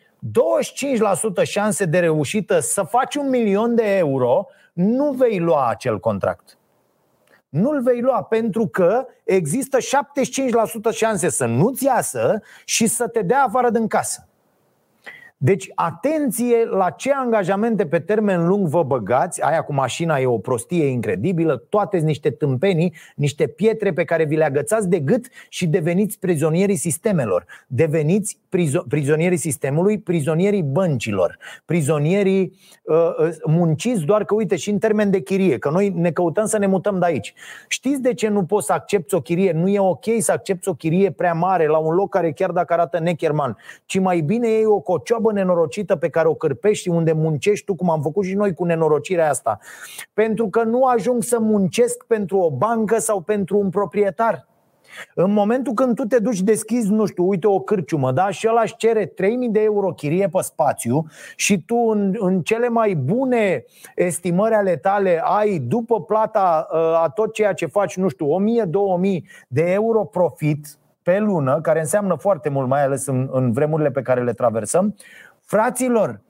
25% 1.41 1.43
șanse 1.43 1.84
de 1.84 1.99
reușită 1.99 2.59
să 2.59 2.82
faci 2.82 3.14
un 3.14 3.28
milion 3.28 3.74
de 3.74 3.97
euro, 3.97 4.47
nu 4.72 5.12
vei 5.12 5.39
lua 5.39 5.68
acel 5.68 6.01
contract 6.01 6.59
nu-l 7.57 7.83
vei 7.83 8.01
lua 8.01 8.23
pentru 8.23 8.67
că 8.67 9.07
există 9.25 9.79
75% 9.79 9.81
șanse 10.93 11.29
să 11.29 11.47
nu-ți 11.47 11.85
iasă 11.85 12.43
și 12.65 12.87
să 12.87 13.09
te 13.09 13.23
dea 13.23 13.43
afară 13.43 13.71
din 13.71 13.87
casă. 13.87 14.26
Deci, 15.39 15.70
atenție 15.74 16.64
la 16.64 16.91
ce 16.91 17.12
angajamente 17.12 17.87
pe 17.87 17.99
termen 17.99 18.47
lung 18.47 18.68
vă 18.68 18.82
băgați. 18.82 19.43
Aia 19.43 19.62
cu 19.62 19.72
mașina 19.72 20.18
e 20.18 20.26
o 20.26 20.39
prostie 20.39 20.87
incredibilă, 20.87 21.57
toate 21.57 21.99
niște 21.99 22.30
tâmpenii, 22.30 22.95
niște 23.16 23.47
pietre 23.47 23.93
pe 23.93 24.05
care 24.05 24.24
vi 24.24 24.37
le 24.37 24.45
agățați 24.45 24.89
de 24.89 24.99
gât 24.99 25.26
și 25.49 25.66
deveniți 25.66 26.18
prizonierii 26.18 26.76
sistemelor. 26.76 27.45
Deveniți 27.66 28.39
prizo- 28.49 28.87
prizonierii 28.89 29.37
sistemului, 29.37 29.99
prizonierii 29.99 30.62
băncilor, 30.62 31.39
prizonierii 31.64 32.59
uh, 32.82 32.97
uh, 33.18 33.37
munciți 33.47 34.05
doar 34.05 34.24
că, 34.24 34.34
uite, 34.34 34.57
și 34.57 34.70
în 34.70 34.78
termen 34.78 35.11
de 35.11 35.20
chirie, 35.20 35.59
că 35.59 35.70
noi 35.70 35.89
ne 35.89 36.11
căutăm 36.11 36.47
să 36.47 36.59
ne 36.59 36.66
mutăm 36.66 36.99
de 36.99 37.05
aici. 37.05 37.34
Știți 37.68 38.01
de 38.01 38.14
ce 38.14 38.28
nu 38.28 38.45
poți 38.45 38.66
să 38.66 38.72
accepti 38.72 39.14
o 39.14 39.20
chirie? 39.20 39.53
Nu 39.53 39.68
e 39.68 39.78
ok 39.80 40.05
să 40.18 40.32
accepti 40.32 40.68
o 40.68 40.74
chirie 40.74 41.11
prea 41.11 41.32
mare 41.32 41.66
la 41.66 41.78
un 41.78 41.95
loc 41.95 42.11
care 42.11 42.32
chiar 42.32 42.51
dacă 42.51 42.72
arată 42.72 42.99
necherman, 42.99 43.57
ci 43.84 43.99
mai 43.99 44.20
bine 44.20 44.49
e 44.49 44.66
o 44.66 44.80
cocioabă 44.80 45.24
nenorocită 45.31 45.97
pe 45.97 46.09
care 46.09 46.29
o 46.29 46.35
cârpești 46.35 46.89
unde 46.89 47.12
muncești 47.12 47.64
tu, 47.64 47.74
cum 47.74 47.91
am 47.91 48.03
făcut 48.03 48.24
și 48.24 48.35
noi 48.35 48.55
cu 48.55 48.64
nenorocirea 48.64 49.31
asta. 49.31 49.59
Pentru 50.12 50.49
că 50.49 50.62
nu 50.62 50.85
ajung 50.85 51.22
să 51.22 51.39
muncesc 51.41 52.05
pentru 52.05 52.39
o 52.39 52.51
bancă 52.51 52.99
sau 52.99 53.20
pentru 53.20 53.59
un 53.59 53.70
proprietar. 53.70 54.47
În 55.14 55.33
momentul 55.33 55.72
când 55.72 55.95
tu 55.95 56.05
te 56.05 56.18
duci, 56.18 56.41
deschizi, 56.41 56.91
nu 56.91 57.07
știu, 57.07 57.29
uite 57.29 57.47
o 57.47 57.61
cârciumă, 57.61 58.12
da? 58.12 58.31
Și 58.31 58.47
ăla 58.51 58.61
își 58.61 58.77
cere 58.77 59.07
3000 59.07 59.49
de 59.49 59.62
euro 59.62 59.93
chirie 59.93 60.29
pe 60.29 60.43
spațiu 60.43 61.07
și 61.37 61.62
tu 61.62 61.77
în, 61.77 62.14
în 62.18 62.43
cele 62.43 62.68
mai 62.68 62.95
bune 62.95 63.64
estimări 63.95 64.55
ale 64.55 64.77
tale 64.77 65.20
ai, 65.24 65.59
după 65.59 66.03
plata 66.03 66.68
ă, 66.72 66.97
a 66.97 67.09
tot 67.09 67.33
ceea 67.33 67.53
ce 67.53 67.66
faci, 67.66 67.97
nu 67.97 68.09
știu, 68.09 68.27
1000-2000 69.09 69.22
de 69.49 69.62
euro 69.72 70.05
profit 70.05 70.79
pe 71.07 71.19
lună, 71.19 71.61
care 71.61 71.81
înseamnă 71.81 72.15
foarte 72.15 72.49
mult, 72.49 72.69
mai 72.69 72.83
ales 72.83 73.07
în, 73.07 73.29
în 73.33 73.53
vremurile 73.53 73.91
pe 73.91 74.03
care 74.03 74.23
le 74.23 74.33
traversăm, 74.33 74.95
fraților, 75.45 76.21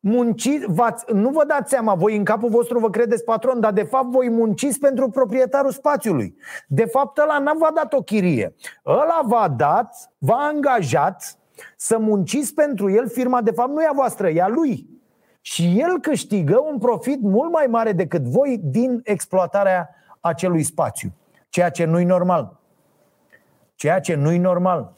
munciți, 0.00 0.66
nu 1.12 1.30
vă 1.30 1.44
dați 1.46 1.70
seama, 1.70 1.94
voi 1.94 2.16
în 2.16 2.24
capul 2.24 2.48
vostru 2.48 2.78
vă 2.78 2.90
credeți 2.90 3.24
patron, 3.24 3.60
dar 3.60 3.72
de 3.72 3.82
fapt 3.82 4.06
voi 4.06 4.30
munciți 4.30 4.78
pentru 4.78 5.08
proprietarul 5.08 5.70
spațiului. 5.70 6.36
De 6.66 6.84
fapt 6.84 7.18
ăla 7.18 7.38
n-a 7.38 7.52
v-a 7.58 7.70
dat 7.74 7.92
o 7.92 8.02
chirie. 8.02 8.54
Ăla 8.86 9.20
v-a 9.24 9.48
dat, 9.48 10.10
v-a 10.18 10.48
angajat 10.52 11.38
să 11.76 11.98
munciți 11.98 12.54
pentru 12.54 12.90
el, 12.90 13.08
firma 13.08 13.42
de 13.42 13.50
fapt 13.50 13.70
nu 13.70 13.82
e 13.82 13.88
a 13.90 13.94
voastră, 13.94 14.28
e 14.28 14.42
a 14.42 14.48
lui. 14.48 14.88
Și 15.40 15.80
el 15.80 16.00
câștigă 16.00 16.60
un 16.70 16.78
profit 16.78 17.20
mult 17.20 17.52
mai 17.52 17.66
mare 17.66 17.92
decât 17.92 18.22
voi 18.22 18.60
din 18.62 19.00
exploatarea 19.04 19.88
acelui 20.20 20.62
spațiu. 20.62 21.12
Ceea 21.48 21.70
ce 21.70 21.84
nu-i 21.84 22.04
normal. 22.04 22.59
Ceea 23.80 24.00
ce 24.00 24.14
nu-i 24.14 24.38
normal. 24.38 24.92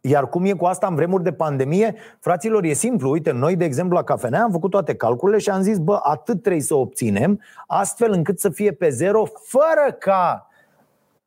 Iar 0.00 0.28
cum 0.28 0.44
e 0.44 0.52
cu 0.52 0.64
asta 0.64 0.86
în 0.86 0.94
vremuri 0.94 1.22
de 1.22 1.32
pandemie? 1.32 1.94
Fraților, 2.20 2.64
e 2.64 2.72
simplu. 2.72 3.10
Uite, 3.10 3.30
noi, 3.30 3.56
de 3.56 3.64
exemplu, 3.64 3.96
la 3.96 4.02
cafenea 4.02 4.42
am 4.42 4.50
făcut 4.50 4.70
toate 4.70 4.94
calculele 4.94 5.38
și 5.38 5.50
am 5.50 5.62
zis, 5.62 5.78
bă, 5.78 5.98
atât 6.02 6.42
trebuie 6.42 6.62
să 6.62 6.74
obținem, 6.74 7.40
astfel 7.66 8.12
încât 8.12 8.40
să 8.40 8.48
fie 8.48 8.72
pe 8.72 8.88
zero, 8.88 9.24
fără 9.46 9.96
ca 9.98 10.48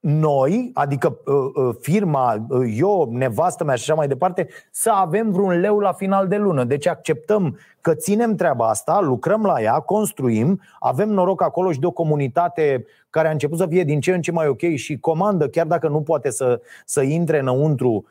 noi, 0.07 0.71
adică 0.73 1.17
uh, 1.25 1.33
uh, 1.53 1.75
firma, 1.79 2.45
uh, 2.49 2.73
eu, 2.77 3.09
nevastă 3.11 3.63
mea 3.63 3.75
și 3.75 3.81
așa 3.81 3.93
mai 3.93 4.07
departe, 4.07 4.47
să 4.71 4.91
avem 4.91 5.31
vreun 5.31 5.59
leu 5.59 5.79
la 5.79 5.91
final 5.91 6.27
de 6.27 6.35
lună. 6.35 6.63
Deci 6.63 6.87
acceptăm 6.87 7.57
că 7.81 7.93
ținem 7.93 8.35
treaba 8.35 8.67
asta, 8.69 8.99
lucrăm 9.01 9.43
la 9.43 9.61
ea, 9.61 9.79
construim, 9.79 10.61
avem 10.79 11.09
noroc 11.09 11.41
acolo 11.41 11.71
și 11.71 11.79
de 11.79 11.85
o 11.85 11.91
comunitate 11.91 12.85
care 13.09 13.27
a 13.27 13.31
început 13.31 13.57
să 13.57 13.67
fie 13.67 13.83
din 13.83 13.99
ce 13.99 14.13
în 14.13 14.21
ce 14.21 14.31
mai 14.31 14.47
ok 14.47 14.61
și 14.75 14.99
comandă, 14.99 15.47
chiar 15.47 15.65
dacă 15.65 15.87
nu 15.87 16.01
poate 16.01 16.29
să, 16.29 16.61
să 16.85 17.01
intre 17.01 17.39
înăuntru 17.39 18.05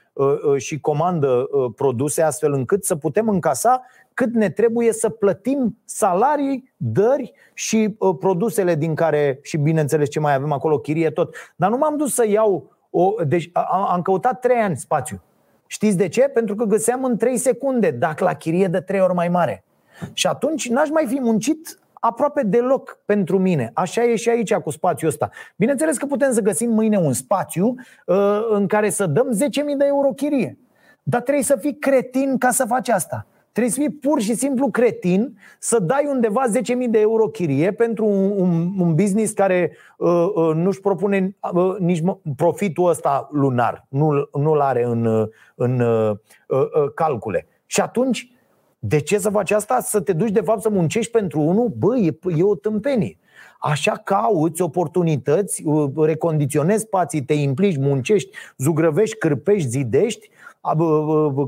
și 0.57 0.80
comandă 0.80 1.49
produse 1.76 2.22
astfel 2.22 2.53
încât 2.53 2.84
să 2.84 2.97
putem 2.97 3.28
încasa 3.28 3.82
cât 4.14 4.34
ne 4.34 4.50
trebuie 4.50 4.92
să 4.92 5.08
plătim 5.08 5.78
salarii, 5.84 6.72
dări 6.76 7.32
și 7.54 7.94
uh, 7.98 8.16
produsele 8.18 8.74
din 8.74 8.94
care, 8.94 9.38
și 9.42 9.56
bineînțeles 9.56 10.08
ce 10.08 10.20
mai 10.20 10.34
avem 10.34 10.52
acolo, 10.52 10.78
chirie 10.78 11.10
tot. 11.10 11.34
Dar 11.56 11.70
nu 11.70 11.76
m-am 11.76 11.96
dus 11.96 12.14
să 12.14 12.28
iau, 12.28 12.72
o, 12.90 13.14
deci 13.26 13.50
am, 13.52 13.86
am 13.90 14.02
căutat 14.02 14.40
trei 14.40 14.60
ani 14.60 14.76
spațiu. 14.76 15.22
Știți 15.66 15.96
de 15.96 16.08
ce? 16.08 16.20
Pentru 16.22 16.54
că 16.54 16.64
găseam 16.64 17.04
în 17.04 17.16
3 17.16 17.36
secunde, 17.36 17.90
dacă 17.90 18.24
la 18.24 18.34
chirie 18.34 18.66
de 18.66 18.80
3 18.80 19.00
ori 19.00 19.14
mai 19.14 19.28
mare. 19.28 19.64
Și 20.12 20.26
atunci 20.26 20.68
n-aș 20.68 20.88
mai 20.88 21.06
fi 21.06 21.20
muncit 21.20 21.78
aproape 21.92 22.42
deloc 22.42 22.98
pentru 23.04 23.38
mine. 23.38 23.70
Așa 23.74 24.04
e 24.04 24.16
și 24.16 24.28
aici 24.28 24.54
cu 24.54 24.70
spațiul 24.70 25.10
ăsta. 25.10 25.30
Bineînțeles 25.56 25.96
că 25.96 26.06
putem 26.06 26.32
să 26.32 26.40
găsim 26.40 26.70
mâine 26.70 26.98
un 26.98 27.12
spațiu 27.12 27.74
uh, 28.06 28.46
în 28.50 28.66
care 28.66 28.90
să 28.90 29.06
dăm 29.06 29.28
10.000 29.32 29.40
de 29.78 29.84
euro 29.86 30.08
chirie. 30.08 30.58
Dar 31.02 31.20
trebuie 31.20 31.44
să 31.44 31.56
fii 31.56 31.78
cretin 31.78 32.38
ca 32.38 32.50
să 32.50 32.64
faci 32.64 32.88
asta. 32.88 33.26
Trebuie 33.55 33.72
să 33.72 33.80
fii 33.80 33.90
pur 33.90 34.20
și 34.20 34.34
simplu 34.34 34.70
cretin 34.70 35.38
să 35.59 35.78
dai 35.78 36.07
undeva 36.11 36.42
10.000 36.48 36.90
de 36.90 37.00
euro 37.00 37.28
chirie 37.28 37.72
pentru 37.72 38.05
un, 38.07 38.30
un, 38.30 38.72
un 38.78 38.94
business 38.94 39.32
care 39.32 39.76
uh, 39.96 40.26
uh, 40.34 40.55
nu-și 40.55 40.80
propune 40.80 41.36
uh, 41.52 41.76
nici 41.78 42.02
profitul 42.36 42.88
ăsta 42.88 43.28
lunar, 43.32 43.86
nu, 43.88 44.28
nu-l 44.32 44.61
are 44.61 44.84
în, 44.84 45.28
în 45.55 45.80
uh, 45.80 46.11
uh, 46.48 46.92
calcule. 46.94 47.46
Și 47.66 47.80
atunci, 47.80 48.32
de 48.78 49.00
ce 49.00 49.18
să 49.18 49.30
faci 49.30 49.50
asta? 49.50 49.80
Să 49.80 50.00
te 50.00 50.12
duci 50.12 50.30
de 50.30 50.40
fapt 50.40 50.61
să 50.61 50.68
muncești 50.68 51.11
pentru 51.11 51.40
unul? 51.40 51.72
Bă, 51.78 51.96
e, 51.96 52.18
e 52.36 52.42
o 52.42 52.55
tâmpenie. 52.55 53.18
Așa 53.59 53.92
cauți 53.92 54.62
oportunități, 54.62 55.62
uh, 55.64 55.90
recondiționezi 55.96 56.82
spații, 56.82 57.24
te 57.24 57.34
implici, 57.34 57.76
muncești, 57.76 58.36
zugrăvești, 58.57 59.16
cârpești, 59.16 59.68
zidești, 59.68 60.30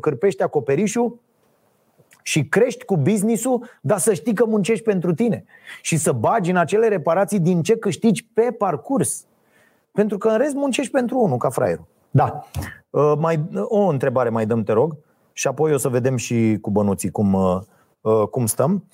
cârpești 0.00 0.42
acoperișul 0.42 1.24
și 2.26 2.44
crești 2.44 2.84
cu 2.84 2.96
businessul, 2.96 3.64
dar 3.80 3.98
să 3.98 4.12
știi 4.14 4.34
că 4.34 4.44
muncești 4.46 4.84
pentru 4.84 5.14
tine 5.14 5.44
și 5.82 5.96
să 5.96 6.12
bagi 6.12 6.50
în 6.50 6.56
acele 6.56 6.88
reparații 6.88 7.40
din 7.40 7.62
ce 7.62 7.76
câștigi 7.76 8.24
pe 8.24 8.54
parcurs. 8.58 9.24
Pentru 9.92 10.18
că 10.18 10.28
în 10.28 10.38
rest 10.38 10.54
muncești 10.54 10.92
pentru 10.92 11.18
unul, 11.18 11.36
ca 11.36 11.48
fraierul. 11.48 11.86
Da. 12.10 12.46
Uh, 12.90 13.12
mai, 13.18 13.48
o 13.62 13.78
întrebare 13.78 14.28
mai 14.28 14.46
dăm, 14.46 14.62
te 14.62 14.72
rog, 14.72 14.96
și 15.32 15.46
apoi 15.46 15.72
o 15.72 15.76
să 15.76 15.88
vedem 15.88 16.16
și 16.16 16.58
cu 16.60 16.70
bănuții 16.70 17.10
cum, 17.10 17.32
uh, 18.00 18.28
cum 18.30 18.46
stăm. 18.46 18.84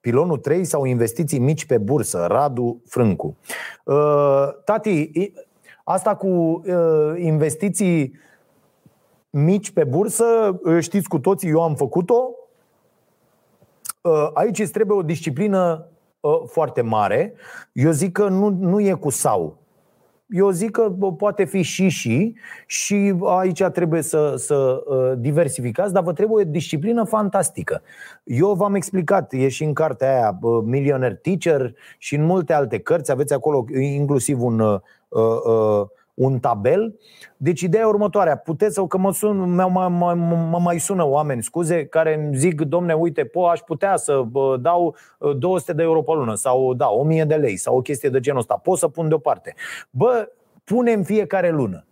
Pilonul 0.00 0.38
3 0.38 0.64
sau 0.64 0.84
investiții 0.84 1.38
mici 1.38 1.66
pe 1.66 1.78
bursă, 1.78 2.26
Radu 2.28 2.82
Frâncu. 2.86 3.36
Uh, 3.84 4.48
tati, 4.64 5.10
asta 5.84 6.14
cu 6.14 6.26
uh, 6.26 7.14
investiții 7.16 8.22
mici 9.34 9.70
pe 9.70 9.84
bursă, 9.84 10.60
uh, 10.64 10.78
știți 10.80 11.08
cu 11.08 11.18
toții, 11.18 11.48
eu 11.48 11.62
am 11.62 11.74
făcut-o. 11.74 12.30
Aici 14.34 14.58
îți 14.58 14.72
trebuie 14.72 14.98
o 14.98 15.02
disciplină 15.02 15.86
foarte 16.46 16.80
mare. 16.80 17.34
Eu 17.72 17.90
zic 17.90 18.12
că 18.12 18.28
nu, 18.28 18.48
nu 18.48 18.80
e 18.80 18.92
cu 18.92 19.10
sau. 19.10 19.58
Eu 20.28 20.50
zic 20.50 20.70
că 20.70 20.92
poate 21.16 21.44
fi 21.44 21.62
și 21.62 21.88
și 21.88 22.34
și 22.66 23.14
aici 23.38 23.62
trebuie 23.62 24.02
să, 24.02 24.34
să 24.36 24.84
ă, 24.88 25.14
diversificați, 25.14 25.92
dar 25.92 26.02
vă 26.02 26.12
trebuie 26.12 26.44
o 26.44 26.50
disciplină 26.50 27.04
fantastică. 27.04 27.82
Eu 28.24 28.52
v-am 28.52 28.74
explicat, 28.74 29.32
e 29.32 29.48
și 29.48 29.64
în 29.64 29.72
cartea 29.72 30.14
aia 30.14 30.38
Millionaire 30.64 31.14
Teacher 31.14 31.74
și 31.98 32.14
în 32.14 32.24
multe 32.24 32.52
alte 32.52 32.78
cărți, 32.78 33.10
aveți 33.10 33.32
acolo 33.32 33.64
inclusiv 33.72 34.42
un 34.42 34.58
uh, 34.58 34.80
uh, 35.08 35.86
un 36.14 36.38
tabel. 36.38 36.98
Deci 37.36 37.60
ideea 37.60 37.82
e 37.82 37.86
următoarea. 37.86 38.36
Puteți 38.36 38.74
sau 38.74 38.86
că 38.86 38.98
mă, 38.98 39.12
sun, 39.12 39.54
mă, 39.54 39.68
mă, 39.68 39.88
mă, 39.88 40.14
mă 40.50 40.58
mai 40.58 40.78
sună 40.78 41.06
oameni, 41.06 41.42
scuze, 41.42 41.86
care 41.86 42.14
îmi 42.14 42.36
zic, 42.36 42.60
domne, 42.60 42.92
uite, 42.92 43.24
po, 43.24 43.46
aș 43.46 43.60
putea 43.60 43.96
să 43.96 44.22
bă, 44.30 44.56
dau 44.60 44.96
200 45.38 45.72
de 45.72 45.82
euro 45.82 46.02
pe 46.02 46.12
lună 46.12 46.34
sau 46.34 46.74
da, 46.74 46.90
1000 46.90 47.24
de 47.24 47.34
lei 47.34 47.56
sau 47.56 47.76
o 47.76 47.80
chestie 47.80 48.08
de 48.08 48.20
genul 48.20 48.40
ăsta. 48.40 48.54
Pot 48.54 48.78
să 48.78 48.88
pun 48.88 49.08
deoparte. 49.08 49.54
Bă, 49.90 50.28
punem 50.64 51.02
fiecare 51.02 51.50
lună. 51.50 51.84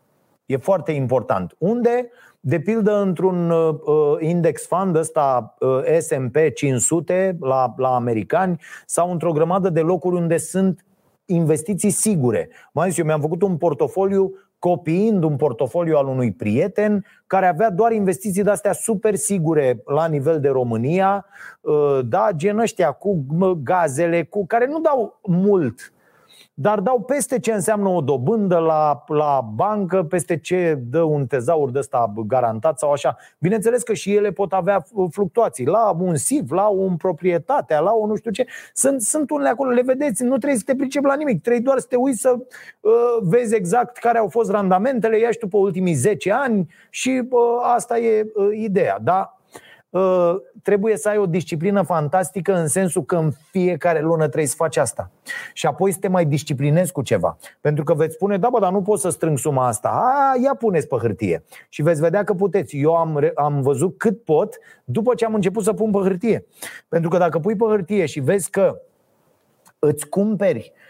E 0.46 0.56
foarte 0.56 0.92
important. 0.92 1.54
Unde? 1.58 2.10
De 2.40 2.60
pildă 2.60 3.00
într-un 3.00 3.50
uh, 3.50 3.76
index 4.18 4.66
fund 4.66 4.96
ăsta 4.96 5.54
uh, 5.58 5.98
S&P 5.98 6.36
500 6.54 7.36
la, 7.40 7.74
la 7.76 7.94
americani 7.94 8.60
sau 8.86 9.10
într-o 9.10 9.32
grămadă 9.32 9.70
de 9.70 9.80
locuri 9.80 10.16
unde 10.16 10.36
sunt 10.36 10.84
investiții 11.26 11.90
sigure. 11.90 12.48
Mai 12.72 12.88
zis, 12.88 12.98
eu 12.98 13.04
mi-am 13.04 13.20
făcut 13.20 13.42
un 13.42 13.56
portofoliu 13.56 14.34
copiind 14.58 15.22
un 15.22 15.36
portofoliu 15.36 15.96
al 15.96 16.06
unui 16.06 16.32
prieten 16.32 17.04
care 17.26 17.46
avea 17.46 17.70
doar 17.70 17.92
investiții 17.92 18.42
de-astea 18.42 18.72
super 18.72 19.14
sigure 19.14 19.82
la 19.84 20.06
nivel 20.06 20.40
de 20.40 20.48
România, 20.48 21.26
uh, 21.60 22.00
da, 22.04 22.28
gen 22.36 22.58
ăștia 22.58 22.92
cu 22.92 23.24
gazele, 23.62 24.24
cu 24.24 24.46
care 24.46 24.66
nu 24.66 24.80
dau 24.80 25.20
mult 25.22 25.92
dar 26.54 26.80
dau 26.80 27.00
peste 27.00 27.38
ce 27.38 27.52
înseamnă 27.52 27.88
o 27.88 28.00
dobândă 28.00 28.58
la, 28.58 29.04
la 29.06 29.40
bancă, 29.54 30.02
peste 30.02 30.38
ce 30.38 30.78
dă 30.90 31.02
un 31.02 31.26
tezaur 31.26 31.70
de 31.70 31.78
ăsta 31.78 32.12
garantat 32.26 32.78
sau 32.78 32.92
așa. 32.92 33.16
Bineînțeles 33.38 33.82
că 33.82 33.92
și 33.92 34.14
ele 34.14 34.30
pot 34.30 34.52
avea 34.52 34.84
fluctuații 35.10 35.66
la 35.66 35.96
un 35.98 36.16
SIV, 36.16 36.50
la 36.50 36.66
un 36.66 36.96
proprietate, 36.96 37.78
la 37.78 37.92
o 37.92 38.06
nu 38.06 38.14
știu 38.16 38.30
ce. 38.30 38.46
Sunt, 38.74 39.02
sunt 39.02 39.30
unele 39.30 39.48
acolo, 39.48 39.70
le 39.70 39.82
vedeți, 39.82 40.22
nu 40.22 40.36
trebuie 40.36 40.58
să 40.58 40.64
te 40.66 40.74
pricepi 40.74 41.06
la 41.06 41.14
nimic, 41.14 41.42
trebuie 41.42 41.62
doar 41.62 41.78
să 41.78 41.86
te 41.88 41.96
uiți 41.96 42.20
să 42.20 42.36
uh, 42.80 42.92
vezi 43.20 43.54
exact 43.54 43.96
care 43.96 44.18
au 44.18 44.28
fost 44.28 44.50
randamentele, 44.50 45.18
ia 45.18 45.30
și 45.30 45.38
tu 45.38 45.48
pe 45.48 45.56
ultimii 45.56 45.94
10 45.94 46.32
ani 46.32 46.68
și 46.90 47.22
uh, 47.30 47.40
asta 47.74 47.98
e 47.98 48.26
uh, 48.34 48.48
ideea. 48.52 48.98
Da? 49.02 49.36
Uh, 49.92 50.34
trebuie 50.62 50.96
să 50.96 51.08
ai 51.08 51.18
o 51.18 51.26
disciplină 51.26 51.82
fantastică 51.82 52.54
în 52.54 52.66
sensul 52.66 53.04
că 53.04 53.16
în 53.16 53.30
fiecare 53.50 54.00
lună 54.00 54.22
trebuie 54.22 54.46
să 54.46 54.54
faci 54.56 54.76
asta. 54.76 55.10
Și 55.52 55.66
apoi 55.66 55.92
să 55.92 55.98
te 55.98 56.08
mai 56.08 56.24
disciplinezi 56.24 56.92
cu 56.92 57.02
ceva. 57.02 57.36
Pentru 57.60 57.84
că 57.84 57.94
veți 57.94 58.14
spune, 58.14 58.38
da, 58.38 58.48
bă, 58.50 58.58
dar 58.58 58.72
nu 58.72 58.82
pot 58.82 59.00
să 59.00 59.08
strâng 59.08 59.38
suma 59.38 59.66
asta. 59.66 59.88
A, 59.88 60.40
ia 60.42 60.54
puneți 60.54 60.88
pe 60.88 60.96
hârtie. 60.96 61.44
Și 61.68 61.82
veți 61.82 62.00
vedea 62.00 62.24
că 62.24 62.34
puteți. 62.34 62.76
Eu 62.76 62.94
am, 62.94 63.32
am 63.34 63.60
văzut 63.60 63.98
cât 63.98 64.24
pot 64.24 64.58
după 64.84 65.14
ce 65.14 65.24
am 65.24 65.34
început 65.34 65.64
să 65.64 65.72
pun 65.72 65.90
pe 65.90 65.98
hârtie. 65.98 66.46
Pentru 66.88 67.10
că 67.10 67.18
dacă 67.18 67.38
pui 67.38 67.56
pe 67.56 67.64
hârtie 67.64 68.06
și 68.06 68.20
vezi 68.20 68.50
că 68.50 68.80
îți 69.78 70.08
cumperi 70.08 70.72
Uh, 70.74 70.81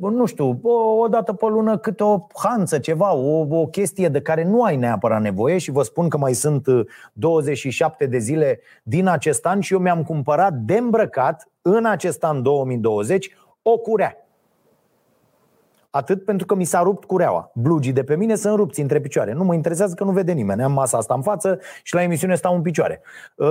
nu 0.00 0.24
știu, 0.26 0.60
o 0.98 1.08
dată 1.08 1.32
pe 1.32 1.46
lună 1.46 1.78
câte 1.78 2.02
o 2.02 2.26
hanță, 2.34 2.78
ceva, 2.78 3.14
o, 3.14 3.46
o 3.50 3.66
chestie 3.66 4.08
de 4.08 4.20
care 4.20 4.44
nu 4.44 4.62
ai 4.62 4.76
neapărat 4.76 5.20
nevoie 5.20 5.58
și 5.58 5.70
vă 5.70 5.82
spun 5.82 6.08
că 6.08 6.18
mai 6.18 6.32
sunt 6.32 6.66
27 7.12 8.04
uh, 8.04 8.10
de 8.10 8.18
zile 8.18 8.60
din 8.82 9.06
acest 9.06 9.46
an 9.46 9.60
și 9.60 9.72
eu 9.72 9.78
mi-am 9.78 10.02
cumpărat 10.02 10.52
de 10.52 10.76
îmbrăcat 10.76 11.48
în 11.62 11.84
acest 11.84 12.24
an 12.24 12.42
2020 12.42 13.30
o 13.62 13.76
curea. 13.76 14.18
Atât 15.90 16.24
pentru 16.24 16.46
că 16.46 16.54
mi 16.54 16.64
s-a 16.64 16.82
rupt 16.82 17.04
cureaua. 17.04 17.50
Blugii 17.54 17.92
de 17.92 18.04
pe 18.04 18.16
mine 18.16 18.34
sunt 18.34 18.56
rupți 18.56 18.80
între 18.80 19.00
picioare. 19.00 19.32
Nu 19.32 19.44
mă 19.44 19.54
interesează 19.54 19.94
că 19.94 20.04
nu 20.04 20.10
vede 20.10 20.32
nimeni. 20.32 20.62
Am 20.62 20.72
masa 20.72 20.98
asta 20.98 21.14
în 21.14 21.22
față 21.22 21.60
și 21.82 21.94
la 21.94 22.02
emisiune 22.02 22.34
stau 22.34 22.54
în 22.54 22.62
picioare. 22.62 23.00
Uh, 23.36 23.46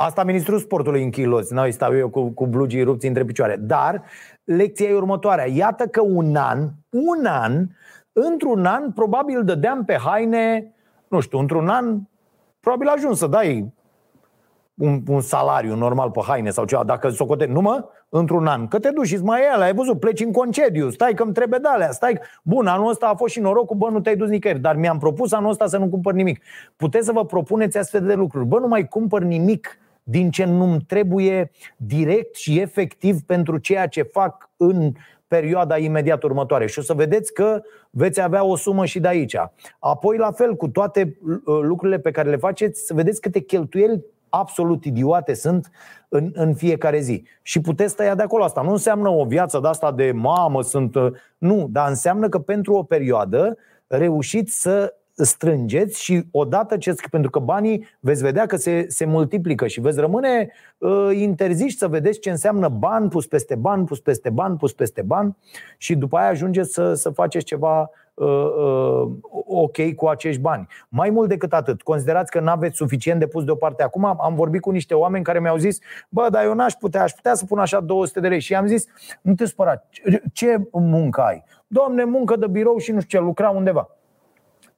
Asta 0.00 0.24
ministrul 0.24 0.58
sportului 0.58 1.02
în 1.02 1.10
chiloți. 1.10 1.52
Noi 1.52 1.72
stau 1.72 1.96
eu 1.96 2.08
cu, 2.08 2.28
cu 2.28 2.46
blugii 2.46 2.82
rupți 2.82 3.06
între 3.06 3.24
picioare. 3.24 3.56
Dar 3.56 4.02
lecția 4.44 4.88
e 4.88 4.94
următoarea. 4.94 5.46
Iată 5.46 5.86
că 5.86 6.00
un 6.00 6.36
an, 6.36 6.58
un 6.90 7.24
an, 7.26 7.66
într-un 8.12 8.64
an, 8.64 8.92
probabil 8.92 9.44
dădeam 9.44 9.84
pe 9.84 9.96
haine, 10.04 10.74
nu 11.08 11.20
știu, 11.20 11.38
într-un 11.38 11.68
an, 11.68 11.98
probabil 12.60 12.88
ajuns 12.88 13.18
să 13.18 13.26
dai 13.26 13.72
un, 14.74 15.02
un 15.08 15.20
salariu 15.20 15.74
normal 15.74 16.10
pe 16.10 16.20
haine 16.26 16.50
sau 16.50 16.64
ceva, 16.64 16.84
dacă 16.84 17.08
socote, 17.08 17.46
nu 17.46 17.60
mă, 17.60 17.84
într-un 18.08 18.46
an, 18.46 18.68
că 18.68 18.78
te 18.78 18.90
duci 18.90 19.06
și 19.06 19.16
mai 19.16 19.40
el, 19.54 19.60
ai 19.60 19.74
văzut, 19.74 20.00
pleci 20.00 20.20
în 20.20 20.32
concediu, 20.32 20.90
stai 20.90 21.14
că 21.14 21.22
îmi 21.22 21.32
trebuie 21.32 21.58
de 21.58 21.68
alea, 21.68 21.90
stai, 21.90 22.18
bun, 22.42 22.66
anul 22.66 22.88
ăsta 22.88 23.06
a 23.06 23.14
fost 23.14 23.32
și 23.32 23.40
norocul, 23.40 23.76
bă, 23.76 23.88
nu 23.90 24.00
te-ai 24.00 24.16
dus 24.16 24.28
nicăieri, 24.28 24.60
dar 24.60 24.76
mi-am 24.76 24.98
propus 24.98 25.32
anul 25.32 25.50
ăsta 25.50 25.66
să 25.66 25.78
nu 25.78 25.88
cumpăr 25.88 26.12
nimic. 26.12 26.42
Puteți 26.76 27.06
să 27.06 27.12
vă 27.12 27.24
propuneți 27.24 27.78
astfel 27.78 28.06
de 28.06 28.14
lucruri, 28.14 28.46
bă, 28.46 28.58
nu 28.58 28.66
mai 28.66 28.88
cumpăr 28.88 29.22
nimic 29.22 29.78
din 30.10 30.30
ce 30.30 30.44
nu-mi 30.44 30.80
trebuie 30.86 31.50
direct 31.76 32.34
și 32.34 32.58
efectiv 32.58 33.20
pentru 33.22 33.58
ceea 33.58 33.86
ce 33.86 34.02
fac 34.02 34.50
în 34.56 34.92
perioada 35.26 35.76
imediat 35.76 36.22
următoare. 36.22 36.66
Și 36.66 36.78
o 36.78 36.82
să 36.82 36.94
vedeți 36.94 37.32
că 37.32 37.62
veți 37.90 38.20
avea 38.20 38.44
o 38.44 38.56
sumă 38.56 38.84
și 38.84 39.00
de 39.00 39.08
aici. 39.08 39.36
Apoi, 39.78 40.16
la 40.16 40.30
fel, 40.30 40.56
cu 40.56 40.68
toate 40.68 41.16
uh, 41.22 41.58
lucrurile 41.62 41.98
pe 41.98 42.10
care 42.10 42.30
le 42.30 42.36
faceți, 42.36 42.86
să 42.86 42.94
vedeți 42.94 43.20
câte 43.20 43.40
cheltuieli 43.40 44.04
absolut 44.28 44.84
idiote 44.84 45.34
sunt 45.34 45.70
în, 46.08 46.30
în 46.34 46.54
fiecare 46.54 47.00
zi. 47.00 47.24
Și 47.42 47.60
puteți 47.60 47.96
tăia 47.96 48.14
de 48.14 48.22
acolo. 48.22 48.44
Asta 48.44 48.62
nu 48.62 48.70
înseamnă 48.70 49.08
o 49.08 49.24
viață 49.24 49.58
de 49.62 49.68
asta 49.68 49.92
de 49.92 50.12
mamă, 50.12 50.62
sunt. 50.62 50.94
Uh, 50.94 51.12
nu, 51.38 51.68
dar 51.70 51.88
înseamnă 51.88 52.28
că 52.28 52.38
pentru 52.38 52.74
o 52.74 52.82
perioadă 52.82 53.56
reușiți 53.86 54.60
să 54.60 54.94
strângeți 55.24 56.02
și 56.02 56.22
odată 56.30 56.76
ce, 56.76 56.94
pentru 57.10 57.30
că 57.30 57.38
banii 57.38 57.86
veți 58.00 58.22
vedea 58.22 58.46
că 58.46 58.56
se, 58.56 58.84
se 58.88 59.04
multiplică 59.04 59.66
și 59.66 59.80
veți 59.80 60.00
rămâne 60.00 60.50
uh, 60.78 61.10
interziși 61.12 61.76
să 61.76 61.88
vedeți 61.88 62.18
ce 62.18 62.30
înseamnă 62.30 62.68
ban 62.68 63.08
pus 63.08 63.26
peste 63.26 63.54
ban, 63.54 63.84
pus 63.84 64.00
peste 64.00 64.30
ban, 64.30 64.56
pus 64.56 64.72
peste 64.72 65.02
ban 65.02 65.36
și 65.76 65.94
după 65.94 66.16
aia 66.16 66.28
ajungeți 66.28 66.72
să, 66.72 66.94
să 66.94 67.10
faceți 67.10 67.44
ceva 67.44 67.90
uh, 68.14 68.26
uh, 68.26 69.10
ok 69.46 69.94
cu 69.94 70.06
acești 70.06 70.40
bani. 70.40 70.66
Mai 70.88 71.10
mult 71.10 71.28
decât 71.28 71.52
atât, 71.52 71.82
considerați 71.82 72.30
că 72.30 72.40
nu 72.40 72.50
aveți 72.50 72.76
suficient 72.76 73.20
de 73.20 73.26
pus 73.26 73.44
deoparte. 73.44 73.82
Acum 73.82 74.04
am 74.04 74.34
vorbit 74.34 74.60
cu 74.60 74.70
niște 74.70 74.94
oameni 74.94 75.24
care 75.24 75.40
mi-au 75.40 75.56
zis, 75.56 75.78
bă, 76.08 76.28
dar 76.30 76.44
eu 76.44 76.54
n-aș 76.54 76.72
putea, 76.72 77.02
aș 77.02 77.12
putea 77.12 77.34
să 77.34 77.44
pun 77.44 77.58
așa 77.58 77.80
200 77.80 78.20
de 78.20 78.28
lei 78.28 78.40
și 78.40 78.54
am 78.54 78.66
zis, 78.66 78.84
nu 79.22 79.34
te 79.34 79.44
spăra, 79.44 79.82
ce 80.32 80.68
muncă 80.72 81.20
ai? 81.20 81.44
Doamne, 81.66 82.04
muncă 82.04 82.36
de 82.36 82.46
birou 82.46 82.78
și 82.78 82.92
nu 82.92 83.00
știu 83.00 83.18
ce, 83.18 83.24
lucra 83.24 83.48
undeva. 83.50 83.97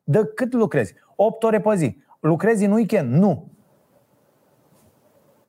De 0.05 0.24
cât 0.35 0.52
lucrezi? 0.52 0.94
8 1.16 1.43
ore 1.43 1.60
pe 1.60 1.74
zi. 1.74 1.97
Lucrezi 2.20 2.64
în 2.64 2.72
weekend? 2.72 3.12
Nu. 3.12 3.48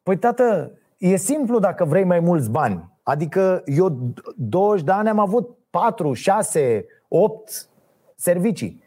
Păi 0.04 0.18
tată, 0.18 0.72
e 0.98 1.16
simplu 1.16 1.60
dacă 1.60 1.86
vrei 1.86 2.04
mai 2.04 2.20
mulți 2.20 2.50
bani. 2.50 2.90
Adică 3.04 3.62
eu 3.66 4.14
20 4.36 4.84
de 4.86 4.92
ani 4.92 5.10
am 5.10 5.20
avut 5.20 5.58
4, 5.70 6.14
6, 6.14 6.86
8 7.08 7.70
servicii. 8.16 8.84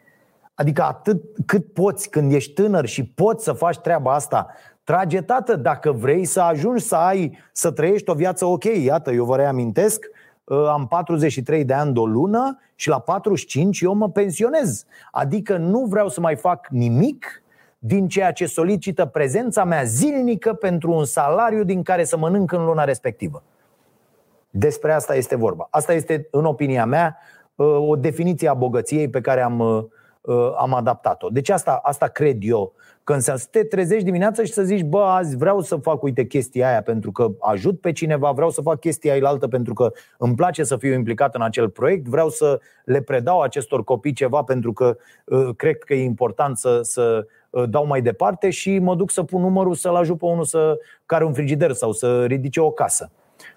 Adică 0.54 0.82
atât 0.82 1.22
cât 1.46 1.72
poți 1.72 2.10
când 2.10 2.32
ești 2.32 2.52
tânăr 2.52 2.86
și 2.86 3.06
poți 3.06 3.44
să 3.44 3.52
faci 3.52 3.78
treaba 3.78 4.14
asta, 4.14 4.46
trage 4.84 5.20
tată 5.20 5.56
dacă 5.56 5.92
vrei 5.92 6.24
să 6.24 6.40
ajungi 6.40 6.82
să 6.82 6.96
ai, 6.96 7.38
să 7.52 7.70
trăiești 7.70 8.10
o 8.10 8.14
viață 8.14 8.44
ok. 8.44 8.64
Iată, 8.64 9.12
eu 9.12 9.24
vă 9.24 9.36
reamintesc, 9.36 10.04
ă, 10.04 10.10
am 10.44 10.86
43 10.88 11.64
de 11.64 11.72
ani 11.72 11.92
de 11.92 11.98
o 11.98 12.06
lună 12.06 12.58
și 12.74 12.88
la 12.88 12.98
45 12.98 13.80
eu 13.80 13.94
mă 13.94 14.10
pensionez. 14.10 14.84
Adică 15.10 15.56
nu 15.56 15.84
vreau 15.84 16.08
să 16.08 16.20
mai 16.20 16.36
fac 16.36 16.68
nimic 16.70 17.42
din 17.78 18.08
ceea 18.08 18.32
ce 18.32 18.46
solicită 18.46 19.06
prezența 19.06 19.64
mea 19.64 19.82
zilnică 19.82 20.52
pentru 20.52 20.92
un 20.92 21.04
salariu 21.04 21.64
din 21.64 21.82
care 21.82 22.04
să 22.04 22.16
mănânc 22.16 22.52
în 22.52 22.64
luna 22.64 22.84
respectivă. 22.84 23.42
Despre 24.50 24.92
asta 24.92 25.14
este 25.14 25.36
vorba. 25.36 25.66
Asta 25.70 25.92
este, 25.92 26.28
în 26.30 26.44
opinia 26.44 26.84
mea, 26.84 27.18
ă, 27.58 27.64
o 27.64 27.96
definiție 27.96 28.48
a 28.48 28.54
bogăției 28.54 29.08
pe 29.08 29.20
care 29.20 29.40
am, 29.40 29.60
ă, 29.60 29.86
am 30.58 30.74
adaptat-o. 30.74 31.28
Deci 31.28 31.48
asta, 31.48 31.80
asta 31.82 32.06
cred 32.06 32.36
eu 32.40 32.72
când 33.04 33.20
să 33.20 33.46
te 33.50 33.64
trezești 33.64 34.04
dimineața 34.04 34.42
și 34.42 34.52
să 34.52 34.62
zici, 34.62 34.82
bă, 34.82 35.02
azi 35.02 35.36
vreau 35.36 35.60
să 35.60 35.76
fac, 35.76 36.02
uite, 36.02 36.26
chestia 36.26 36.68
aia 36.68 36.82
pentru 36.82 37.12
că 37.12 37.28
ajut 37.40 37.80
pe 37.80 37.92
cineva, 37.92 38.30
vreau 38.30 38.50
să 38.50 38.60
fac 38.60 38.80
chestia 38.80 39.12
aia 39.12 39.28
altă 39.28 39.48
pentru 39.48 39.74
că 39.74 39.92
îmi 40.18 40.34
place 40.34 40.64
să 40.64 40.76
fiu 40.76 40.92
implicat 40.92 41.34
în 41.34 41.42
acel 41.42 41.68
proiect, 41.68 42.06
vreau 42.06 42.28
să 42.28 42.60
le 42.84 43.00
predau 43.00 43.40
acestor 43.40 43.84
copii 43.84 44.12
ceva 44.12 44.42
pentru 44.42 44.72
că 44.72 44.96
uh, 45.24 45.48
cred 45.56 45.78
că 45.78 45.94
e 45.94 46.04
important 46.04 46.56
să, 46.56 46.78
să 46.82 47.26
uh, 47.50 47.64
dau 47.68 47.86
mai 47.86 48.02
departe 48.02 48.50
și 48.50 48.78
mă 48.78 48.94
duc 48.94 49.10
să 49.10 49.22
pun 49.22 49.40
numărul 49.40 49.74
să-l 49.74 49.94
ajut 49.94 50.18
pe 50.18 50.24
unul 50.24 50.44
să 50.44 50.78
care 51.06 51.24
un 51.24 51.32
frigider 51.32 51.72
sau 51.72 51.92
să 51.92 52.24
ridice 52.24 52.60
o 52.60 52.70
casă. 52.70 53.10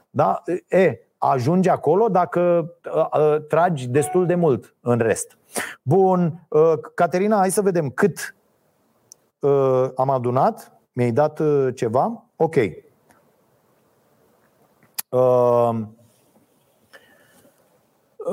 Da? 0.10 0.44
E, 0.68 1.00
ajungi 1.18 1.70
acolo 1.70 2.08
dacă 2.08 2.74
uh, 2.96 3.20
uh, 3.20 3.46
tragi 3.48 3.88
destul 3.88 4.26
de 4.26 4.36
mult 4.36 4.76
în 4.82 4.98
rest. 4.98 5.38
Bun, 5.82 6.46
uh, 6.50 6.74
Caterina, 6.96 7.38
hai 7.38 7.52
să 7.52 7.62
vedem 7.62 7.90
cât 7.90 8.36
uh, 9.40 9.90
am 9.96 10.10
adunat, 10.10 10.72
mi-ai 10.94 11.12
dat 11.12 11.40
uh, 11.40 11.68
ceva, 11.76 12.26
ok. 12.36 12.56
Uh, 15.10 15.80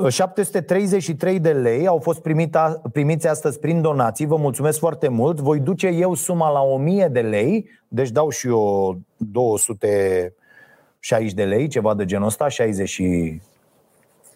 733 0.09 1.39
de 1.39 1.51
lei 1.53 1.87
au 1.87 1.99
fost 1.99 2.21
primita, 2.21 2.81
primiți 2.91 3.27
astăzi 3.27 3.59
prin 3.59 3.81
donații. 3.81 4.25
Vă 4.25 4.35
mulțumesc 4.35 4.79
foarte 4.79 5.07
mult. 5.07 5.39
Voi 5.39 5.59
duce 5.59 5.87
eu 5.87 6.13
suma 6.13 6.49
la 6.49 6.61
1000 6.61 7.07
de 7.11 7.21
lei, 7.21 7.69
deci 7.87 8.09
dau 8.09 8.29
și 8.29 8.47
eu 8.47 8.97
260 11.09 11.33
de 11.33 11.43
lei, 11.43 11.67
ceva 11.67 11.93
de 11.93 12.05
genul 12.05 12.27
ăsta, 12.27 12.47
60 12.47 13.01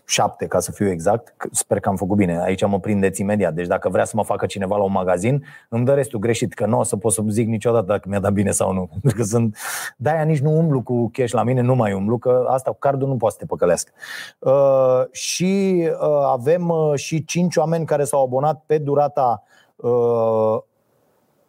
șapte, 0.06 0.48
ca 0.48 0.60
să 0.60 0.72
fiu 0.72 0.90
exact. 0.90 1.36
Sper 1.52 1.80
că 1.80 1.90
am 1.90 1.96
făcut 1.96 2.18
bine. 2.18 2.42
Aici 2.42 2.66
mă 2.66 2.80
prindeți 2.80 3.22
imediat. 3.22 3.54
Deci 3.54 3.68
dacă 3.68 3.90
vrea 3.90 4.06
să 4.06 4.16
mă 4.16 4.24
facă 4.24 4.46
cineva 4.46 4.78
la 4.78 4.84
un 4.84 4.92
magazin, 4.92 5.46
îmi 5.70 5.86
dă 5.86 5.94
restul 5.94 6.20
greșit, 6.20 6.54
că 6.54 6.66
nu 6.66 6.80
o 6.80 6.84
să 6.84 6.98
pot 6.98 7.12
să 7.12 7.24
zic 7.28 7.48
niciodată 7.48 7.86
dacă 7.86 8.10
mi-a 8.10 8.20
dat 8.20 8.34
bine 8.34 8.52
sau 8.52 8.74
nu. 8.74 8.90
Pentru 9.02 9.20
că 9.20 9.24
sunt... 9.24 9.58
De-aia 9.98 10.24
nici 10.24 10.40
nu 10.40 10.58
umblu 10.58 10.82
cu 10.82 11.10
cash 11.14 11.32
la 11.32 11.44
mine, 11.44 11.62
nu 11.62 11.76
mai 11.76 11.94
umblu, 11.94 12.18
că 12.18 12.46
asta 12.48 12.72
cu 12.72 12.78
cardul 12.80 13.08
nu 13.08 13.16
poate 13.16 13.36
să 13.36 13.42
te 13.42 13.48
păcălească. 13.48 13.92
Uh, 14.40 15.12
și 15.12 15.84
uh, 15.92 16.24
avem 16.32 16.70
uh, 16.70 16.94
și 16.96 17.24
cinci 17.24 17.56
oameni 17.56 17.86
care 17.86 18.04
s-au 18.04 18.24
abonat 18.24 18.64
pe 18.66 18.78
durata 18.78 19.44
uh, 19.76 20.58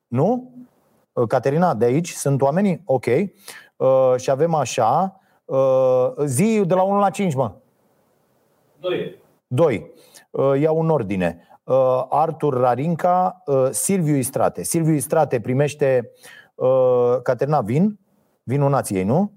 nu? 0.06 0.50
Uh, 1.12 1.26
Caterina, 1.26 1.74
de 1.74 1.84
aici 1.84 2.10
sunt 2.10 2.42
oamenii? 2.42 2.82
Ok. 2.84 3.06
Uh, 3.80 4.14
și 4.16 4.30
avem 4.30 4.54
așa. 4.54 5.20
Uh, 5.44 6.12
zi 6.24 6.62
de 6.66 6.74
la 6.74 6.82
1 6.82 6.98
la 6.98 7.10
5, 7.10 7.34
mă. 7.34 7.52
2. 8.80 9.18
2. 9.46 9.90
Uh, 10.30 10.60
iau 10.60 10.80
în 10.80 10.90
ordine. 10.90 11.40
Uh, 11.64 12.04
Artur 12.08 12.54
Rarinca, 12.60 13.42
uh, 13.46 13.68
Silviu 13.70 14.14
Istrate. 14.14 14.62
Silviu 14.62 14.94
Istrate 14.94 15.40
primește 15.40 16.10
Caterina 17.22 17.60
Vin, 17.60 17.98
vinul 18.42 18.70
nației, 18.70 19.04
nu? 19.04 19.32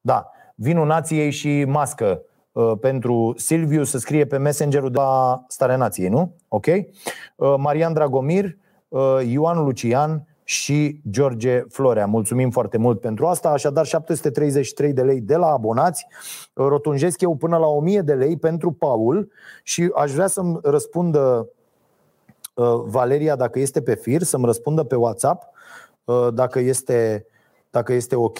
Da, 0.00 0.30
vinul 0.54 0.86
nației 0.86 1.30
și 1.30 1.64
mască 1.64 2.22
pentru 2.80 3.32
Silviu 3.36 3.82
să 3.84 3.98
scrie 3.98 4.26
pe 4.26 4.38
messengerul 4.38 4.90
de 4.90 4.98
la 4.98 5.44
Starea 5.48 5.76
Nației, 5.76 6.08
nu? 6.08 6.34
Ok? 6.48 6.66
Marian 7.56 7.92
Dragomir, 7.92 8.56
Ioan 9.26 9.64
Lucian, 9.64 10.26
și 10.48 11.00
George 11.10 11.60
Florea. 11.68 12.06
Mulțumim 12.06 12.50
foarte 12.50 12.78
mult 12.78 13.00
pentru 13.00 13.26
asta. 13.26 13.48
Așadar, 13.48 13.86
733 13.86 14.92
de 14.92 15.02
lei 15.02 15.20
de 15.20 15.36
la 15.36 15.46
abonați. 15.46 16.06
Rotunjesc 16.52 17.20
eu 17.20 17.34
până 17.34 17.56
la 17.56 17.66
1000 17.66 18.00
de 18.00 18.14
lei 18.14 18.36
pentru 18.36 18.72
Paul 18.72 19.30
și 19.62 19.90
aș 19.94 20.12
vrea 20.12 20.26
să-mi 20.26 20.58
răspundă 20.62 21.48
uh, 22.54 22.66
Valeria 22.84 23.36
dacă 23.36 23.58
este 23.58 23.82
pe 23.82 23.94
fir, 23.94 24.22
să-mi 24.22 24.44
răspundă 24.44 24.82
pe 24.82 24.94
WhatsApp 24.94 25.42
uh, 26.04 26.28
dacă 26.32 26.58
este, 26.58 27.26
dacă 27.70 27.92
este 27.92 28.16
ok. 28.16 28.38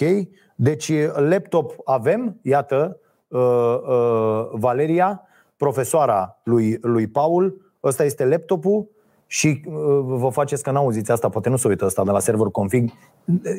Deci, 0.55 0.93
laptop 1.15 1.75
avem, 1.85 2.39
iată, 2.43 3.01
uh, 3.29 4.49
Valeria, 4.53 5.23
profesoara 5.57 6.41
lui, 6.43 6.79
lui 6.81 7.07
Paul, 7.07 7.73
ăsta 7.83 8.05
este 8.05 8.25
laptopul 8.25 8.89
și 9.27 9.63
uh, 9.67 9.75
vă 10.05 10.29
faceți 10.29 10.63
că 10.63 10.71
n-auziți 10.71 11.11
asta, 11.11 11.29
poate 11.29 11.49
nu 11.49 11.57
se 11.57 11.69
uită 11.69 11.85
asta 11.85 12.05
de 12.05 12.11
la 12.11 12.19
server 12.19 12.47
config, 12.47 12.91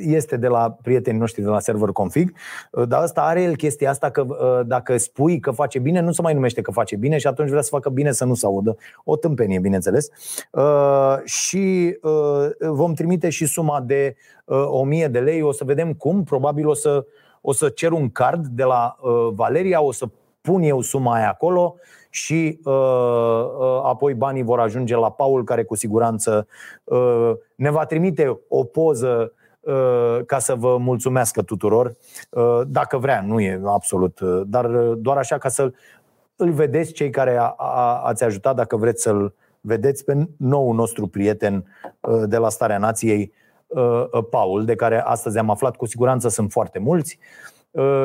este 0.02 0.38
de 0.38 0.48
la 0.48 0.78
prietenii 0.82 1.20
noștri 1.20 1.42
de 1.42 1.48
la 1.48 1.60
server 1.60 1.90
config, 1.90 2.34
uh, 2.72 2.88
dar 2.88 3.02
asta 3.02 3.22
are 3.22 3.42
el 3.42 3.56
chestia 3.56 3.90
asta 3.90 4.10
că 4.10 4.26
uh, 4.28 4.66
dacă 4.66 4.98
spui 4.98 5.40
că 5.40 5.52
face 5.52 5.80
bine, 5.80 6.00
nu 6.00 6.12
se 6.12 6.22
mai 6.22 6.34
numește 6.34 6.62
că 6.62 6.72
face 6.72 6.96
bine 6.96 7.18
și 7.18 7.28
atunci 7.28 7.50
vrea 7.50 7.62
să 7.62 7.70
facă 7.72 7.90
bine 7.90 8.12
să 8.12 8.26
nu 8.26 8.34
se 8.34 8.46
audă. 8.46 8.78
O 9.04 9.16
tâmpenie, 9.16 9.60
bineînțeles. 9.60 10.10
Și 11.24 11.98
vom 12.60 12.94
trimite 12.94 13.30
și 13.30 13.46
suma 13.46 13.82
de 13.82 14.16
1000 14.46 15.08
de 15.08 15.20
lei, 15.20 15.42
o 15.42 15.52
să 15.52 15.64
vedem 15.64 15.94
cum, 15.94 16.24
probabil 16.24 16.68
o 16.68 16.74
să, 16.74 17.06
o 17.42 17.54
să 17.54 17.70
cer 17.70 17.92
un 17.92 18.10
card 18.10 18.46
de 18.46 18.64
la 18.64 18.96
Valeria, 19.34 19.82
o 19.82 19.92
să 19.92 20.06
pun 20.42 20.62
eu 20.62 20.82
suma 20.82 21.14
aia 21.14 21.30
acolo 21.30 21.76
și 22.18 22.60
uh, 22.64 22.74
uh, 22.74 23.82
apoi 23.84 24.14
banii 24.14 24.44
vor 24.44 24.60
ajunge 24.60 24.96
la 24.96 25.12
Paul, 25.12 25.44
care 25.44 25.64
cu 25.64 25.76
siguranță 25.76 26.48
uh, 26.84 27.32
ne 27.56 27.70
va 27.70 27.86
trimite 27.86 28.40
o 28.48 28.64
poză 28.64 29.34
uh, 29.60 30.20
ca 30.26 30.40
să 30.40 30.56
vă 30.56 30.78
mulțumească 30.78 31.42
tuturor, 31.42 31.96
uh, 32.30 32.62
dacă 32.68 32.98
vrea, 32.98 33.22
nu 33.22 33.40
e 33.40 33.62
absolut, 33.66 34.20
uh, 34.20 34.42
dar 34.46 34.68
doar 34.78 35.18
așa 35.18 35.38
ca 35.38 35.50
să 35.50 35.72
îl 36.36 36.52
vedeți 36.52 36.92
cei 36.92 37.10
care 37.10 37.38
a, 37.38 37.54
a, 37.58 38.02
ați 38.04 38.24
ajutat, 38.24 38.56
dacă 38.56 38.78
vreți 38.78 39.02
să-l 39.02 39.34
vedeți 39.62 40.04
pe 40.04 40.28
nou 40.38 40.72
nostru 40.72 41.08
prieten 41.08 41.66
de 42.26 42.38
la 42.38 42.50
Starea 42.50 42.78
Nației, 42.78 43.34
Paul, 44.30 44.66
de 44.66 44.76
care 44.76 45.02
astăzi 45.02 45.38
am 45.38 45.50
aflat 45.50 45.76
cu 45.76 45.86
siguranță 45.86 46.30
sunt 46.30 46.52
foarte 46.52 46.80
mulți. 46.80 47.20
Uh, 47.20 47.57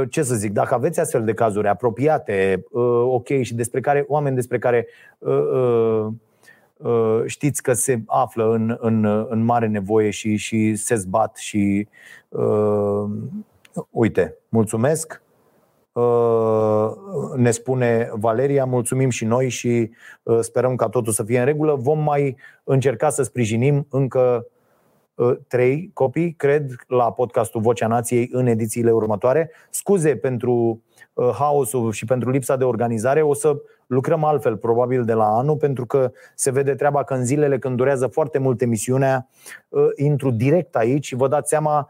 ce 0.09 0.23
să 0.23 0.35
zic, 0.35 0.53
dacă 0.53 0.75
aveți 0.75 1.01
astfel 1.01 1.25
de 1.25 1.35
cazuri 1.35 1.69
apropiate, 1.69 2.65
uh, 2.71 3.03
ok, 3.05 3.27
și 3.41 3.55
despre 3.55 3.81
care, 3.81 4.05
oameni 4.09 4.35
despre 4.35 4.59
care 4.59 4.87
uh, 5.19 6.07
știți 7.27 7.63
că 7.63 7.73
se 7.73 8.03
află 8.07 8.53
în, 8.53 8.77
în, 8.81 9.27
în 9.29 9.45
mare 9.45 9.67
nevoie 9.67 10.11
și, 10.11 10.37
și 10.37 10.75
se 10.75 10.95
zbat 10.95 11.37
și 11.37 11.89
uite, 13.91 14.37
mulțumesc. 14.49 15.23
Ne 17.37 17.51
spune 17.51 18.11
Valeria, 18.13 18.65
mulțumim 18.65 19.11
și 19.11 19.25
noi 19.25 19.49
și 19.49 19.91
sperăm 20.41 20.77
ca 20.77 20.89
totul 20.89 21.13
să 21.13 21.23
fie 21.25 21.39
în 21.39 21.45
regulă. 21.45 21.75
Vom 21.75 21.99
mai 21.99 22.37
încerca 22.65 23.09
să 23.09 23.23
sprijinim 23.23 23.87
încă 23.91 24.47
Uh, 24.47 24.52
trei 25.49 25.91
copii, 25.93 26.35
cred, 26.35 26.75
la 26.87 27.13
podcastul 27.13 27.61
Vocea 27.61 27.87
Nației 27.87 28.29
în 28.33 28.47
edițiile 28.47 28.91
următoare. 28.91 29.51
Scuze 29.71 30.17
pentru 30.17 30.83
uh, 31.13 31.31
haosul 31.39 31.93
și 31.93 32.05
pentru 32.05 32.31
lipsa 32.31 32.57
de 32.57 32.65
organizare, 32.65 33.23
o 33.23 33.35
să 33.35 33.57
lucrăm 33.87 34.25
altfel 34.25 34.57
probabil 34.57 35.05
de 35.05 35.13
la 35.13 35.25
anul, 35.25 35.57
pentru 35.57 35.87
că 35.87 36.13
se 36.35 36.51
vede 36.51 36.75
treaba 36.75 37.05
că 37.05 37.15
în 37.15 37.25
zilele 37.25 37.59
când 37.59 37.77
durează 37.77 38.07
foarte 38.07 38.39
mult 38.39 38.63
emisiunea, 38.63 39.29
uh, 39.69 39.87
intru 39.97 40.31
direct 40.31 40.77
aici 40.77 41.07
și 41.07 41.15
vă 41.15 41.29
dați 41.29 41.49
seama, 41.49 41.89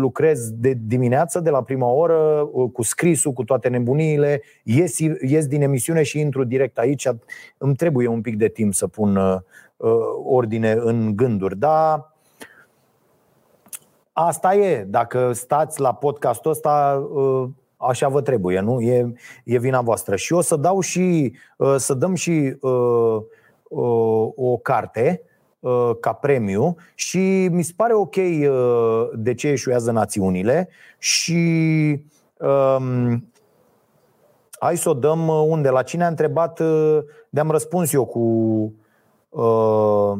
lucrez 0.00 0.50
de 0.50 0.78
dimineață, 0.86 1.40
de 1.40 1.50
la 1.50 1.62
prima 1.62 1.86
oră, 1.86 2.48
cu 2.72 2.82
scrisul, 2.82 3.32
cu 3.32 3.44
toate 3.44 3.68
nebuniile, 3.68 4.42
ies, 4.62 4.98
ies 4.98 5.46
din 5.46 5.62
emisiune 5.62 6.02
și 6.02 6.20
intru 6.20 6.44
direct 6.44 6.78
aici. 6.78 7.08
Îmi 7.58 7.74
trebuie 7.74 8.06
un 8.06 8.20
pic 8.20 8.36
de 8.36 8.48
timp 8.48 8.74
să 8.74 8.86
pun 8.86 9.18
ordine 10.24 10.72
în 10.72 11.16
gânduri. 11.16 11.58
Dar 11.58 12.10
asta 14.12 14.54
e. 14.54 14.84
Dacă 14.84 15.32
stați 15.32 15.80
la 15.80 15.94
podcastul 15.94 16.50
ăsta, 16.50 17.06
uh, 17.12 17.48
așa 17.76 18.08
vă 18.08 18.20
trebuie, 18.22 18.60
nu? 18.60 18.80
E, 18.80 19.14
e 19.44 19.58
vina 19.58 19.80
voastră. 19.80 20.16
Și 20.16 20.32
o 20.32 20.40
să 20.40 20.56
dau 20.56 20.80
și 20.80 21.36
uh, 21.56 21.74
să 21.76 21.94
dăm 21.94 22.14
și 22.14 22.56
uh, 22.60 23.22
o 24.34 24.56
carte 24.62 25.22
ca 26.00 26.12
premiu 26.12 26.76
și 26.94 27.48
mi 27.52 27.62
se 27.62 27.72
pare 27.76 27.94
ok 27.94 28.14
de 29.14 29.34
ce 29.34 29.48
eșuează 29.48 29.90
națiunile 29.90 30.68
și 30.98 31.42
um, 32.38 33.24
hai 34.60 34.76
să 34.76 34.88
o 34.88 34.94
dăm 34.94 35.28
unde? 35.28 35.68
La 35.68 35.82
cine 35.82 36.04
a 36.04 36.08
întrebat, 36.08 36.60
de-am 37.28 37.50
răspuns 37.50 37.92
eu 37.92 38.04
cu 38.04 38.20
uh, 39.28 40.18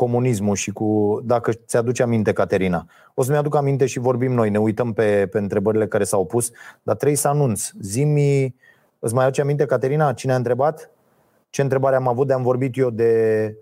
comunismul 0.00 0.54
și 0.54 0.72
cu, 0.72 1.20
dacă 1.24 1.52
ți-aduce 1.52 2.02
aminte, 2.02 2.32
Caterina. 2.32 2.86
O 3.14 3.22
să-mi 3.22 3.36
aduc 3.36 3.54
aminte 3.54 3.86
și 3.86 3.98
vorbim 3.98 4.32
noi, 4.32 4.50
ne 4.50 4.58
uităm 4.58 4.92
pe, 4.92 5.26
pe 5.30 5.38
întrebările 5.38 5.86
care 5.86 6.04
s-au 6.04 6.26
pus, 6.26 6.50
dar 6.82 6.96
trebuie 6.96 7.16
să 7.16 7.28
anunț. 7.28 7.70
Zimi, 7.80 8.54
îți 8.98 9.14
mai 9.14 9.24
aduce 9.24 9.40
aminte, 9.40 9.66
Caterina, 9.66 10.12
cine 10.12 10.32
a 10.32 10.36
întrebat? 10.36 10.90
Ce 11.50 11.62
întrebare 11.62 11.96
am 11.96 12.08
avut 12.08 12.26
de 12.26 12.32
am 12.32 12.42
vorbit 12.42 12.76
eu 12.76 12.90
de 12.90 13.54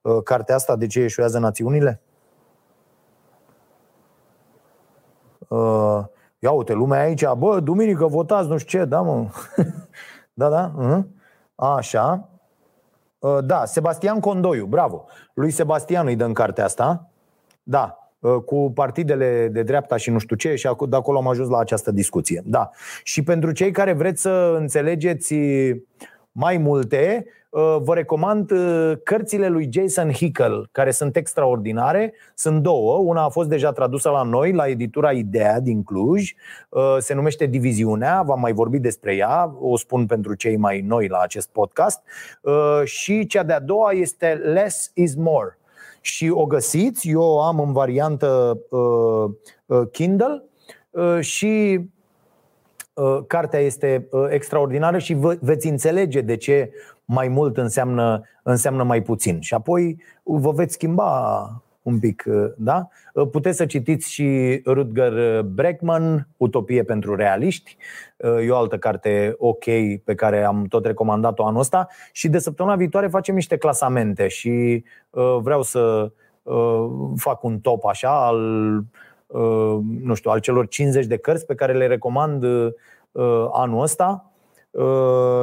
uh, 0.00 0.22
cartea 0.24 0.54
asta, 0.54 0.76
de 0.76 0.86
ce 0.86 1.00
eșuează 1.00 1.38
națiunile? 1.38 2.00
Uh, 5.48 6.04
ia 6.38 6.50
uite, 6.50 6.72
lumea 6.72 7.00
aici, 7.00 7.24
bă, 7.38 7.60
duminică 7.60 8.06
votați, 8.06 8.48
nu 8.48 8.56
știu 8.56 8.78
ce, 8.78 8.84
da, 8.84 9.00
mă. 9.00 9.26
da, 10.40 10.48
da, 10.48 10.72
uh-huh. 10.80 11.04
așa. 11.54 12.35
Uh, 13.26 13.38
da, 13.44 13.64
Sebastian 13.64 14.20
Condoiu, 14.20 14.66
bravo. 14.66 15.04
Lui 15.34 15.50
Sebastian 15.50 16.06
îi 16.06 16.16
dăm 16.16 16.32
cartea 16.32 16.64
asta. 16.64 17.10
Da, 17.62 18.10
uh, 18.18 18.36
cu 18.44 18.70
partidele 18.74 19.48
de 19.52 19.62
dreapta 19.62 19.96
și 19.96 20.10
nu 20.10 20.18
știu 20.18 20.36
ce, 20.36 20.54
și 20.54 20.68
de 20.88 20.96
acolo 20.96 21.18
am 21.18 21.28
ajuns 21.28 21.48
la 21.48 21.58
această 21.58 21.90
discuție. 21.90 22.42
Da. 22.44 22.70
Și 23.02 23.22
pentru 23.22 23.52
cei 23.52 23.70
care 23.70 23.92
vreți 23.92 24.20
să 24.22 24.56
înțelegeți 24.58 25.34
mai 26.32 26.56
multe, 26.56 27.24
Uh, 27.24 27.45
vă 27.82 27.94
recomand 27.94 28.50
uh, 28.50 28.92
cărțile 29.02 29.48
lui 29.48 29.68
Jason 29.72 30.12
Hickel, 30.12 30.68
care 30.72 30.90
sunt 30.90 31.16
extraordinare. 31.16 32.14
Sunt 32.34 32.62
două. 32.62 32.96
Una 32.96 33.22
a 33.22 33.28
fost 33.28 33.48
deja 33.48 33.72
tradusă 33.72 34.10
la 34.10 34.22
noi, 34.22 34.52
la 34.52 34.68
editura 34.68 35.10
Idea 35.10 35.60
din 35.60 35.82
Cluj. 35.82 36.32
Uh, 36.68 36.96
se 36.98 37.14
numește 37.14 37.46
Diviziunea, 37.46 38.22
v-am 38.22 38.40
mai 38.40 38.52
vorbit 38.52 38.82
despre 38.82 39.14
ea, 39.14 39.54
o 39.60 39.76
spun 39.76 40.06
pentru 40.06 40.34
cei 40.34 40.56
mai 40.56 40.80
noi 40.80 41.08
la 41.08 41.18
acest 41.18 41.48
podcast. 41.48 42.02
Și 42.84 43.26
cea 43.26 43.42
de-a 43.42 43.60
doua 43.60 43.90
este 43.90 44.26
Less 44.26 44.90
is 44.94 45.14
More. 45.14 45.58
Și 46.00 46.28
o 46.30 46.46
găsiți, 46.46 47.08
eu 47.08 47.20
o 47.20 47.40
am 47.40 47.60
în 47.60 47.72
variantă 47.72 48.58
Kindle 49.92 50.44
și 51.20 51.80
cartea 53.26 53.60
este 53.60 54.08
extraordinară 54.28 54.98
și 54.98 55.16
veți 55.40 55.68
înțelege 55.68 56.20
de 56.20 56.36
ce 56.36 56.70
mai 57.04 57.28
mult 57.28 57.56
înseamnă, 57.56 58.22
înseamnă 58.42 58.82
mai 58.82 59.02
puțin. 59.02 59.40
Și 59.40 59.54
apoi 59.54 60.02
vă 60.22 60.50
veți 60.50 60.72
schimba 60.72 61.50
un 61.82 61.98
pic, 61.98 62.24
da? 62.56 62.88
Puteți 63.30 63.56
să 63.56 63.66
citiți 63.66 64.12
și 64.12 64.60
Rutger 64.64 65.42
Breckman, 65.42 66.28
Utopie 66.36 66.82
pentru 66.82 67.14
realiști. 67.14 67.76
E 68.46 68.50
o 68.50 68.56
altă 68.56 68.78
carte 68.78 69.34
ok 69.38 69.64
pe 70.04 70.14
care 70.14 70.44
am 70.44 70.64
tot 70.64 70.86
recomandat-o 70.86 71.46
anul 71.46 71.60
ăsta 71.60 71.88
și 72.12 72.28
de 72.28 72.38
săptămâna 72.38 72.76
viitoare 72.76 73.06
facem 73.06 73.34
niște 73.34 73.56
clasamente 73.56 74.28
și 74.28 74.84
uh, 75.10 75.36
vreau 75.40 75.62
să 75.62 76.12
uh, 76.42 76.86
fac 77.16 77.42
un 77.42 77.58
top 77.58 77.84
așa 77.84 78.26
al 78.26 78.38
uh, 78.76 78.84
nu 80.00 80.14
știu, 80.14 80.30
al 80.30 80.40
celor 80.40 80.68
50 80.68 81.06
de 81.06 81.16
cărți 81.16 81.46
pe 81.46 81.54
care 81.54 81.72
le 81.72 81.86
recomand 81.86 82.44
anul 83.52 83.82
ăsta. 83.82 84.24
Uh, 84.24 84.35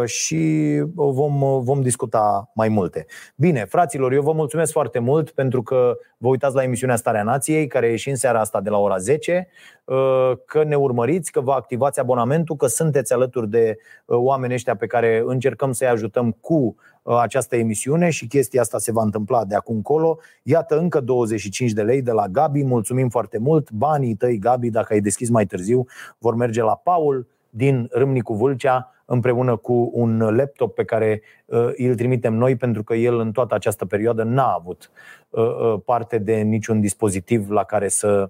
și 0.05 0.81
vom, 0.93 1.63
vom 1.63 1.81
discuta 1.81 2.51
mai 2.55 2.69
multe. 2.69 3.05
Bine, 3.35 3.65
fraților, 3.65 4.11
eu 4.11 4.21
vă 4.21 4.31
mulțumesc 4.31 4.71
foarte 4.71 4.99
mult 4.99 5.31
pentru 5.31 5.63
că 5.63 5.97
vă 6.17 6.27
uitați 6.27 6.55
la 6.55 6.63
emisiunea 6.63 6.95
Starea 6.95 7.23
Nației, 7.23 7.67
care 7.67 7.87
e 7.87 7.95
și 7.95 8.09
în 8.09 8.15
seara 8.15 8.39
asta 8.39 8.61
de 8.61 8.69
la 8.69 8.77
ora 8.77 8.97
10, 8.97 9.47
uh, 9.83 10.31
că 10.45 10.63
ne 10.63 10.75
urmăriți, 10.75 11.31
că 11.31 11.41
vă 11.41 11.51
activați 11.51 11.99
abonamentul, 11.99 12.55
că 12.55 12.67
sunteți 12.67 13.13
alături 13.13 13.49
de 13.49 13.77
uh, 14.05 14.17
oamenii 14.17 14.55
ăștia 14.55 14.75
pe 14.75 14.87
care 14.87 15.23
încercăm 15.25 15.71
să-i 15.71 15.87
ajutăm 15.87 16.31
cu 16.31 16.75
această 17.03 17.55
emisiune 17.55 18.09
și 18.09 18.27
chestia 18.27 18.61
asta 18.61 18.77
se 18.77 18.91
va 18.91 19.01
întâmpla 19.01 19.45
de 19.45 19.55
acum 19.55 19.75
încolo. 19.75 20.19
Iată 20.43 20.77
încă 20.77 20.99
25 20.99 21.71
de 21.71 21.81
lei 21.81 22.01
de 22.01 22.11
la 22.11 22.27
Gabi, 22.27 22.63
mulțumim 22.63 23.09
foarte 23.09 23.37
mult. 23.37 23.71
Banii 23.71 24.15
tăi, 24.15 24.37
Gabi, 24.37 24.69
dacă 24.69 24.93
ai 24.93 24.99
deschis 24.99 25.29
mai 25.29 25.45
târziu, 25.45 25.85
vor 26.17 26.35
merge 26.35 26.61
la 26.61 26.75
Paul 26.75 27.27
din 27.49 27.87
Râmnicu 27.91 28.33
Vâlcea, 28.33 28.92
împreună 29.05 29.55
cu 29.55 29.91
un 29.93 30.17
laptop 30.17 30.75
pe 30.75 30.83
care 30.83 31.21
uh, 31.45 31.69
îl 31.75 31.95
trimitem 31.95 32.33
noi, 32.33 32.55
pentru 32.55 32.83
că 32.83 32.93
el 32.93 33.19
în 33.19 33.31
toată 33.31 33.55
această 33.55 33.85
perioadă 33.85 34.23
n-a 34.23 34.53
avut 34.57 34.91
uh, 35.29 35.43
uh, 35.43 35.79
parte 35.85 36.17
de 36.17 36.35
niciun 36.35 36.81
dispozitiv 36.81 37.49
la 37.49 37.63
care 37.63 37.87
să 37.87 38.29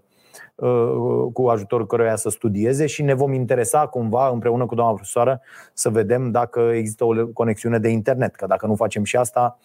cu 1.34 1.48
ajutorul 1.48 1.88
căruia 1.88 2.16
să 2.16 2.30
studieze 2.30 2.86
și 2.86 3.02
ne 3.02 3.14
vom 3.14 3.34
interesa 3.34 3.88
cumva 3.88 4.30
împreună 4.30 4.66
cu 4.66 4.76
doamna 4.76 4.94
profesoară 4.94 5.42
să 5.74 5.90
vedem 5.90 6.32
dacă 6.32 6.60
există 6.60 7.06
o 7.06 7.28
conexiune 7.28 7.80
de 7.80 7.90
internet, 7.90 8.36
că 8.36 8.46
dacă 8.46 8.66
nu 8.66 8.76
facem 8.76 9.04
și 9.04 9.16
asta, 9.16 9.60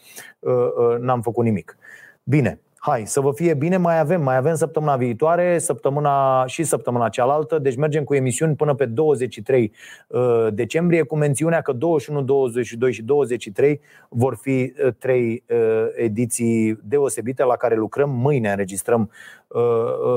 n-am 1.01 1.21
făcut 1.21 1.45
nimic. 1.45 1.77
Bine, 2.23 2.61
hai, 2.81 3.07
să 3.07 3.21
vă 3.21 3.33
fie 3.33 3.55
bine, 3.55 3.77
mai 3.77 3.99
avem, 3.99 4.23
mai 4.23 4.37
avem 4.37 4.55
săptămâna 4.55 4.97
viitoare, 4.97 5.59
săptămâna 5.59 6.47
și 6.47 6.63
săptămâna 6.63 7.09
cealaltă, 7.09 7.59
deci 7.59 7.77
mergem 7.77 8.05
cu 8.05 8.15
emisiuni 8.15 8.57
până 8.57 8.75
pe 8.75 8.87
23 8.87 9.73
uh, 10.09 10.47
decembrie, 10.53 11.03
cu 11.03 11.17
mențiunea 11.17 11.61
că 11.61 11.73
21, 11.73 12.23
22 12.23 12.93
și 12.93 13.03
23 13.03 13.81
vor 14.09 14.37
fi 14.37 14.73
uh, 14.85 14.93
trei 14.99 15.45
uh, 15.49 15.87
ediții 15.95 16.79
deosebite 16.83 17.45
la 17.45 17.57
care 17.57 17.75
lucrăm. 17.75 18.11
Mâine 18.11 18.51
înregistrăm 18.51 19.11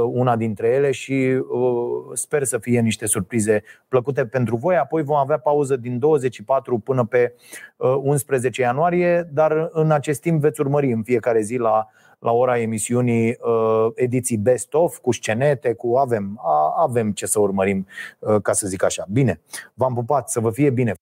una 0.05 0.35
dintre 0.35 0.67
ele 0.67 0.91
și 0.91 1.43
sper 2.13 2.43
să 2.43 2.57
fie 2.57 2.79
niște 2.79 3.05
surprize 3.05 3.63
plăcute 3.87 4.25
pentru 4.25 4.55
voi. 4.55 4.77
Apoi 4.77 5.03
vom 5.03 5.15
avea 5.15 5.37
pauză 5.37 5.75
din 5.75 5.99
24 5.99 6.77
până 6.77 7.05
pe 7.05 7.33
11 8.01 8.61
ianuarie, 8.61 9.29
dar 9.33 9.69
în 9.71 9.91
acest 9.91 10.21
timp 10.21 10.41
veți 10.41 10.61
urmări 10.61 10.91
în 10.91 11.03
fiecare 11.03 11.41
zi 11.41 11.57
la 11.57 11.87
la 12.21 12.31
ora 12.31 12.59
emisiunii 12.59 13.37
uh, 13.41 13.87
ediții 13.95 14.37
best 14.37 14.73
of 14.73 14.97
cu 14.97 15.11
scenete, 15.11 15.73
cu 15.73 15.95
avem, 15.95 16.41
avem 16.77 17.11
ce 17.11 17.25
să 17.25 17.39
urmărim, 17.39 17.87
uh, 18.19 18.41
ca 18.41 18.53
să 18.53 18.67
zic 18.67 18.83
așa. 18.83 19.05
Bine, 19.11 19.41
v-am 19.73 19.93
pupat, 19.93 20.29
să 20.29 20.39
vă 20.39 20.51
fie 20.51 20.69
bine. 20.69 20.93